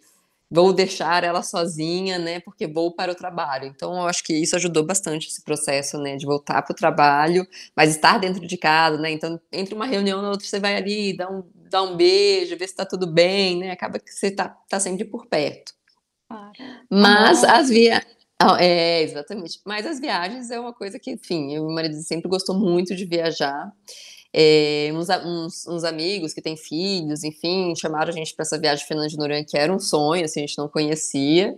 vou 0.49 0.73
deixar 0.73 1.23
ela 1.23 1.41
sozinha, 1.43 2.17
né, 2.19 2.39
porque 2.39 2.67
vou 2.67 2.93
para 2.95 3.11
o 3.11 3.15
trabalho. 3.15 3.65
Então, 3.67 3.93
eu 3.95 4.07
acho 4.07 4.23
que 4.23 4.33
isso 4.33 4.55
ajudou 4.55 4.85
bastante 4.85 5.27
esse 5.27 5.43
processo, 5.43 5.97
né, 5.99 6.15
de 6.15 6.25
voltar 6.25 6.61
para 6.63 6.73
o 6.73 6.75
trabalho, 6.75 7.47
mas 7.75 7.91
estar 7.95 8.17
dentro 8.19 8.45
de 8.47 8.57
casa, 8.57 8.97
né, 8.97 9.11
então, 9.11 9.39
entre 9.51 9.75
uma 9.75 9.85
reunião 9.85 10.21
e 10.23 10.25
outra, 10.27 10.45
você 10.47 10.59
vai 10.59 10.75
ali, 10.75 11.15
dá 11.17 11.29
um, 11.29 11.43
dá 11.69 11.83
um 11.83 11.95
beijo, 11.97 12.57
vê 12.57 12.65
se 12.67 12.73
está 12.73 12.85
tudo 12.85 13.07
bem, 13.07 13.59
né, 13.59 13.71
acaba 13.71 13.99
que 13.99 14.11
você 14.13 14.27
está 14.27 14.49
tá 14.69 14.79
sempre 14.79 15.05
por 15.05 15.27
perto. 15.27 15.73
Mas 16.89 17.43
as 17.43 17.69
via... 17.69 18.03
É, 18.59 19.01
exatamente. 19.01 19.59
Mas 19.65 19.85
as 19.87 19.99
viagens 19.99 20.51
é 20.51 20.59
uma 20.59 20.73
coisa 20.73 20.99
que, 20.99 21.11
enfim, 21.11 21.53
meu 21.53 21.69
marido 21.71 21.95
sempre 22.03 22.29
gostou 22.29 22.55
muito 22.55 22.95
de 22.95 23.03
viajar. 23.05 23.71
É, 24.39 24.91
uns, 24.93 25.09
uns, 25.09 25.67
uns, 25.67 25.83
amigos 25.83 26.31
que 26.31 26.43
têm 26.43 26.55
filhos, 26.55 27.23
enfim, 27.23 27.73
chamaram 27.75 28.09
a 28.09 28.11
gente 28.11 28.35
para 28.35 28.43
essa 28.43 28.59
viagem 28.59 28.85
Fernando 28.85 29.09
de 29.09 29.17
Noronha, 29.17 29.43
que 29.43 29.57
era 29.57 29.73
um 29.73 29.79
sonho, 29.79 30.23
assim, 30.23 30.41
a 30.41 30.45
gente 30.45 30.59
não 30.59 30.69
conhecia. 30.69 31.55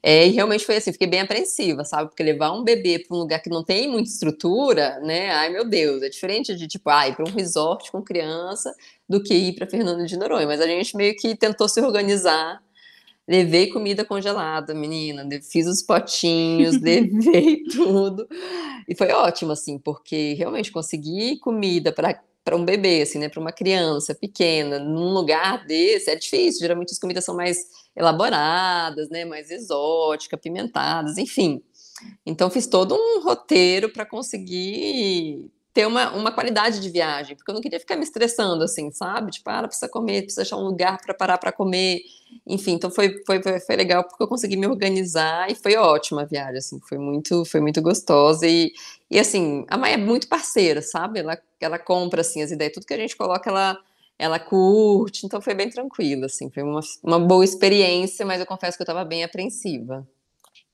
É, 0.00 0.24
e 0.24 0.30
realmente 0.30 0.64
foi 0.64 0.76
assim, 0.76 0.92
fiquei 0.92 1.08
bem 1.08 1.22
apreensiva, 1.22 1.84
sabe? 1.84 2.08
Porque 2.08 2.22
levar 2.22 2.52
um 2.52 2.62
bebê 2.62 3.00
para 3.00 3.16
um 3.16 3.18
lugar 3.18 3.40
que 3.42 3.50
não 3.50 3.64
tem 3.64 3.88
muita 3.88 4.08
estrutura, 4.08 5.00
né? 5.00 5.30
Ai, 5.32 5.48
meu 5.48 5.68
Deus, 5.68 6.00
é 6.00 6.08
diferente 6.08 6.54
de 6.54 6.68
tipo, 6.68 6.88
ir 6.88 7.16
para 7.16 7.28
um 7.28 7.32
resort 7.34 7.90
com 7.90 8.00
criança 8.00 8.72
do 9.08 9.20
que 9.20 9.34
ir 9.34 9.56
para 9.56 9.66
Fernando 9.66 10.06
de 10.06 10.16
Noronha. 10.16 10.46
Mas 10.46 10.60
a 10.60 10.66
gente 10.68 10.96
meio 10.96 11.16
que 11.16 11.34
tentou 11.34 11.68
se 11.68 11.80
organizar 11.80 12.62
Levei 13.28 13.68
comida 13.68 14.04
congelada, 14.04 14.74
menina. 14.74 15.26
Fiz 15.42 15.66
os 15.66 15.82
potinhos, 15.82 16.78
levei 16.80 17.64
tudo. 17.64 18.26
E 18.88 18.94
foi 18.94 19.10
ótimo, 19.10 19.52
assim, 19.52 19.78
porque 19.78 20.34
realmente 20.34 20.70
consegui 20.70 21.38
comida 21.38 21.92
para 21.92 22.20
para 22.44 22.54
um 22.54 22.64
bebê, 22.64 23.02
assim, 23.02 23.18
né, 23.18 23.28
para 23.28 23.40
uma 23.40 23.50
criança 23.50 24.14
pequena, 24.14 24.78
num 24.78 25.12
lugar 25.12 25.66
desse, 25.66 26.08
é 26.08 26.14
difícil. 26.14 26.60
Geralmente 26.60 26.92
as 26.92 26.98
comidas 27.00 27.24
são 27.24 27.34
mais 27.34 27.58
elaboradas, 27.96 29.10
né, 29.10 29.24
mais 29.24 29.50
exóticas, 29.50 30.38
pimentadas, 30.40 31.18
enfim. 31.18 31.60
Então 32.24 32.48
fiz 32.48 32.68
todo 32.68 32.94
um 32.94 33.20
roteiro 33.20 33.88
para 33.92 34.06
conseguir 34.06 35.50
ter 35.76 35.86
uma, 35.86 36.10
uma 36.12 36.32
qualidade 36.32 36.80
de 36.80 36.88
viagem, 36.88 37.36
porque 37.36 37.50
eu 37.50 37.54
não 37.54 37.60
queria 37.60 37.78
ficar 37.78 37.96
me 37.96 38.02
estressando 38.02 38.64
assim, 38.64 38.90
sabe? 38.90 39.30
Tipo, 39.30 39.50
ah, 39.50 39.62
precisa 39.64 39.86
comer, 39.86 40.22
precisa 40.22 40.40
achar 40.40 40.56
um 40.56 40.64
lugar 40.64 40.98
para 41.04 41.12
parar 41.12 41.36
para 41.36 41.52
comer. 41.52 42.00
Enfim, 42.46 42.72
então 42.72 42.90
foi, 42.90 43.22
foi, 43.26 43.42
foi 43.42 43.76
legal 43.76 44.02
porque 44.02 44.22
eu 44.22 44.26
consegui 44.26 44.56
me 44.56 44.66
organizar 44.66 45.50
e 45.50 45.54
foi 45.54 45.76
ótima 45.76 46.22
a 46.22 46.24
viagem, 46.24 46.56
assim, 46.56 46.80
foi 46.80 46.96
muito, 46.96 47.44
foi 47.44 47.60
muito 47.60 47.82
gostosa 47.82 48.46
e, 48.46 48.72
e 49.10 49.18
assim, 49.18 49.66
a 49.68 49.76
Maia 49.76 49.94
é 49.94 49.98
muito 49.98 50.28
parceira, 50.28 50.80
sabe? 50.80 51.20
Ela, 51.20 51.38
ela 51.60 51.78
compra, 51.78 52.22
assim, 52.22 52.40
as 52.40 52.50
ideias, 52.50 52.72
tudo 52.72 52.86
que 52.86 52.94
a 52.94 52.98
gente 52.98 53.14
coloca, 53.14 53.50
ela, 53.50 53.78
ela 54.18 54.38
curte, 54.38 55.26
então 55.26 55.42
foi 55.42 55.52
bem 55.52 55.68
tranquilo, 55.68 56.24
assim, 56.24 56.48
foi 56.48 56.62
uma, 56.62 56.80
uma 57.02 57.20
boa 57.20 57.44
experiência, 57.44 58.24
mas 58.24 58.40
eu 58.40 58.46
confesso 58.46 58.78
que 58.78 58.82
eu 58.82 58.86
estava 58.86 59.04
bem 59.04 59.24
apreensiva. 59.24 60.08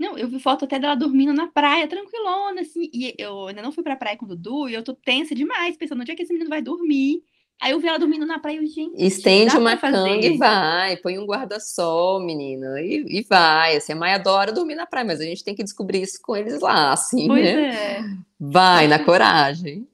Não, 0.03 0.19
eu 0.19 0.27
vi 0.27 0.41
foto 0.41 0.65
até 0.65 0.81
dela 0.81 0.97
dormindo 0.97 1.33
na 1.33 1.47
praia, 1.47 1.87
tranquilona, 1.87 2.63
assim. 2.63 2.91
E 2.93 3.15
eu 3.17 3.47
ainda 3.47 3.63
não 3.63 3.71
fui 3.71 3.85
pra 3.85 3.95
praia 3.95 4.17
com 4.17 4.25
o 4.25 4.29
Dudu 4.29 4.69
e 4.69 4.75
eu 4.75 4.83
tô 4.83 4.95
tensa 4.95 5.33
demais, 5.33 5.77
pensando 5.77 6.01
onde 6.01 6.11
é 6.11 6.17
que 6.17 6.25
esse 6.25 6.33
menino 6.33 6.51
vai 6.51 6.61
dormir. 6.61 7.23
Aí 7.61 7.71
eu 7.71 7.79
vi 7.79 7.87
ela 7.87 8.01
dormindo 8.01 8.27
na 8.27 8.41
praia 8.41 8.61
e 8.61 8.67
gente. 8.67 9.01
Estende 9.01 9.57
uma 9.57 9.77
canga 9.77 10.27
e 10.27 10.37
vai, 10.37 10.97
põe 10.97 11.17
um 11.17 11.25
guarda-sol, 11.25 12.19
menina, 12.21 12.81
e, 12.81 13.05
e 13.07 13.23
vai. 13.23 13.77
Assim, 13.77 13.93
a 13.93 13.97
Maia 13.97 14.17
adora 14.17 14.51
dormir 14.51 14.75
na 14.75 14.87
praia, 14.87 15.07
mas 15.07 15.21
a 15.21 15.25
gente 15.25 15.45
tem 15.45 15.55
que 15.55 15.63
descobrir 15.63 16.03
isso 16.03 16.19
com 16.21 16.35
eles 16.35 16.59
lá, 16.59 16.93
assim, 16.93 17.29
pois 17.29 17.45
né? 17.45 17.99
É. 17.99 18.05
Vai, 18.41 18.89
na 18.89 18.99
coragem. 18.99 19.87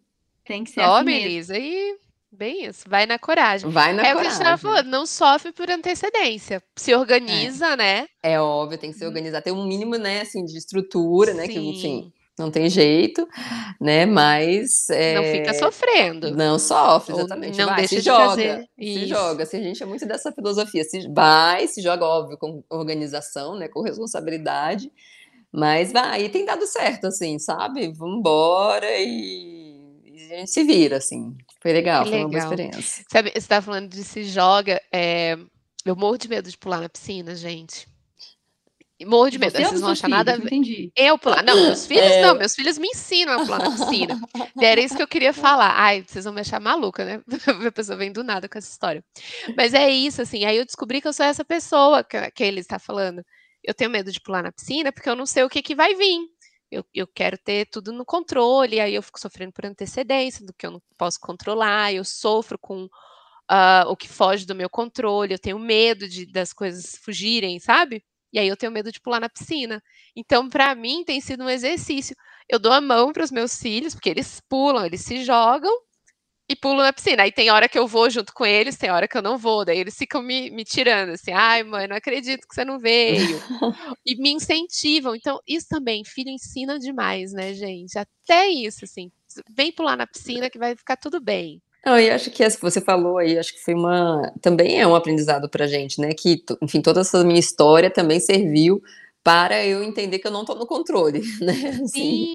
Tem 0.43 0.65
que 0.65 0.71
ser 0.71 0.81
Ó, 0.81 0.97
assim 0.97 1.05
Melissa, 1.05 1.59
e 1.59 1.99
Bem 2.39 2.66
isso, 2.66 2.84
vai 2.89 3.05
na 3.05 3.18
coragem. 3.18 3.68
Vai 3.68 3.93
na 3.93 4.03
é 4.03 4.12
coragem. 4.12 4.12
É 4.12 4.14
o 4.14 4.20
que 4.20 4.26
a 4.26 4.30
gente 4.30 4.39
estava 4.39 4.57
falando, 4.57 4.86
não 4.86 5.05
sofre 5.05 5.51
por 5.51 5.68
antecedência. 5.68 6.62
Se 6.76 6.95
organiza, 6.95 7.72
é. 7.72 7.76
né? 7.76 8.07
É 8.22 8.41
óbvio, 8.41 8.78
tem 8.78 8.93
que 8.93 8.97
se 8.97 9.03
uhum. 9.03 9.09
organizar. 9.09 9.43
Tem 9.43 9.53
um 9.53 9.66
mínimo, 9.66 9.97
né, 9.97 10.20
assim, 10.20 10.45
de 10.45 10.57
estrutura, 10.57 11.32
Sim. 11.32 11.36
né? 11.36 11.49
Que, 11.49 11.59
enfim, 11.59 12.12
não 12.39 12.49
tem 12.49 12.70
jeito, 12.70 13.26
né? 13.80 14.07
Mas. 14.07 14.89
É... 14.89 15.16
Não 15.16 15.24
fica 15.24 15.53
sofrendo. 15.53 16.30
Não 16.30 16.61
sofre, 16.61 17.12
exatamente. 17.12 17.59
Não 17.59 17.66
vai, 17.66 17.78
deixa 17.78 17.97
se 17.97 18.03
de 18.03 18.07
joga, 18.07 18.24
fazer. 18.26 18.59
Se 18.61 18.84
isso. 18.84 19.07
joga. 19.09 19.45
Se 19.45 19.57
a 19.57 19.61
gente 19.61 19.82
é 19.82 19.86
muito 19.86 20.07
dessa 20.07 20.30
filosofia. 20.30 20.84
Se 20.84 21.09
vai, 21.12 21.66
se 21.66 21.82
joga, 21.82 22.07
óbvio, 22.07 22.39
com 22.39 22.62
organização, 22.70 23.59
né? 23.59 23.66
Com 23.66 23.82
responsabilidade. 23.82 24.93
Mas 25.51 25.91
vai, 25.91 26.24
e 26.24 26.28
tem 26.28 26.45
dado 26.45 26.64
certo, 26.68 27.09
assim, 27.09 27.36
sabe? 27.41 27.93
Vamos 27.97 28.20
embora 28.20 28.86
e 30.19 30.33
a 30.33 30.37
gente 30.39 30.51
se 30.51 30.64
vira, 30.64 30.97
assim. 30.97 31.37
Foi 31.61 31.73
legal, 31.73 32.05
que 32.05 32.11
foi 32.11 32.19
legal. 32.19 32.31
uma 32.31 32.41
boa 32.41 32.53
experiência. 32.53 33.05
Sabe, 33.11 33.33
você 33.35 33.47
tá 33.47 33.62
falando 33.62 33.89
de 33.89 34.03
se 34.03 34.25
joga. 34.25 34.81
É... 34.93 35.39
Eu 35.85 35.95
morro 35.95 36.19
de 36.19 36.29
medo 36.29 36.51
de 36.51 36.59
pular 36.59 36.81
na 36.81 36.89
piscina, 36.89 37.35
gente. 37.37 37.87
Morro 39.07 39.31
de 39.31 39.39
medo. 39.39 39.53
Você 39.53 39.64
vocês 39.64 39.81
não 39.81 39.91
acham 39.91 40.11
nada. 40.11 40.35
Entendi. 40.37 40.91
Eu 40.97 41.16
pular. 41.16 41.45
Não, 41.45 41.55
meus 41.55 41.87
filhos 41.87 42.11
é... 42.11 42.23
não. 42.23 42.35
Meus 42.35 42.55
filhos 42.55 42.79
me 42.79 42.89
ensinam 42.89 43.35
a 43.41 43.45
pular 43.45 43.59
na 43.59 43.71
piscina. 43.71 44.21
e 44.61 44.64
era 44.66 44.81
isso 44.81 44.97
que 44.97 45.03
eu 45.03 45.07
queria 45.07 45.33
falar. 45.33 45.73
Ai, 45.77 46.05
vocês 46.05 46.25
vão 46.25 46.35
me 46.35 46.41
achar 46.41 46.61
maluca, 46.61 47.05
né? 47.05 47.23
A 47.69 47.73
pessoa 47.73 47.97
vem 47.97 48.11
do 48.11 48.25
nada 48.25 48.49
com 48.49 48.59
essa 48.59 48.69
história. 48.69 49.05
Mas 49.57 49.73
é 49.73 49.89
isso, 49.89 50.21
assim. 50.21 50.45
Aí 50.45 50.57
eu 50.57 50.64
descobri 50.64 51.01
que 51.01 51.07
eu 51.07 51.12
sou 51.12 51.25
essa 51.25 51.45
pessoa 51.45 52.03
que, 52.03 52.31
que 52.33 52.43
ele 52.43 52.59
está 52.59 52.81
falando. 52.81 53.25
Eu 53.62 53.73
tenho 53.73 53.91
medo 53.91 54.11
de 54.11 54.21
pular 54.21 54.43
na 54.43 54.51
piscina 54.51 54.91
porque 54.91 55.09
eu 55.09 55.16
não 55.16 55.27
sei 55.27 55.45
o 55.45 55.49
que, 55.49 55.62
que 55.62 55.77
vai 55.77 55.95
vir 55.95 56.29
eu, 56.71 56.85
eu 56.95 57.07
quero 57.07 57.39
ter 57.39 57.66
tudo 57.66 57.93
no 57.93 58.05
controle, 58.05 58.81
aí 58.81 58.95
eu 58.95 59.03
fico 59.03 59.21
sofrendo 59.21 59.53
por 59.53 59.66
antecedência 59.66 60.45
do 60.45 60.53
que 60.53 60.66
eu 60.66 60.71
não 60.73 60.83
posso 60.97 61.19
controlar, 61.21 61.93
eu 61.93 62.05
sofro 62.05 62.59
com 62.59 62.85
uh, 62.85 63.89
o 63.89 63.97
que 63.97 64.09
foge 64.09 64.47
do 64.47 64.55
meu 64.55 64.69
controle, 64.69 65.35
eu 65.35 65.39
tenho 65.39 65.59
medo 65.59 66.09
de, 66.09 66.27
das 66.27 66.53
coisas 66.53 66.97
fugirem, 67.03 67.59
sabe? 67.59 68.05
E 68.33 68.39
aí 68.39 68.47
eu 68.47 68.57
tenho 68.57 68.73
medo 68.73 68.93
de 68.93 69.01
pular 69.01 69.21
na 69.21 69.29
piscina. 69.29 69.83
Então, 70.14 70.49
para 70.49 70.75
mim, 70.75 71.03
tem 71.05 71.21
sido 71.21 71.45
um 71.45 71.49
exercício. 71.49 72.14
Eu 72.49 72.59
dou 72.59 72.73
a 72.73 72.81
mão 72.81 73.12
para 73.12 73.25
os 73.25 73.31
meus 73.31 73.59
filhos, 73.59 73.95
porque 73.95 74.11
eles 74.11 74.41
pulam, 74.49 74.85
eles 74.85 75.01
se 75.01 75.25
jogam, 75.25 75.73
e 76.49 76.57
pulo 76.57 76.82
na 76.82 76.92
piscina. 76.92 77.24
Aí 77.24 77.30
tem 77.30 77.51
hora 77.51 77.68
que 77.68 77.78
eu 77.78 77.86
vou 77.86 78.09
junto 78.09 78.32
com 78.32 78.46
eles, 78.46 78.76
tem 78.76 78.90
hora 78.90 79.07
que 79.07 79.16
eu 79.16 79.22
não 79.22 79.36
vou. 79.36 79.64
Daí 79.64 79.78
eles 79.78 79.96
ficam 79.96 80.22
me, 80.22 80.51
me 80.51 80.64
tirando, 80.64 81.11
assim, 81.11 81.32
ai, 81.32 81.62
mãe, 81.62 81.86
não 81.86 81.96
acredito 81.96 82.49
que 82.49 82.55
você 82.55 82.64
não 82.64 82.78
veio. 82.78 83.18
e 84.07 84.16
me 84.16 84.30
incentivam. 84.30 85.14
Então, 85.14 85.38
isso 85.46 85.66
também, 85.68 86.05
filho 86.05 86.30
ensina 86.30 86.78
demais, 86.78 87.32
né, 87.32 87.53
gente? 87.53 87.99
Até 87.99 88.49
isso, 88.49 88.84
assim, 88.84 89.11
vem 89.51 89.70
pular 89.70 89.96
na 89.96 90.07
piscina 90.07 90.49
que 90.49 90.59
vai 90.59 90.74
ficar 90.74 90.96
tudo 90.96 91.20
bem. 91.20 91.61
Não, 91.84 91.99
e 91.99 92.11
acho 92.11 92.30
que 92.30 92.42
essa 92.42 92.57
que 92.57 92.62
você 92.62 92.80
falou 92.80 93.18
aí, 93.18 93.38
acho 93.38 93.53
que 93.55 93.62
foi 93.62 93.74
uma. 93.74 94.32
Também 94.42 94.80
é 94.80 94.86
um 94.86 94.94
aprendizado 94.94 95.49
pra 95.49 95.66
gente, 95.66 96.01
né? 96.01 96.12
Que, 96.12 96.42
enfim, 96.61 96.80
toda 96.82 97.01
essa 97.01 97.22
minha 97.24 97.38
história 97.38 97.88
também 97.88 98.18
serviu 98.18 98.82
para 99.22 99.64
eu 99.64 99.82
entender 99.82 100.18
que 100.18 100.26
eu 100.26 100.30
não 100.30 100.40
estou 100.40 100.57
no 100.57 100.66
controle, 100.66 101.20
né? 101.40 101.53
Assim. 101.82 101.86
Sim, 101.86 102.34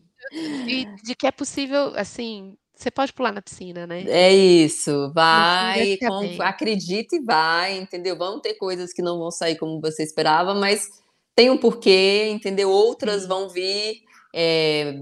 e 0.67 0.85
de 1.03 1.15
que 1.15 1.27
é 1.27 1.31
possível, 1.31 1.91
assim, 1.95 2.55
você 2.83 2.91
pode 2.91 3.13
pular 3.13 3.31
na 3.31 3.41
piscina, 3.41 3.87
né? 3.87 4.03
É 4.07 4.33
isso, 4.33 5.11
vai, 5.13 5.97
com, 5.97 6.41
acredita 6.41 7.15
e 7.15 7.21
vai, 7.21 7.77
entendeu? 7.77 8.17
Vão 8.17 8.39
ter 8.41 8.55
coisas 8.55 8.91
que 8.91 9.01
não 9.01 9.17
vão 9.17 9.31
sair 9.31 9.57
como 9.57 9.79
você 9.79 10.03
esperava, 10.03 10.53
mas 10.53 10.89
tem 11.35 11.49
um 11.49 11.57
porquê, 11.57 12.27
entendeu? 12.29 12.69
Outras 12.69 13.23
Sim. 13.23 13.27
vão 13.27 13.49
vir 13.49 14.01
é, 14.35 14.95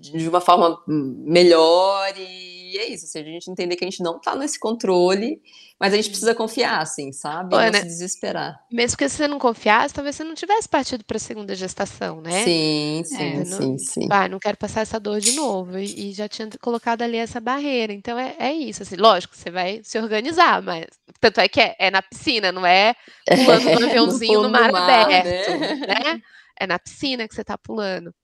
de 0.00 0.28
uma 0.28 0.40
forma 0.40 0.78
melhor 0.86 2.12
e 2.18 2.45
é 2.78 2.88
isso. 2.88 3.06
Se 3.06 3.18
a 3.18 3.22
gente 3.22 3.50
entender 3.50 3.76
que 3.76 3.84
a 3.84 3.90
gente 3.90 4.02
não 4.02 4.16
está 4.16 4.34
nesse 4.34 4.58
controle, 4.58 5.40
mas 5.78 5.92
a 5.92 5.96
gente 5.96 6.08
precisa 6.08 6.34
confiar, 6.34 6.80
assim, 6.80 7.12
sabe? 7.12 7.54
Olha, 7.54 7.66
não 7.66 7.72
né? 7.72 7.80
se 7.80 7.86
desesperar. 7.86 8.58
Mesmo 8.72 8.96
que 8.96 9.08
você 9.08 9.28
não 9.28 9.38
confiasse, 9.38 9.92
talvez 9.92 10.16
você 10.16 10.24
não 10.24 10.34
tivesse 10.34 10.66
partido 10.68 11.04
para 11.04 11.18
a 11.18 11.20
segunda 11.20 11.54
gestação, 11.54 12.20
né? 12.22 12.44
Sim, 12.44 13.02
sim, 13.04 13.16
é, 13.16 13.44
sim, 13.44 13.70
não, 13.70 13.78
sim. 13.78 14.08
Vai, 14.08 14.28
não 14.28 14.38
quero 14.38 14.56
passar 14.56 14.80
essa 14.80 14.98
dor 14.98 15.20
de 15.20 15.32
novo. 15.32 15.78
E, 15.78 16.10
e, 16.10 16.12
já 16.14 16.28
tinha 16.28 16.48
colocado 16.60 17.02
ali 17.02 17.18
essa 17.18 17.40
barreira. 17.40 17.92
Então 17.92 18.18
é, 18.18 18.34
é 18.38 18.52
isso, 18.52 18.82
assim, 18.82 18.96
lógico, 18.96 19.36
você 19.36 19.50
vai 19.50 19.80
se 19.84 19.98
organizar, 19.98 20.62
mas 20.62 20.86
tanto 21.20 21.40
é 21.40 21.48
que 21.48 21.60
é, 21.60 21.76
é 21.78 21.90
na 21.90 22.00
piscina, 22.00 22.50
não 22.50 22.64
é 22.64 22.94
pulando 23.28 23.68
é, 23.68 23.78
no 23.78 23.86
aviãozinho 23.86 24.38
no, 24.38 24.42
no 24.44 24.50
mar, 24.50 24.72
mar 24.72 25.02
aberto, 25.02 25.58
né? 25.58 25.74
né? 25.76 26.22
É 26.58 26.66
na 26.66 26.78
piscina 26.78 27.28
que 27.28 27.34
você 27.34 27.42
está 27.42 27.58
pulando. 27.58 28.14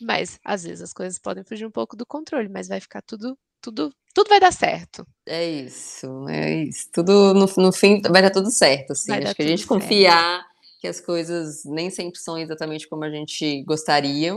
Mas 0.00 0.38
às 0.44 0.62
vezes 0.62 0.80
as 0.80 0.92
coisas 0.92 1.18
podem 1.18 1.44
fugir 1.44 1.66
um 1.66 1.70
pouco 1.70 1.96
do 1.96 2.06
controle, 2.06 2.48
mas 2.48 2.68
vai 2.68 2.80
ficar 2.80 3.02
tudo 3.02 3.36
tudo, 3.60 3.92
tudo 4.14 4.28
vai 4.28 4.40
dar 4.40 4.52
certo. 4.52 5.06
É 5.26 5.48
isso, 5.48 6.28
é 6.28 6.64
isso. 6.64 6.88
Tudo 6.92 7.34
no, 7.34 7.46
no 7.56 7.72
fim 7.72 8.00
vai 8.02 8.22
dar 8.22 8.30
tudo 8.30 8.50
certo, 8.50 8.92
assim. 8.92 9.12
Vai 9.12 9.22
Acho 9.22 9.34
que 9.34 9.42
a 9.42 9.46
gente 9.46 9.60
certo. 9.60 9.68
confiar 9.68 10.50
que 10.80 10.88
as 10.88 10.98
coisas 10.98 11.62
nem 11.66 11.90
sempre 11.90 12.18
são 12.18 12.38
exatamente 12.38 12.88
como 12.88 13.04
a 13.04 13.10
gente 13.10 13.62
gostaria, 13.64 14.34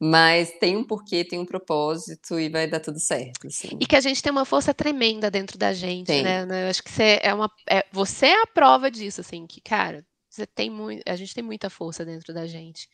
mas 0.00 0.50
tem 0.58 0.74
um 0.74 0.82
porquê, 0.82 1.22
tem 1.22 1.38
um 1.38 1.44
propósito 1.44 2.40
e 2.40 2.48
vai 2.48 2.66
dar 2.66 2.80
tudo 2.80 2.98
certo. 2.98 3.46
Assim. 3.46 3.76
E 3.78 3.86
que 3.86 3.94
a 3.94 4.00
gente 4.00 4.22
tem 4.22 4.32
uma 4.32 4.46
força 4.46 4.72
tremenda 4.72 5.30
dentro 5.30 5.58
da 5.58 5.74
gente, 5.74 6.06
tem. 6.06 6.22
né? 6.22 6.46
Eu 6.64 6.70
acho 6.70 6.82
que 6.82 6.90
você 6.90 7.20
é 7.22 7.34
uma, 7.34 7.50
é, 7.68 7.84
você 7.92 8.26
é 8.26 8.42
a 8.42 8.46
prova 8.46 8.90
disso, 8.90 9.20
assim, 9.20 9.46
que 9.46 9.60
cara, 9.60 10.02
você 10.30 10.46
tem 10.46 10.70
muito, 10.70 11.02
a 11.06 11.14
gente 11.14 11.34
tem 11.34 11.44
muita 11.44 11.68
força 11.68 12.06
dentro 12.06 12.32
da 12.32 12.46
gente. 12.46 12.88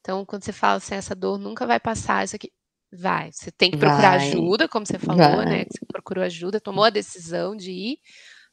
Então, 0.00 0.24
quando 0.24 0.44
você 0.44 0.52
fala 0.52 0.76
assim, 0.76 0.94
essa 0.94 1.16
dor 1.16 1.38
nunca 1.38 1.66
vai 1.66 1.80
passar, 1.80 2.24
isso 2.24 2.36
aqui, 2.36 2.52
Vai, 2.92 3.30
você 3.32 3.50
tem 3.50 3.70
que 3.70 3.76
procurar 3.76 4.16
vai. 4.16 4.28
ajuda, 4.28 4.66
como 4.66 4.86
você 4.86 4.98
falou, 4.98 5.18
né, 5.18 5.36
vai. 5.36 5.46
né? 5.46 5.64
Você 5.70 5.84
procurou 5.86 6.24
ajuda, 6.24 6.60
tomou 6.60 6.84
a 6.84 6.90
decisão 6.90 7.54
de 7.54 7.70
ir, 7.70 7.98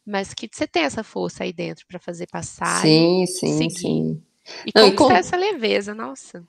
mas 0.05 0.33
que 0.33 0.49
você 0.51 0.67
tem 0.67 0.83
essa 0.83 1.03
força 1.03 1.43
aí 1.43 1.53
dentro 1.53 1.85
para 1.87 1.99
fazer 1.99 2.27
passar. 2.27 2.81
Sim, 2.81 3.25
sim, 3.25 3.57
seguir. 3.57 3.79
sim. 3.79 4.23
E 4.65 4.71
Não, 4.75 4.91
conquistar 4.91 5.05
e 5.05 5.07
com... 5.07 5.11
essa 5.15 5.37
leveza, 5.37 5.95
nossa. 5.95 6.43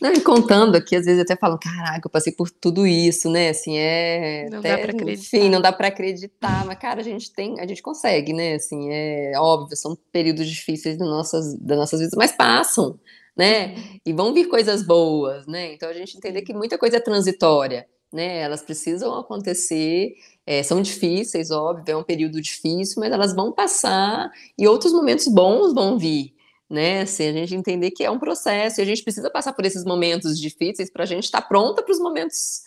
Não, 0.00 0.12
e 0.12 0.20
contando 0.20 0.76
aqui, 0.76 0.96
às 0.96 1.06
vezes 1.06 1.22
até 1.22 1.36
falam, 1.36 1.58
caraca, 1.58 2.06
eu 2.06 2.10
passei 2.10 2.32
por 2.32 2.50
tudo 2.50 2.86
isso, 2.86 3.30
né? 3.30 3.50
Assim, 3.50 3.78
é. 3.78 4.48
Não 4.50 4.58
até, 4.58 4.76
dá 4.76 4.82
pra 4.82 4.90
acreditar. 4.90 5.36
Enfim, 5.36 5.48
não 5.48 5.60
dá 5.60 5.72
para 5.72 5.88
acreditar, 5.88 6.66
mas, 6.66 6.78
cara, 6.78 7.00
a 7.00 7.04
gente 7.04 7.32
tem, 7.32 7.60
a 7.60 7.66
gente 7.66 7.80
consegue, 7.80 8.32
né? 8.32 8.54
Assim, 8.54 8.90
é 8.90 9.32
óbvio, 9.36 9.76
são 9.76 9.96
períodos 10.12 10.48
difíceis 10.48 10.98
das 10.98 11.08
nossas, 11.08 11.54
das 11.54 11.78
nossas 11.78 12.00
vidas, 12.00 12.16
mas 12.16 12.32
passam, 12.32 12.98
né? 13.38 13.68
Uhum. 13.68 14.00
E 14.04 14.12
vão 14.12 14.34
vir 14.34 14.48
coisas 14.48 14.82
boas, 14.82 15.46
né? 15.46 15.72
Então 15.72 15.88
a 15.88 15.92
gente 15.92 16.16
entender 16.16 16.42
que 16.42 16.52
muita 16.52 16.76
coisa 16.76 16.96
é 16.96 17.00
transitória, 17.00 17.86
né? 18.12 18.40
Elas 18.40 18.62
precisam 18.62 19.14
acontecer, 19.14 20.14
é, 20.44 20.62
são 20.62 20.82
difíceis, 20.82 21.50
óbvio, 21.50 21.92
é 21.92 21.96
um 21.96 22.02
período 22.02 22.40
difícil, 22.40 23.00
mas 23.00 23.12
elas 23.12 23.34
vão 23.34 23.52
passar 23.52 24.30
e 24.58 24.66
outros 24.66 24.92
momentos 24.92 25.28
bons 25.28 25.72
vão 25.72 25.98
vir 25.98 26.34
né? 26.68 27.00
Assim, 27.02 27.28
a 27.28 27.32
gente 27.32 27.54
entender 27.54 27.90
que 27.92 28.04
é 28.04 28.10
um 28.10 28.18
processo 28.18 28.80
e 28.80 28.82
a 28.82 28.84
gente 28.84 29.02
precisa 29.02 29.30
passar 29.30 29.52
por 29.52 29.64
esses 29.64 29.84
momentos 29.84 30.38
difíceis 30.38 30.90
para 30.90 31.04
a 31.04 31.06
gente 31.06 31.24
estar 31.24 31.40
tá 31.40 31.48
pronta 31.48 31.82
para 31.82 31.92
os 31.92 31.98
momentos, 31.98 32.62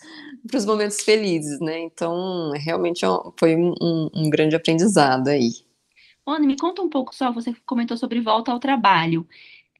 para 0.48 0.58
os 0.58 0.66
momentos 0.66 1.00
felizes, 1.02 1.60
né? 1.60 1.78
Então, 1.80 2.50
realmente 2.52 3.04
é 3.04 3.08
foi 3.36 3.54
um, 3.54 3.72
um, 3.80 4.10
um 4.14 4.30
grande 4.30 4.56
aprendizado 4.56 5.28
aí. 5.28 5.50
Ana, 6.26 6.46
me 6.46 6.56
conta 6.56 6.82
um 6.82 6.88
pouco 6.88 7.14
só, 7.14 7.32
você 7.32 7.54
comentou 7.66 7.96
sobre 7.96 8.20
volta 8.20 8.50
ao 8.50 8.58
trabalho. 8.58 9.26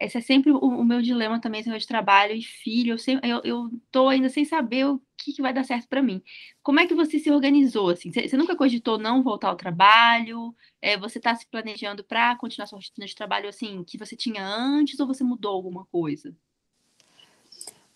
Esse 0.03 0.19
é 0.19 0.21
sempre 0.21 0.51
o, 0.51 0.59
o 0.59 0.85
meu 0.85 1.01
dilema 1.01 1.41
também, 1.41 1.61
esse 1.61 1.79
de 1.79 1.87
trabalho 1.87 2.35
e 2.35 2.43
filho. 2.43 2.97
Eu, 3.07 3.21
eu, 3.23 3.41
eu 3.45 3.71
tô 3.91 4.09
ainda 4.09 4.29
sem 4.29 4.45
saber 4.45 4.85
o 4.87 5.01
que, 5.17 5.33
que 5.33 5.41
vai 5.41 5.55
dar 5.55 5.65
certo 5.65 5.89
para 5.89 6.03
mim. 6.03 6.21
Como 6.61 6.81
é 6.81 6.87
que 6.89 6.95
você 6.95 7.21
se 7.21 7.31
organizou? 7.31 7.91
Assim? 7.91 8.13
Você, 8.13 8.29
você 8.29 8.37
nunca 8.37 8.57
cogitou 8.57 8.99
não 8.99 9.23
voltar 9.23 9.49
ao 9.49 9.57
trabalho? 9.57 10.53
É, 10.81 10.99
você 10.99 11.19
está 11.19 11.33
se 11.37 11.47
planejando 11.47 12.03
para 12.03 12.35
continuar 12.37 12.67
sua 12.67 12.79
rotina 12.79 13.07
de 13.07 13.15
trabalho 13.15 13.49
assim 13.49 13.85
que 13.85 13.97
você 13.97 14.17
tinha 14.17 14.45
antes 14.45 14.99
ou 14.99 15.07
você 15.07 15.23
mudou 15.23 15.53
alguma 15.53 15.87
coisa? 15.87 16.35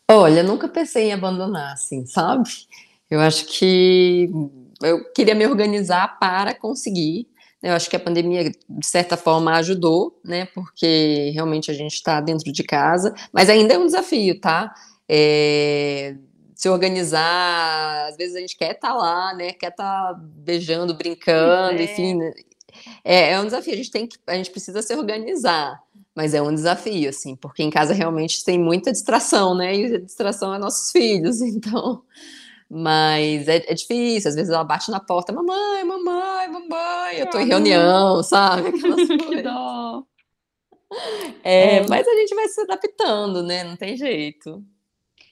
Olha, 0.08 0.44
nunca 0.44 0.68
pensei 0.68 1.08
em 1.08 1.12
abandonar, 1.12 1.72
assim, 1.72 2.06
sabe? 2.06 2.48
Eu 3.10 3.18
acho 3.18 3.46
que 3.46 4.30
eu 4.80 5.12
queria 5.12 5.34
me 5.34 5.44
organizar 5.44 6.20
para 6.20 6.54
conseguir 6.54 7.26
eu 7.66 7.72
acho 7.72 7.90
que 7.90 7.96
a 7.96 8.00
pandemia, 8.00 8.44
de 8.50 8.86
certa 8.86 9.16
forma, 9.16 9.56
ajudou, 9.56 10.16
né? 10.24 10.46
Porque 10.54 11.32
realmente 11.34 11.68
a 11.68 11.74
gente 11.74 11.94
está 11.94 12.20
dentro 12.20 12.52
de 12.52 12.62
casa, 12.62 13.12
mas 13.32 13.50
ainda 13.50 13.74
é 13.74 13.78
um 13.78 13.86
desafio, 13.86 14.40
tá? 14.40 14.72
É, 15.08 16.14
se 16.54 16.68
organizar, 16.68 18.06
às 18.08 18.16
vezes 18.16 18.36
a 18.36 18.40
gente 18.40 18.56
quer 18.56 18.70
estar 18.70 18.90
tá 18.90 18.94
lá, 18.94 19.34
né? 19.34 19.52
Quer 19.52 19.70
estar 19.70 20.14
tá 20.14 20.20
beijando, 20.22 20.94
brincando, 20.94 21.80
é. 21.80 21.82
enfim. 21.82 22.14
Né? 22.14 22.32
É, 23.02 23.32
é 23.32 23.40
um 23.40 23.44
desafio, 23.46 23.72
a 23.72 23.76
gente 23.76 23.90
tem 23.90 24.06
que, 24.06 24.16
a 24.28 24.34
gente 24.34 24.50
precisa 24.52 24.80
se 24.80 24.94
organizar, 24.94 25.82
mas 26.14 26.34
é 26.34 26.40
um 26.40 26.54
desafio, 26.54 27.08
assim, 27.10 27.34
porque 27.34 27.64
em 27.64 27.70
casa 27.70 27.92
realmente 27.92 28.44
tem 28.44 28.60
muita 28.60 28.92
distração, 28.92 29.56
né? 29.56 29.74
E 29.74 29.94
a 29.96 29.98
distração 29.98 30.54
é 30.54 30.58
nossos 30.58 30.92
filhos, 30.92 31.40
então 31.42 32.00
mas 32.68 33.46
é, 33.48 33.56
é, 33.68 33.74
difícil, 33.74 34.28
às 34.28 34.34
vezes 34.34 34.52
ela 34.52 34.64
bate 34.64 34.90
na 34.90 34.98
porta, 35.00 35.32
mamãe, 35.32 35.84
mamãe, 35.84 36.48
mamãe, 36.48 37.18
eu 37.18 37.30
tô 37.30 37.38
em 37.38 37.46
reunião, 37.46 38.22
sabe? 38.22 38.72
Que 39.28 39.42
dó. 39.42 40.04
É, 41.42 41.76
é, 41.76 41.86
mas 41.88 42.06
a 42.06 42.14
gente 42.14 42.34
vai 42.34 42.48
se 42.48 42.60
adaptando, 42.60 43.42
né? 43.42 43.64
Não 43.64 43.76
tem 43.76 43.96
jeito. 43.96 44.64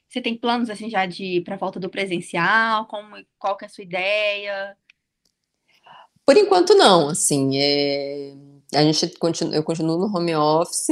Você 0.08 0.20
tem 0.20 0.36
planos 0.36 0.70
assim 0.70 0.88
já 0.88 1.06
de 1.06 1.40
para 1.40 1.56
volta 1.56 1.80
do 1.80 1.90
presencial? 1.90 2.86
Como, 2.86 3.16
qual 3.38 3.56
que 3.56 3.64
é 3.64 3.66
a 3.66 3.70
sua 3.70 3.82
ideia? 3.82 4.76
Por 6.24 6.36
enquanto 6.36 6.74
não, 6.74 7.08
assim, 7.08 7.58
é... 7.58 8.32
a 8.74 8.82
gente 8.82 9.18
continua, 9.18 9.54
eu 9.54 9.62
continuo 9.62 9.98
no 9.98 10.16
home 10.16 10.34
office, 10.34 10.88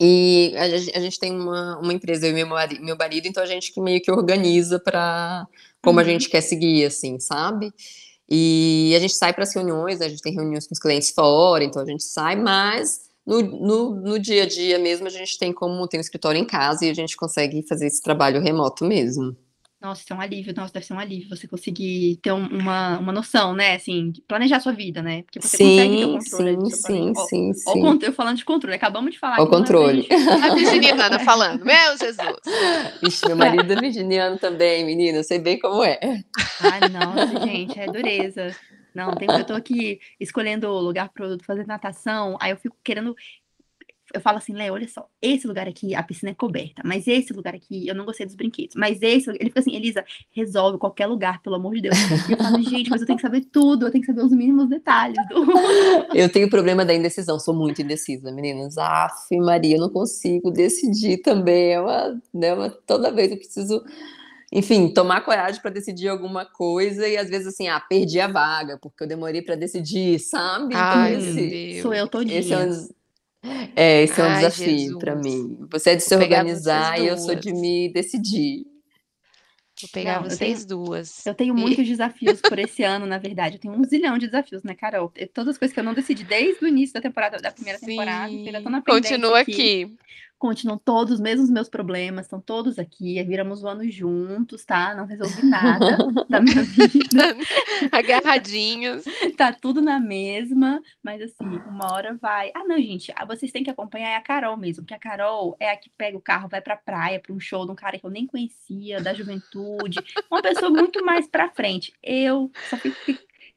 e 0.00 0.52
a, 0.56 0.64
a, 0.64 1.00
gente 1.00 1.18
tem 1.18 1.32
uma, 1.32 1.78
uma 1.78 1.92
empresa, 1.92 2.26
eu 2.26 2.30
e 2.30 2.34
meu 2.34 2.46
marido, 2.46 2.84
meu 2.84 2.96
marido, 2.96 3.26
então 3.26 3.42
a 3.42 3.46
gente 3.46 3.72
que 3.72 3.80
meio 3.80 4.00
que 4.00 4.10
organiza 4.10 4.78
para 4.78 5.46
como 5.82 5.98
uhum. 5.98 6.04
a 6.04 6.08
gente 6.08 6.28
quer 6.28 6.42
seguir, 6.42 6.84
assim, 6.84 7.18
sabe? 7.18 7.72
E 8.28 8.92
a 8.94 8.98
gente 8.98 9.14
sai 9.14 9.32
para 9.32 9.44
as 9.44 9.54
reuniões, 9.54 10.00
a 10.00 10.08
gente 10.08 10.20
tem 10.20 10.34
reuniões 10.34 10.66
com 10.66 10.74
os 10.74 10.80
clientes 10.80 11.10
fora, 11.10 11.64
então 11.64 11.80
a 11.80 11.86
gente 11.86 12.02
sai, 12.02 12.36
mas 12.36 13.06
no, 13.24 13.40
no, 13.40 13.94
no, 13.94 14.18
dia 14.18 14.42
a 14.42 14.46
dia 14.46 14.78
mesmo 14.78 15.06
a 15.06 15.10
gente 15.10 15.38
tem 15.38 15.52
como 15.52 15.86
tem 15.88 15.98
um 15.98 16.00
escritório 16.00 16.38
em 16.38 16.44
casa 16.44 16.84
e 16.84 16.90
a 16.90 16.94
gente 16.94 17.16
consegue 17.16 17.62
fazer 17.66 17.86
esse 17.86 18.02
trabalho 18.02 18.40
remoto 18.40 18.84
mesmo. 18.84 19.36
Nossa, 19.86 20.02
isso 20.02 20.12
é 20.12 20.16
um 20.16 20.20
alívio, 20.20 20.52
nossa, 20.56 20.72
deve 20.72 20.84
ser 20.84 20.94
um 20.94 20.98
alívio 20.98 21.28
você 21.28 21.46
conseguir 21.46 22.16
ter 22.16 22.32
uma, 22.32 22.98
uma 22.98 23.12
noção, 23.12 23.54
né? 23.54 23.76
Assim, 23.76 24.12
planejar 24.26 24.58
sua 24.58 24.72
vida, 24.72 25.00
né? 25.00 25.22
Porque 25.22 25.40
você 25.40 25.56
sim, 25.56 25.64
consegue 25.64 25.96
ter 25.96 26.04
o 26.04 26.18
controle. 26.18 26.70
Sim, 26.72 27.14
sim, 27.14 27.14
sim, 27.14 27.52
sim. 27.54 27.82
Ó, 27.84 27.96
eu 28.02 28.12
falando 28.12 28.36
de 28.36 28.44
controle, 28.44 28.74
acabamos 28.74 29.12
de 29.12 29.20
falar. 29.20 29.40
O 29.40 29.46
controle. 29.46 30.08
A 30.42 30.52
virginiana 30.56 31.20
falando, 31.20 31.64
meu 31.64 31.96
Jesus. 31.96 32.36
Vixe, 33.00 33.28
meu 33.28 33.36
marido 33.36 33.72
é 33.72 33.76
virginiano 33.76 34.36
também, 34.38 34.84
menina, 34.84 35.18
eu 35.18 35.24
sei 35.24 35.38
bem 35.38 35.56
como 35.56 35.84
é. 35.84 36.00
Ai, 36.60 36.80
nossa, 36.88 37.46
gente, 37.46 37.78
é 37.78 37.86
dureza. 37.86 38.56
Não, 38.92 39.14
tem, 39.14 39.28
eu 39.30 39.44
tô 39.44 39.52
aqui 39.52 40.00
escolhendo 40.18 40.66
o 40.68 40.80
lugar 40.80 41.10
para 41.10 41.38
fazer 41.44 41.64
natação, 41.64 42.36
aí 42.40 42.50
eu 42.50 42.56
fico 42.56 42.76
querendo 42.82 43.14
eu 44.16 44.20
falo 44.20 44.38
assim, 44.38 44.54
Léo, 44.54 44.74
olha 44.74 44.88
só, 44.88 45.06
esse 45.20 45.46
lugar 45.46 45.68
aqui, 45.68 45.94
a 45.94 46.02
piscina 46.02 46.30
é 46.30 46.34
coberta, 46.34 46.82
mas 46.84 47.06
esse 47.06 47.32
lugar 47.32 47.54
aqui, 47.54 47.86
eu 47.86 47.94
não 47.94 48.06
gostei 48.06 48.24
dos 48.24 48.34
brinquedos, 48.34 48.74
mas 48.74 49.00
esse, 49.02 49.28
ele 49.28 49.44
fica 49.44 49.60
assim, 49.60 49.76
Elisa, 49.76 50.04
resolve 50.32 50.78
qualquer 50.78 51.06
lugar, 51.06 51.42
pelo 51.42 51.56
amor 51.56 51.74
de 51.74 51.82
Deus. 51.82 51.96
E 52.28 52.32
eu 52.32 52.38
falo, 52.38 52.62
gente, 52.62 52.88
mas 52.88 53.02
eu 53.02 53.06
tenho 53.06 53.18
que 53.18 53.22
saber 53.22 53.42
tudo, 53.52 53.86
eu 53.86 53.90
tenho 53.90 54.02
que 54.02 54.06
saber 54.06 54.24
os 54.24 54.32
mínimos 54.32 54.68
detalhes. 54.68 55.16
Do... 55.28 55.46
Eu 56.16 56.30
tenho 56.30 56.48
problema 56.48 56.84
da 56.84 56.94
indecisão, 56.94 57.38
sou 57.38 57.54
muito 57.54 57.82
indecisa, 57.82 58.32
meninas. 58.32 58.78
Aff, 58.78 59.36
Maria, 59.38 59.76
eu 59.76 59.80
não 59.80 59.90
consigo 59.90 60.50
decidir 60.50 61.18
também, 61.18 61.72
é 61.72 61.80
uma, 61.80 62.20
né, 62.32 62.54
uma 62.54 62.70
toda 62.70 63.12
vez 63.12 63.30
eu 63.30 63.36
preciso 63.36 63.82
enfim, 64.52 64.88
tomar 64.88 65.22
coragem 65.22 65.60
para 65.60 65.70
decidir 65.70 66.08
alguma 66.08 66.44
coisa 66.44 67.06
e 67.06 67.16
às 67.16 67.28
vezes 67.28 67.48
assim, 67.48 67.68
ah, 67.68 67.80
perdi 67.80 68.20
a 68.20 68.28
vaga 68.28 68.78
porque 68.80 69.02
eu 69.02 69.08
demorei 69.08 69.42
para 69.42 69.56
decidir, 69.56 70.18
sabe? 70.20 70.74
Ai, 70.74 71.14
então, 71.14 71.28
esse, 71.28 71.82
sou 71.82 71.92
eu 71.92 72.06
todinha. 72.06 72.38
Esse 72.38 72.52
é 72.52 72.58
um, 72.58 72.88
é, 73.74 74.02
esse 74.02 74.20
é 74.20 74.24
um 74.24 74.28
Ai, 74.28 74.44
desafio 74.44 74.98
para 74.98 75.14
mim. 75.16 75.58
Você 75.70 75.90
é 75.90 75.96
de 75.96 76.02
se 76.02 76.14
organizar 76.14 77.00
e 77.00 77.06
eu 77.06 77.16
sou 77.18 77.34
de 77.34 77.52
me 77.52 77.92
decidir. 77.92 78.64
Vou 79.80 79.90
pegar 79.92 80.22
Não, 80.22 80.30
vocês 80.30 80.64
tenho, 80.64 80.68
duas. 80.68 81.26
Eu 81.26 81.34
tenho 81.34 81.54
muitos 81.54 81.86
desafios 81.86 82.40
por 82.40 82.58
esse 82.58 82.82
ano, 82.82 83.04
na 83.04 83.18
verdade. 83.18 83.56
Eu 83.56 83.60
tenho 83.60 83.74
um 83.74 83.84
zilhão 83.84 84.16
de 84.16 84.26
desafios, 84.26 84.62
né, 84.62 84.74
Carol? 84.74 85.12
Todas 85.34 85.54
as 85.54 85.58
coisas 85.58 85.74
que 85.74 85.78
eu 85.78 85.84
não 85.84 85.92
decidi 85.92 86.24
desde 86.24 86.64
o 86.64 86.68
início 86.68 86.94
da 86.94 87.00
temporada, 87.02 87.36
da 87.36 87.50
primeira 87.50 87.78
Sim. 87.78 87.86
temporada. 87.86 88.26
Ainda 88.26 88.62
tô 88.62 88.70
na 88.70 88.82
Continua 88.82 89.40
aqui. 89.40 89.52
aqui 89.52 89.96
continuam 90.38 90.78
todos 90.78 91.14
os 91.14 91.20
mesmos 91.20 91.50
meus 91.50 91.68
problemas, 91.68 92.26
estão 92.26 92.40
todos 92.40 92.78
aqui, 92.78 93.22
viramos 93.24 93.62
o 93.62 93.68
ano 93.68 93.90
juntos, 93.90 94.64
tá? 94.64 94.94
Não 94.94 95.06
resolvi 95.06 95.46
nada 95.46 95.96
da 96.28 96.40
minha 96.40 96.62
vida. 96.62 97.36
Agarradinhos. 97.90 99.04
tá 99.36 99.52
tudo 99.52 99.80
na 99.80 99.98
mesma, 99.98 100.80
mas 101.02 101.22
assim, 101.22 101.60
uma 101.66 101.92
hora 101.92 102.14
vai. 102.14 102.50
Ah, 102.54 102.64
não, 102.64 102.76
gente, 102.76 103.12
ah, 103.16 103.24
vocês 103.24 103.50
têm 103.50 103.64
que 103.64 103.70
acompanhar 103.70 104.10
é 104.10 104.16
a 104.16 104.22
Carol 104.22 104.56
mesmo, 104.56 104.82
porque 104.82 104.94
a 104.94 104.98
Carol 104.98 105.56
é 105.58 105.70
a 105.70 105.76
que 105.76 105.90
pega 105.90 106.16
o 106.16 106.20
carro, 106.20 106.48
vai 106.48 106.60
pra 106.60 106.76
praia, 106.76 107.20
pra 107.20 107.32
um 107.32 107.40
show 107.40 107.64
de 107.64 107.72
um 107.72 107.76
cara 107.76 107.98
que 107.98 108.04
eu 108.04 108.10
nem 108.10 108.26
conhecia, 108.26 109.00
da 109.00 109.14
juventude, 109.14 109.98
uma 110.30 110.42
pessoa 110.42 110.70
muito 110.70 111.04
mais 111.04 111.26
pra 111.26 111.50
frente. 111.50 111.92
Eu 112.02 112.50
só 112.68 112.76
fico 112.76 112.96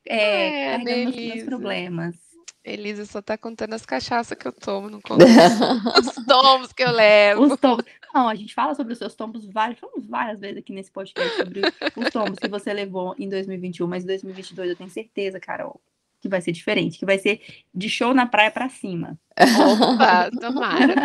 é, 0.08 0.76
é, 0.76 0.78
carregando 0.78 1.16
meus 1.16 1.44
problemas. 1.44 2.29
Elisa 2.64 3.06
só 3.06 3.22
tá 3.22 3.38
contando 3.38 3.74
as 3.74 3.86
cachaças 3.86 4.38
que 4.38 4.48
eu 4.48 4.52
tomo, 4.52 4.90
não 4.90 5.00
conta 5.00 5.26
os 6.00 6.26
tombos 6.26 6.74
que 6.74 6.84
eu 6.84 6.92
levo. 6.92 7.44
Os 7.44 7.60
tombos. 7.60 7.86
Não, 8.14 8.28
a 8.28 8.36
gente 8.36 8.54
fala 8.54 8.76
sobre 8.76 8.94
os 8.94 9.00
seus 9.00 9.16
tombos 9.16 9.46
várias, 9.46 9.80
falamos 9.80 10.08
várias 10.08 10.40
vezes 10.40 10.58
aqui 10.58 10.74
nesse 10.74 10.92
podcast 10.92 11.38
sobre 11.38 11.62
os 11.96 12.10
tombos 12.12 12.40
que 12.40 12.48
você 12.48 12.74
levou 12.74 13.16
em 13.18 13.30
2021, 13.30 13.88
mas 13.88 14.04
em 14.04 14.08
2022 14.08 14.70
eu 14.70 14.76
tenho 14.76 14.90
certeza, 14.90 15.40
Carol, 15.40 15.80
que 16.20 16.28
vai 16.28 16.42
ser 16.42 16.52
diferente, 16.52 17.00
que 17.00 17.06
vai 17.06 17.18
ser 17.18 17.42
de 17.74 17.90
show 17.90 18.14
na 18.14 18.26
praia 18.26 18.52
para 18.52 18.68
cima. 18.68 19.18
Opa, 19.38 20.30
tomara. 20.40 20.96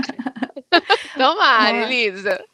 tomara, 1.16 1.76
Elisa. 1.92 2.44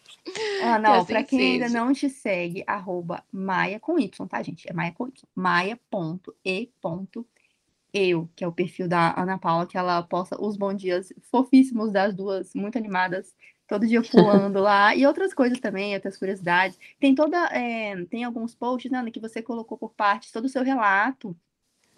Ah, 0.63 0.79
não, 0.79 0.95
assim 0.95 1.15
quem 1.25 1.39
seja. 1.39 1.65
ainda 1.65 1.69
não 1.81 1.93
te 1.93 2.11
segue, 2.11 2.63
arroba 2.67 3.25
Maia 3.33 3.81
com 3.81 3.99
Y, 3.99 4.27
tá, 4.29 4.43
gente? 4.43 4.69
É 4.69 4.73
Maia 4.73 4.93
com 4.93 5.09
Y. 5.09 5.13
Maia.e 5.35 6.71
eu, 7.93 8.29
que 8.35 8.45
é 8.45 8.49
o 8.49 8.53
perfil 8.53 8.89
da 8.89 9.19
Ana 9.21 9.39
Paula, 9.39 9.67
que 9.67 9.77
ela 9.77 10.03
posta 10.03 10.41
os 10.41 10.57
bons 10.57 10.77
dias 10.77 11.13
fofíssimos 11.31 11.93
das 11.93 12.15
duas, 12.15 12.55
muito 12.55 12.77
animadas, 12.79 13.35
todo 13.67 13.87
dia 13.87 14.03
pulando 14.03 14.59
lá, 14.63 14.95
e 14.95 15.07
outras 15.07 15.35
coisas 15.35 15.59
também, 15.61 15.95
outras 15.95 16.17
curiosidades. 16.17 16.79
Tem 16.99 17.15
toda, 17.15 17.37
é, 17.47 18.05
tem 18.07 18.25
alguns 18.25 18.55
posts, 18.55 18.91
né, 18.91 19.05
que 19.11 19.21
você 19.21 19.43
colocou 19.43 19.79
por 19.79 19.93
parte 19.95 20.33
todo 20.33 20.45
o 20.45 20.49
seu 20.49 20.63
relato 20.63 21.37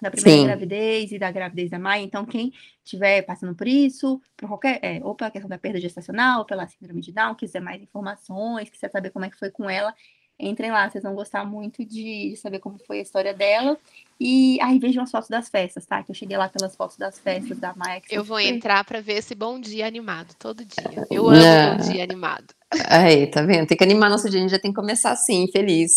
da 0.01 0.11
primeira 0.11 0.40
Sim. 0.40 0.47
gravidez 0.47 1.12
e 1.12 1.18
da 1.18 1.30
gravidez 1.30 1.70
da 1.70 1.78
Maia. 1.78 2.03
Então, 2.03 2.26
quem 2.26 2.53
estiver 2.84 3.22
passando 3.22 3.55
por 3.55 3.68
isso, 3.68 4.20
por 4.36 4.49
qualquer, 4.49 4.80
é, 4.82 5.01
ou 5.05 5.14
pela 5.14 5.30
questão 5.30 5.49
da 5.49 5.59
perda 5.59 5.80
gestacional, 5.80 6.40
ou 6.40 6.45
pela 6.45 6.66
síndrome 6.66 7.01
de 7.01 7.12
Down, 7.12 7.36
quiser 7.36 7.61
mais 7.61 7.80
informações, 7.80 8.68
quiser 8.68 8.90
saber 8.90 9.11
como 9.11 9.24
é 9.24 9.30
que 9.30 9.38
foi 9.38 9.51
com 9.51 9.70
ela, 9.70 9.95
Entrem 10.38 10.72
lá, 10.72 10.90
vocês 10.90 11.05
vão 11.05 11.14
gostar 11.14 11.45
muito 11.45 11.84
de, 11.84 12.30
de 12.30 12.36
saber 12.36 12.59
como 12.59 12.78
foi 12.78 12.99
a 12.99 13.03
história 13.03 13.32
dela. 13.32 13.78
E 14.25 14.57
aí 14.62 14.79
vejam 14.79 15.03
as 15.03 15.11
fotos 15.11 15.29
das 15.29 15.49
festas, 15.49 15.85
tá? 15.85 16.01
Que 16.01 16.12
eu 16.12 16.14
cheguei 16.14 16.37
lá 16.37 16.49
pelas 16.49 16.77
fotos 16.77 16.97
das 16.97 17.18
festas 17.18 17.59
da 17.59 17.75
Maia. 17.75 18.01
Eu 18.09 18.23
vou 18.23 18.39
entrar 18.39 18.85
para 18.85 19.01
ver 19.01 19.14
esse 19.14 19.35
bom 19.35 19.59
dia 19.59 19.85
animado 19.85 20.33
todo 20.39 20.64
dia. 20.64 21.05
Eu 21.11 21.29
amo 21.29 21.41
Não. 21.41 21.77
bom 21.77 21.93
dia 21.93 22.05
animado. 22.05 22.55
Aí, 22.89 23.27
tá 23.27 23.43
vendo? 23.43 23.66
Tem 23.66 23.77
que 23.77 23.83
animar 23.83 24.09
nosso 24.09 24.31
dia, 24.31 24.39
a 24.39 24.43
gente 24.43 24.53
já 24.53 24.61
tem 24.61 24.70
que 24.70 24.77
começar 24.77 25.11
assim, 25.11 25.49
feliz. 25.51 25.91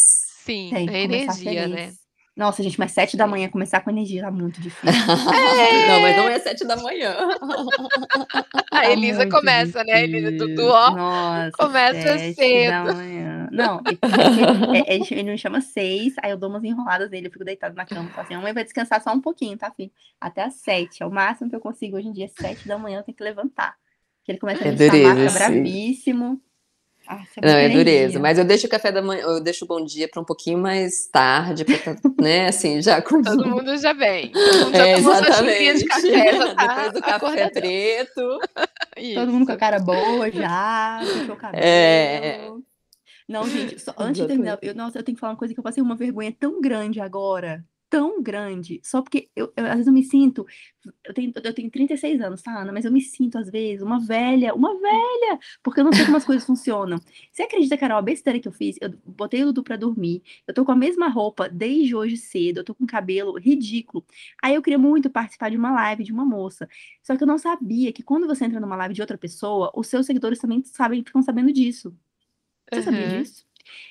Sim, 0.44 0.70
tem 0.72 0.90
é 0.90 1.04
energia, 1.04 1.68
né? 1.68 1.94
Nossa, 2.36 2.62
gente, 2.62 2.78
mas 2.78 2.92
sete 2.92 3.16
da 3.16 3.26
manhã 3.26 3.48
começar 3.48 3.80
com 3.80 3.90
energia 3.90 4.22
tá 4.22 4.30
muito 4.30 4.60
difícil. 4.60 4.90
É. 4.90 5.88
Não, 5.88 6.02
mas 6.02 6.18
não 6.18 6.28
é 6.28 6.40
sete 6.40 6.66
da 6.66 6.76
manhã. 6.76 7.16
A 8.72 8.82
tá 8.84 8.92
Elisa 8.92 9.30
começa, 9.30 9.84
difícil. 9.84 9.86
né? 9.86 10.04
Elisa 10.04 10.32
Dudu, 10.32 10.68
ó. 10.68 10.92
Nossa, 10.92 11.52
começa 11.58 12.18
cedo. 12.34 12.72
Da 12.72 12.94
manhã. 12.94 13.48
Não, 13.52 13.82
é, 14.74 14.96
é, 14.96 15.00
ele 15.12 15.32
me 15.32 15.38
chama 15.38 15.62
seis, 15.62 16.16
aí 16.22 16.32
eu 16.32 16.38
dou 16.38 16.50
umas 16.50 16.64
enroladas 16.64 17.10
nele, 17.10 17.28
eu 17.28 17.32
fico 17.32 17.46
deitado 17.46 17.74
na 17.74 17.86
cama. 17.86 18.10
Falo 18.10 18.26
assim, 18.26 18.34
a 18.34 18.42
mãe 18.42 18.54
vai 18.54 18.66
descansar 18.66 19.02
só 19.02 19.14
um 19.14 19.22
pouquinho, 19.22 19.58
tá, 19.58 19.72
filho? 19.72 19.92
Até 20.20 20.44
às 20.44 20.56
sete. 20.56 21.04
É 21.04 21.06
o 21.06 21.12
máximo 21.12 21.50
que 21.50 21.56
eu 21.56 21.62
consigo 21.62 21.96
hoje 21.96 22.10
em 22.10 22.12
dia, 22.12 22.28
sete 22.28 22.68
da 22.68 22.78
manhã, 22.78 23.00
eu 23.00 23.04
tenho 23.04 23.16
que 23.16 23.24
levantar. 23.24 23.78
Porque 24.20 24.32
ele 24.34 24.40
começa 24.40 24.62
a 24.62 24.72
me 24.72 24.74
é 24.74 24.90
chamar, 24.90 25.16
fica 25.16 25.32
bravíssimo. 25.32 26.42
Ah, 27.08 27.24
é 27.38 27.46
não, 27.46 27.54
é 27.54 27.70
dureza. 27.70 28.20
Mas 28.20 28.38
eu 28.38 28.46
deixo 28.46 28.68
o 28.68 28.70
café 28.70 28.92
da 28.92 29.02
manhã, 29.02 29.22
eu 29.22 29.42
deixo 29.42 29.66
o 29.66 29.68
bom 29.68 29.84
dia 29.84 30.08
para 30.08 30.22
um 30.22 30.26
pouquinho 30.26 30.58
mais 30.58 31.08
tarde, 31.08 31.66
pra, 31.66 31.78
tá, 31.78 31.96
né, 32.20 32.48
assim, 32.48 32.82
já 32.82 33.02
com... 33.02 33.22
Todo 33.22 33.46
mundo 33.48 33.78
já 33.78 33.94
vem. 33.94 34.32
Todo 34.32 34.66
mundo 34.66 34.78
já 34.78 34.88
é, 34.88 34.98
exatamente. 34.98 35.80
de 35.80 35.86
café, 35.86 36.36
já 36.36 36.54
tá 36.56 36.76
Depois 36.76 36.94
do 36.94 37.02
café 37.02 37.50
preto. 37.50 38.40
Todo 39.16 39.32
mundo 39.32 39.46
com 39.46 39.52
a 39.52 39.58
cara 39.58 39.80
boa 39.80 40.32
já, 40.32 41.02
o 41.30 41.36
cabelo. 41.36 41.64
É... 41.64 42.50
Não, 43.28 43.48
gente, 43.50 43.80
só, 43.80 43.94
antes 43.98 44.22
de 44.22 44.28
terminar, 44.28 44.60
eu, 44.62 44.76
nossa, 44.76 45.00
eu 45.00 45.04
tenho 45.04 45.16
que 45.16 45.20
falar 45.20 45.34
uma 45.34 45.40
coisa 45.40 45.54
que 45.54 45.60
eu 45.60 45.64
passei 45.64 45.82
uma 45.82 45.96
vergonha 45.96 46.36
tão 46.40 46.62
grande 46.62 47.00
agora 47.00 47.66
tão 47.90 48.22
grande, 48.22 48.80
só 48.84 49.02
porque 49.02 49.30
eu, 49.36 49.52
eu, 49.56 49.66
às 49.66 49.74
vezes 49.74 49.88
eu 49.88 49.94
me 49.94 50.04
sinto, 50.04 50.46
eu 51.04 51.14
tenho, 51.14 51.32
eu 51.44 51.54
tenho 51.54 51.70
36 51.70 52.20
anos, 52.22 52.42
tá, 52.42 52.62
Ana? 52.62 52.72
Mas 52.72 52.86
eu 52.86 52.92
me 52.92 53.02
sinto, 53.02 53.38
às 53.38 53.50
vezes, 53.50 53.82
uma 53.82 54.00
velha, 54.00 54.54
uma 54.54 54.74
velha, 54.80 55.40
porque 55.64 55.80
eu 55.80 55.84
não 55.84 55.94
sei 55.94 56.06
como 56.06 56.18
as 56.18 56.26
coisas 56.26 56.46
funcionam. 56.46 56.98
Você 57.32 57.44
acredita, 57.44 57.78
Carol, 57.78 57.98
a 57.98 58.02
besteira 58.02 58.40
que 58.40 58.48
eu 58.48 58.52
fiz? 58.52 58.78
Eu 58.82 58.94
botei 59.06 59.44
o 59.44 59.48
Dudu 59.48 59.64
pra 59.64 59.76
dormir, 59.76 60.22
eu 60.48 60.54
tô 60.54 60.66
com 60.66 60.72
a 60.72 60.76
mesma 60.76 61.08
roupa 61.08 61.48
desde 61.50 61.96
hoje 61.96 62.18
cedo, 62.18 62.60
eu 62.60 62.64
tô 62.64 62.76
com 62.76 62.86
cabelo 62.86 63.38
ridículo. 63.40 64.06
Aí 64.44 64.56
eu 64.56 64.62
queria 64.62 64.80
muito 64.80 65.10
participar 65.10 65.50
de 65.50 65.58
uma 65.58 65.72
live 65.72 66.04
de 66.04 66.12
uma 66.12 66.26
moça, 66.26 66.68
só 67.04 67.16
que 67.16 67.24
eu 67.24 67.28
não 67.28 67.38
sabia 67.38 67.92
que 67.94 68.04
quando 68.04 68.28
você 68.28 68.46
entra 68.46 68.60
numa 68.60 68.76
live 68.76 68.94
de 68.94 69.02
outra 69.02 69.18
pessoa, 69.18 69.72
os 69.76 69.88
seus 69.88 70.06
seguidores 70.06 70.40
também 70.40 70.64
sabem, 70.64 71.04
ficam 71.04 71.22
sabendo 71.22 71.52
disso. 71.52 71.96
Você 72.72 72.80
uhum. 72.80 72.86
sabia 72.86 73.08
disso? 73.20 73.46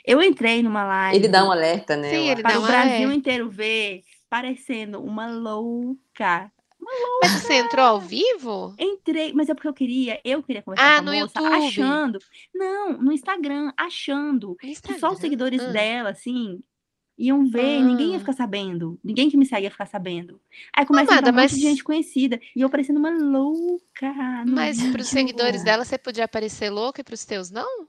Eu 0.05 0.23
entrei 0.23 0.63
numa 0.63 0.85
live. 0.85 1.17
Ele 1.17 1.29
dá 1.29 1.45
um 1.45 1.51
alerta, 1.53 1.97
né? 1.97 2.11
Sim, 2.11 2.31
ele 2.31 2.43
para 2.43 2.55
dá 2.55 2.61
um 2.61 2.65
o 2.65 2.67
Brasil 2.67 2.95
alerta. 2.95 3.15
inteiro 3.15 3.51
ver, 3.51 4.03
parecendo 4.29 5.03
uma 5.03 5.27
louca. 5.27 6.51
Uma 6.81 6.93
louca. 6.93 7.19
Mas 7.23 7.43
você 7.43 7.55
entrou 7.55 7.87
ao 7.87 8.01
vivo? 8.01 8.75
Entrei, 8.79 9.33
mas 9.33 9.49
é 9.49 9.55
porque 9.55 9.69
eu 9.69 9.73
queria, 9.73 10.21
eu 10.25 10.43
queria 10.43 10.63
conversar 10.63 10.99
ah, 10.99 11.03
com 11.03 11.09
a 11.09 11.13
no 11.13 11.19
moça, 11.19 11.41
YouTube. 11.41 11.67
achando. 11.67 12.19
Não, 12.55 12.99
no 12.99 13.13
Instagram, 13.13 13.73
achando 13.77 14.57
Instagram? 14.63 14.95
que 14.95 15.01
só 15.01 15.13
os 15.13 15.19
seguidores 15.19 15.61
ah. 15.61 15.69
dela, 15.69 16.11
assim, 16.11 16.61
iam 17.17 17.47
ver, 17.47 17.79
ah. 17.79 17.85
ninguém 17.85 18.11
ia 18.11 18.17
ah. 18.17 18.21
ficar 18.21 18.35
sabendo. 18.35 18.99
Ninguém 19.03 19.31
que 19.31 19.37
me 19.37 19.47
segue 19.47 19.65
ia 19.65 19.71
ficar 19.71 19.87
sabendo. 19.87 20.41
Aí 20.77 20.85
começa 20.85 21.13
Amada, 21.13 21.31
a 21.31 21.33
um 21.33 21.35
mas... 21.35 21.53
monte 21.53 21.61
de 21.61 21.67
gente 21.69 21.85
conhecida. 21.85 22.39
E 22.55 22.61
eu 22.61 22.69
parecendo 22.69 22.99
uma 22.99 23.11
louca. 23.11 24.13
Mas 24.47 24.83
para 24.91 25.01
os 25.01 25.09
seguidores 25.09 25.65
dela, 25.65 25.85
você 25.85 25.97
podia 25.97 26.25
aparecer 26.25 26.71
louca 26.71 27.01
e 27.01 27.05
para 27.05 27.15
os 27.15 27.25
teus, 27.25 27.51
não? 27.51 27.87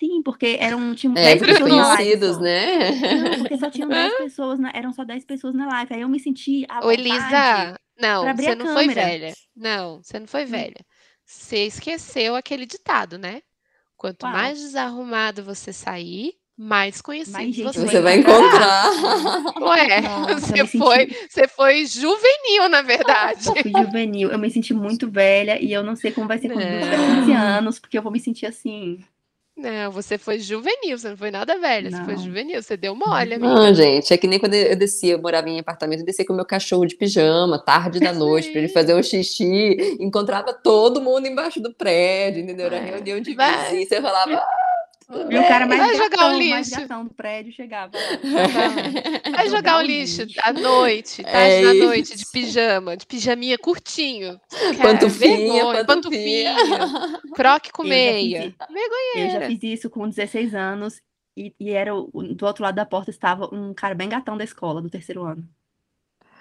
Sim, 0.00 0.22
porque 0.22 0.56
eram 0.58 0.94
tinham 0.94 1.14
é, 1.14 1.36
10 1.36 1.40
pessoas 1.40 1.58
conhecidos, 1.58 2.38
na 2.38 2.42
live. 2.42 2.42
né? 2.42 2.90
Não, 3.28 3.38
porque 3.40 3.58
só 3.58 3.70
tinham 3.70 3.88
10 3.88 4.16
pessoas, 4.16 4.58
na, 4.58 4.72
eram 4.74 4.94
só 4.94 5.04
10 5.04 5.26
pessoas 5.26 5.54
na 5.54 5.66
live. 5.68 5.94
Aí 5.94 6.00
eu 6.00 6.08
me 6.08 6.18
senti 6.18 6.64
à 6.70 6.84
Ô, 6.86 6.90
Elisa, 6.90 7.78
não, 8.00 8.34
você 8.34 8.54
não 8.54 8.72
foi 8.72 8.88
velha. 8.88 9.34
Não, 9.54 10.02
você 10.02 10.18
não 10.18 10.26
foi 10.26 10.44
hum. 10.44 10.48
velha. 10.48 10.86
Você 11.26 11.66
esqueceu 11.66 12.34
aquele 12.34 12.64
ditado, 12.64 13.18
né? 13.18 13.42
Quanto 13.94 14.20
Qual? 14.20 14.32
mais 14.32 14.58
desarrumado 14.58 15.44
você 15.44 15.70
sair, 15.70 16.32
mais 16.56 17.02
conhecido 17.02 17.34
mais 17.34 17.54
você, 17.54 17.80
você 17.80 18.00
vai 18.00 18.16
encontrar. 18.16 18.86
Ué, 19.60 20.00
Nossa, 20.02 20.40
você, 20.40 20.66
foi, 20.66 20.98
senti... 21.00 21.28
você 21.28 21.48
foi 21.48 21.84
juvenil, 21.84 22.70
na 22.70 22.80
verdade. 22.80 23.48
Eu 23.48 23.56
fui 23.56 23.70
juvenil. 23.70 24.30
Eu 24.30 24.38
me 24.38 24.50
senti 24.50 24.72
muito 24.72 25.10
velha 25.10 25.62
e 25.62 25.70
eu 25.70 25.82
não 25.82 25.94
sei 25.94 26.10
como 26.10 26.26
vai 26.26 26.38
ser 26.38 26.48
tiver 26.48 27.18
15 27.20 27.32
anos, 27.32 27.78
porque 27.78 27.98
eu 27.98 28.02
vou 28.02 28.10
me 28.10 28.18
sentir 28.18 28.46
assim. 28.46 28.98
Não, 29.60 29.90
você 29.90 30.16
foi 30.16 30.38
juvenil, 30.38 30.98
você 30.98 31.10
não 31.10 31.16
foi 31.18 31.30
nada 31.30 31.58
velha, 31.58 31.90
você 31.90 32.02
foi 32.02 32.16
juvenil, 32.16 32.62
você 32.62 32.76
deu 32.76 32.94
mole, 32.94 33.34
amiga. 33.34 33.54
Não, 33.54 33.74
gente, 33.74 34.12
é 34.12 34.16
que 34.16 34.26
nem 34.26 34.38
quando 34.38 34.54
eu 34.54 34.74
descia, 34.74 35.12
eu 35.12 35.20
morava 35.20 35.50
em 35.50 35.58
apartamento, 35.58 36.00
eu 36.00 36.06
descia 36.06 36.24
com 36.24 36.32
o 36.32 36.36
meu 36.36 36.46
cachorro 36.46 36.86
de 36.86 36.96
pijama, 36.96 37.58
tarde 37.58 38.00
da 38.00 38.12
noite, 38.12 38.50
para 38.50 38.60
ele 38.60 38.68
fazer 38.68 38.94
um 38.94 39.02
xixi, 39.02 39.98
encontrava 40.00 40.54
todo 40.54 41.02
mundo 41.02 41.26
embaixo 41.26 41.60
do 41.60 41.74
prédio, 41.74 42.42
entendeu? 42.42 42.66
Era 42.66 42.80
reunião 42.80 43.20
de 43.20 43.36
visita, 43.36 43.96
você 43.96 44.00
falava, 44.00 44.42
e 45.10 45.38
o 45.38 45.48
cara 45.48 45.66
mais 45.66 45.80
vai 45.80 45.90
gatão, 45.90 46.04
jogar 46.04 46.34
o 46.34 46.38
lixo. 46.38 46.50
mais 46.50 46.68
gatão 46.68 47.04
do 47.04 47.14
prédio 47.14 47.52
chegava 47.52 47.92
lá. 47.96 49.30
Vai 49.36 49.48
jogar 49.48 49.78
o 49.78 49.82
lixo 49.82 50.22
à 50.42 50.52
noite, 50.52 51.22
tarde 51.22 51.54
é 51.54 51.62
da 51.64 51.74
noite, 51.74 52.16
de 52.16 52.24
pijama, 52.30 52.96
de 52.96 53.06
pijaminha 53.06 53.58
curtinho. 53.58 54.40
Pantufinha, 54.80 55.84
pantufinha. 55.84 56.56
Croque 57.34 57.72
com 57.72 57.82
meia. 57.82 58.54
Eu 59.16 59.30
já 59.30 59.46
fiz 59.46 59.62
isso 59.62 59.90
com 59.90 60.08
16 60.08 60.54
anos 60.54 61.00
e, 61.36 61.54
e 61.58 61.70
era 61.70 61.92
do 61.92 62.46
outro 62.46 62.62
lado 62.62 62.74
da 62.74 62.86
porta 62.86 63.10
estava 63.10 63.52
um 63.52 63.74
cara 63.74 63.94
bem 63.94 64.08
gatão 64.08 64.36
da 64.36 64.44
escola, 64.44 64.80
do 64.80 64.90
terceiro 64.90 65.24
ano. 65.24 65.48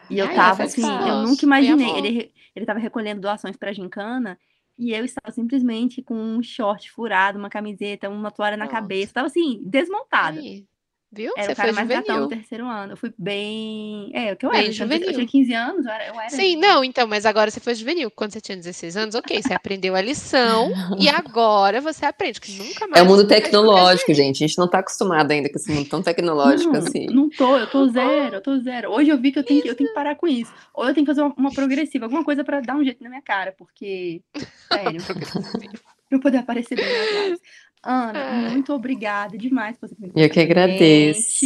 E 0.09 0.19
eu 0.19 0.27
Ai, 0.27 0.35
tava 0.35 0.63
assim, 0.63 0.81
eu 0.81 1.23
nunca 1.23 1.45
imaginei. 1.45 1.97
Ele, 1.97 2.31
ele 2.55 2.65
tava 2.65 2.79
recolhendo 2.79 3.21
doações 3.21 3.55
pra 3.55 3.73
gincana 3.73 4.37
e 4.79 4.93
eu 4.93 5.03
estava 5.03 5.29
simplesmente 5.33 6.01
com 6.01 6.15
um 6.15 6.41
short 6.41 6.89
furado, 6.89 7.37
uma 7.37 7.49
camiseta, 7.49 8.09
uma 8.09 8.31
toalha 8.31 8.55
na 8.55 8.65
cabeça. 8.65 9.09
Estava 9.09 9.27
assim, 9.27 9.61
desmontada. 9.65 10.39
Aí. 10.39 10.65
Viu? 11.11 11.33
Era 11.35 11.47
Você 11.47 11.53
o 11.53 11.55
cara 11.55 11.73
mais 11.73 11.87
juvenil. 11.87 12.05
gatão 12.05 12.21
do 12.21 12.29
terceiro 12.29 12.67
ano. 12.67 12.93
Eu 12.93 12.97
fui 12.97 13.11
bem. 13.17 14.11
É, 14.13 14.31
o 14.31 14.37
que 14.37 14.45
eu 14.45 14.51
bem 14.51 14.65
era. 14.65 14.71
Juvenil. 14.71 15.07
Eu 15.07 15.13
tinha 15.13 15.25
15 15.25 15.53
anos, 15.55 15.85
eu 15.85 15.91
era. 15.91 16.07
Eu 16.07 16.13
era 16.19 16.29
Sim, 16.29 16.55
não, 16.55 16.83
então, 16.83 17.07
mas 17.07 17.25
agora 17.25 17.49
você 17.49 17.59
foi 17.59 17.73
juvenil. 17.73 18.11
Quando 18.11 18.31
você 18.31 18.39
tinha 18.39 18.55
16 18.55 18.95
anos, 18.95 19.15
ok, 19.15 19.41
você 19.41 19.51
aprendeu 19.51 19.95
a 19.95 20.01
lição 20.01 20.71
e 20.99 21.09
agora 21.09 21.81
você 21.81 22.05
aprende, 22.05 22.39
que 22.39 22.51
nunca 22.51 22.87
mais. 22.87 23.01
É 23.01 23.03
o 23.03 23.07
mundo 23.07 23.27
tecnológico, 23.27 24.13
gente. 24.13 24.43
A 24.43 24.47
gente 24.47 24.59
não 24.59 24.67
tá 24.67 24.79
acostumado 24.79 25.31
ainda 25.31 25.49
com 25.49 25.55
esse 25.55 25.71
mundo 25.71 25.89
tão 25.89 26.03
tecnológico 26.03 26.73
não, 26.73 26.79
assim. 26.79 27.07
Não 27.07 27.27
tô, 27.27 27.57
eu 27.57 27.65
tô 27.65 27.87
zero, 27.87 28.35
eu 28.35 28.41
tô 28.41 28.59
zero. 28.59 28.91
Hoje 28.91 29.09
eu 29.09 29.17
vi 29.17 29.31
que 29.31 29.39
eu 29.39 29.43
tenho, 29.43 29.63
que, 29.63 29.67
eu 29.67 29.75
tenho 29.75 29.89
que 29.89 29.95
parar 29.95 30.15
com 30.15 30.27
isso. 30.27 30.53
Ou 30.75 30.87
eu 30.87 30.93
tenho 30.93 31.07
que 31.07 31.11
fazer 31.11 31.23
uma, 31.23 31.33
uma 31.35 31.51
progressiva, 31.51 32.05
alguma 32.05 32.23
coisa 32.23 32.43
pra 32.43 32.61
dar 32.61 32.75
um 32.75 32.83
jeito 32.83 33.03
na 33.03 33.09
minha 33.09 33.21
cara, 33.21 33.51
porque. 33.57 34.21
Sério. 34.71 35.01
pra 35.03 36.17
eu 36.17 36.19
poder 36.19 36.37
aparecer 36.37 36.75
bem 36.75 36.85
lives. 36.85 37.39
Ana, 37.83 38.19
é. 38.19 38.49
muito 38.49 38.73
obrigada 38.73 39.37
demais 39.37 39.77
por 39.77 39.87
você 39.87 39.95
ter 39.95 40.11
Eu 40.15 40.29
que 40.29 40.39
agradeço. 40.39 41.45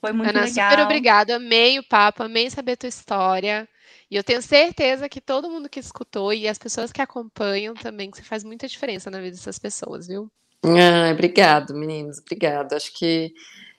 Foi 0.00 0.12
muito 0.12 0.30
Ana, 0.30 0.44
legal. 0.44 0.70
super 0.70 0.82
obrigada. 0.84 1.36
Amei 1.36 1.78
o 1.78 1.86
papo, 1.86 2.22
amei 2.22 2.48
saber 2.48 2.72
a 2.72 2.76
tua 2.76 2.88
história. 2.88 3.68
E 4.10 4.16
eu 4.16 4.24
tenho 4.24 4.42
certeza 4.42 5.08
que 5.08 5.20
todo 5.20 5.50
mundo 5.50 5.68
que 5.68 5.78
escutou 5.78 6.32
e 6.32 6.48
as 6.48 6.58
pessoas 6.58 6.90
que 6.90 7.02
acompanham 7.02 7.74
também, 7.74 8.10
que 8.10 8.16
você 8.16 8.24
faz 8.24 8.42
muita 8.42 8.66
diferença 8.66 9.10
na 9.10 9.18
vida 9.18 9.36
dessas 9.36 9.58
pessoas, 9.58 10.06
viu? 10.08 10.30
Ah, 10.64 11.12
obrigado, 11.12 11.74
meninos. 11.74 12.18
Obrigado. 12.18 12.72
Acho 12.72 12.92
que 12.92 13.32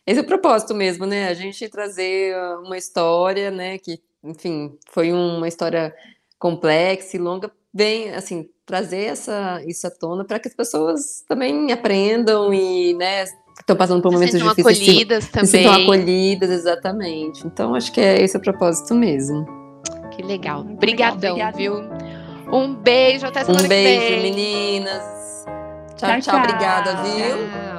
esse 0.06 0.20
é 0.20 0.24
o 0.24 0.26
propósito 0.26 0.74
mesmo, 0.74 1.06
né? 1.06 1.28
A 1.28 1.34
gente 1.34 1.68
trazer 1.70 2.36
uma 2.64 2.78
história, 2.78 3.52
né? 3.52 3.78
Que, 3.78 4.02
enfim, 4.24 4.78
foi 4.90 5.12
uma 5.12 5.48
história 5.48 5.94
complexa 6.40 7.18
e 7.18 7.20
longa, 7.20 7.52
bem, 7.74 8.14
assim, 8.14 8.46
trazer 8.66 9.06
essa, 9.06 9.62
isso 9.66 9.86
à 9.88 9.92
tona 9.92 10.26
para 10.26 10.40
que 10.40 10.48
as 10.48 10.54
pessoas 10.54 11.24
também 11.28 11.72
aprendam 11.72 12.54
e, 12.54 12.94
né, 12.96 13.26
estão 13.60 13.76
passando 13.76 14.02
por 14.02 14.12
momentos 14.12 14.40
se 14.40 14.48
difíceis. 14.48 14.80
Acolhidas 14.82 15.24
se, 15.26 15.32
também. 15.32 15.48
Se 15.48 15.58
sintam 15.58 15.74
acolhidas, 15.74 16.50
exatamente. 16.50 17.46
Então, 17.46 17.76
acho 17.76 17.92
que 17.92 18.02
é 18.02 18.22
esse 18.22 18.38
o 18.38 18.42
propósito 18.42 18.94
mesmo. 18.94 19.46
Que 20.12 20.22
legal. 20.22 20.62
Obrigadão, 20.62 21.38
viu? 21.56 21.76
Um 22.52 22.76
beijo, 22.76 23.26
até 23.26 23.46
semana 23.46 23.64
um 23.64 23.68
beijo, 23.68 24.02
que 24.02 24.10
vem. 24.10 24.22
meninas. 24.22 25.46
Tchau, 25.96 26.10
tchau, 26.10 26.22
tchau, 26.22 26.38
obrigada, 26.40 27.04
viu? 27.04 27.38
Tchau. 27.38 27.71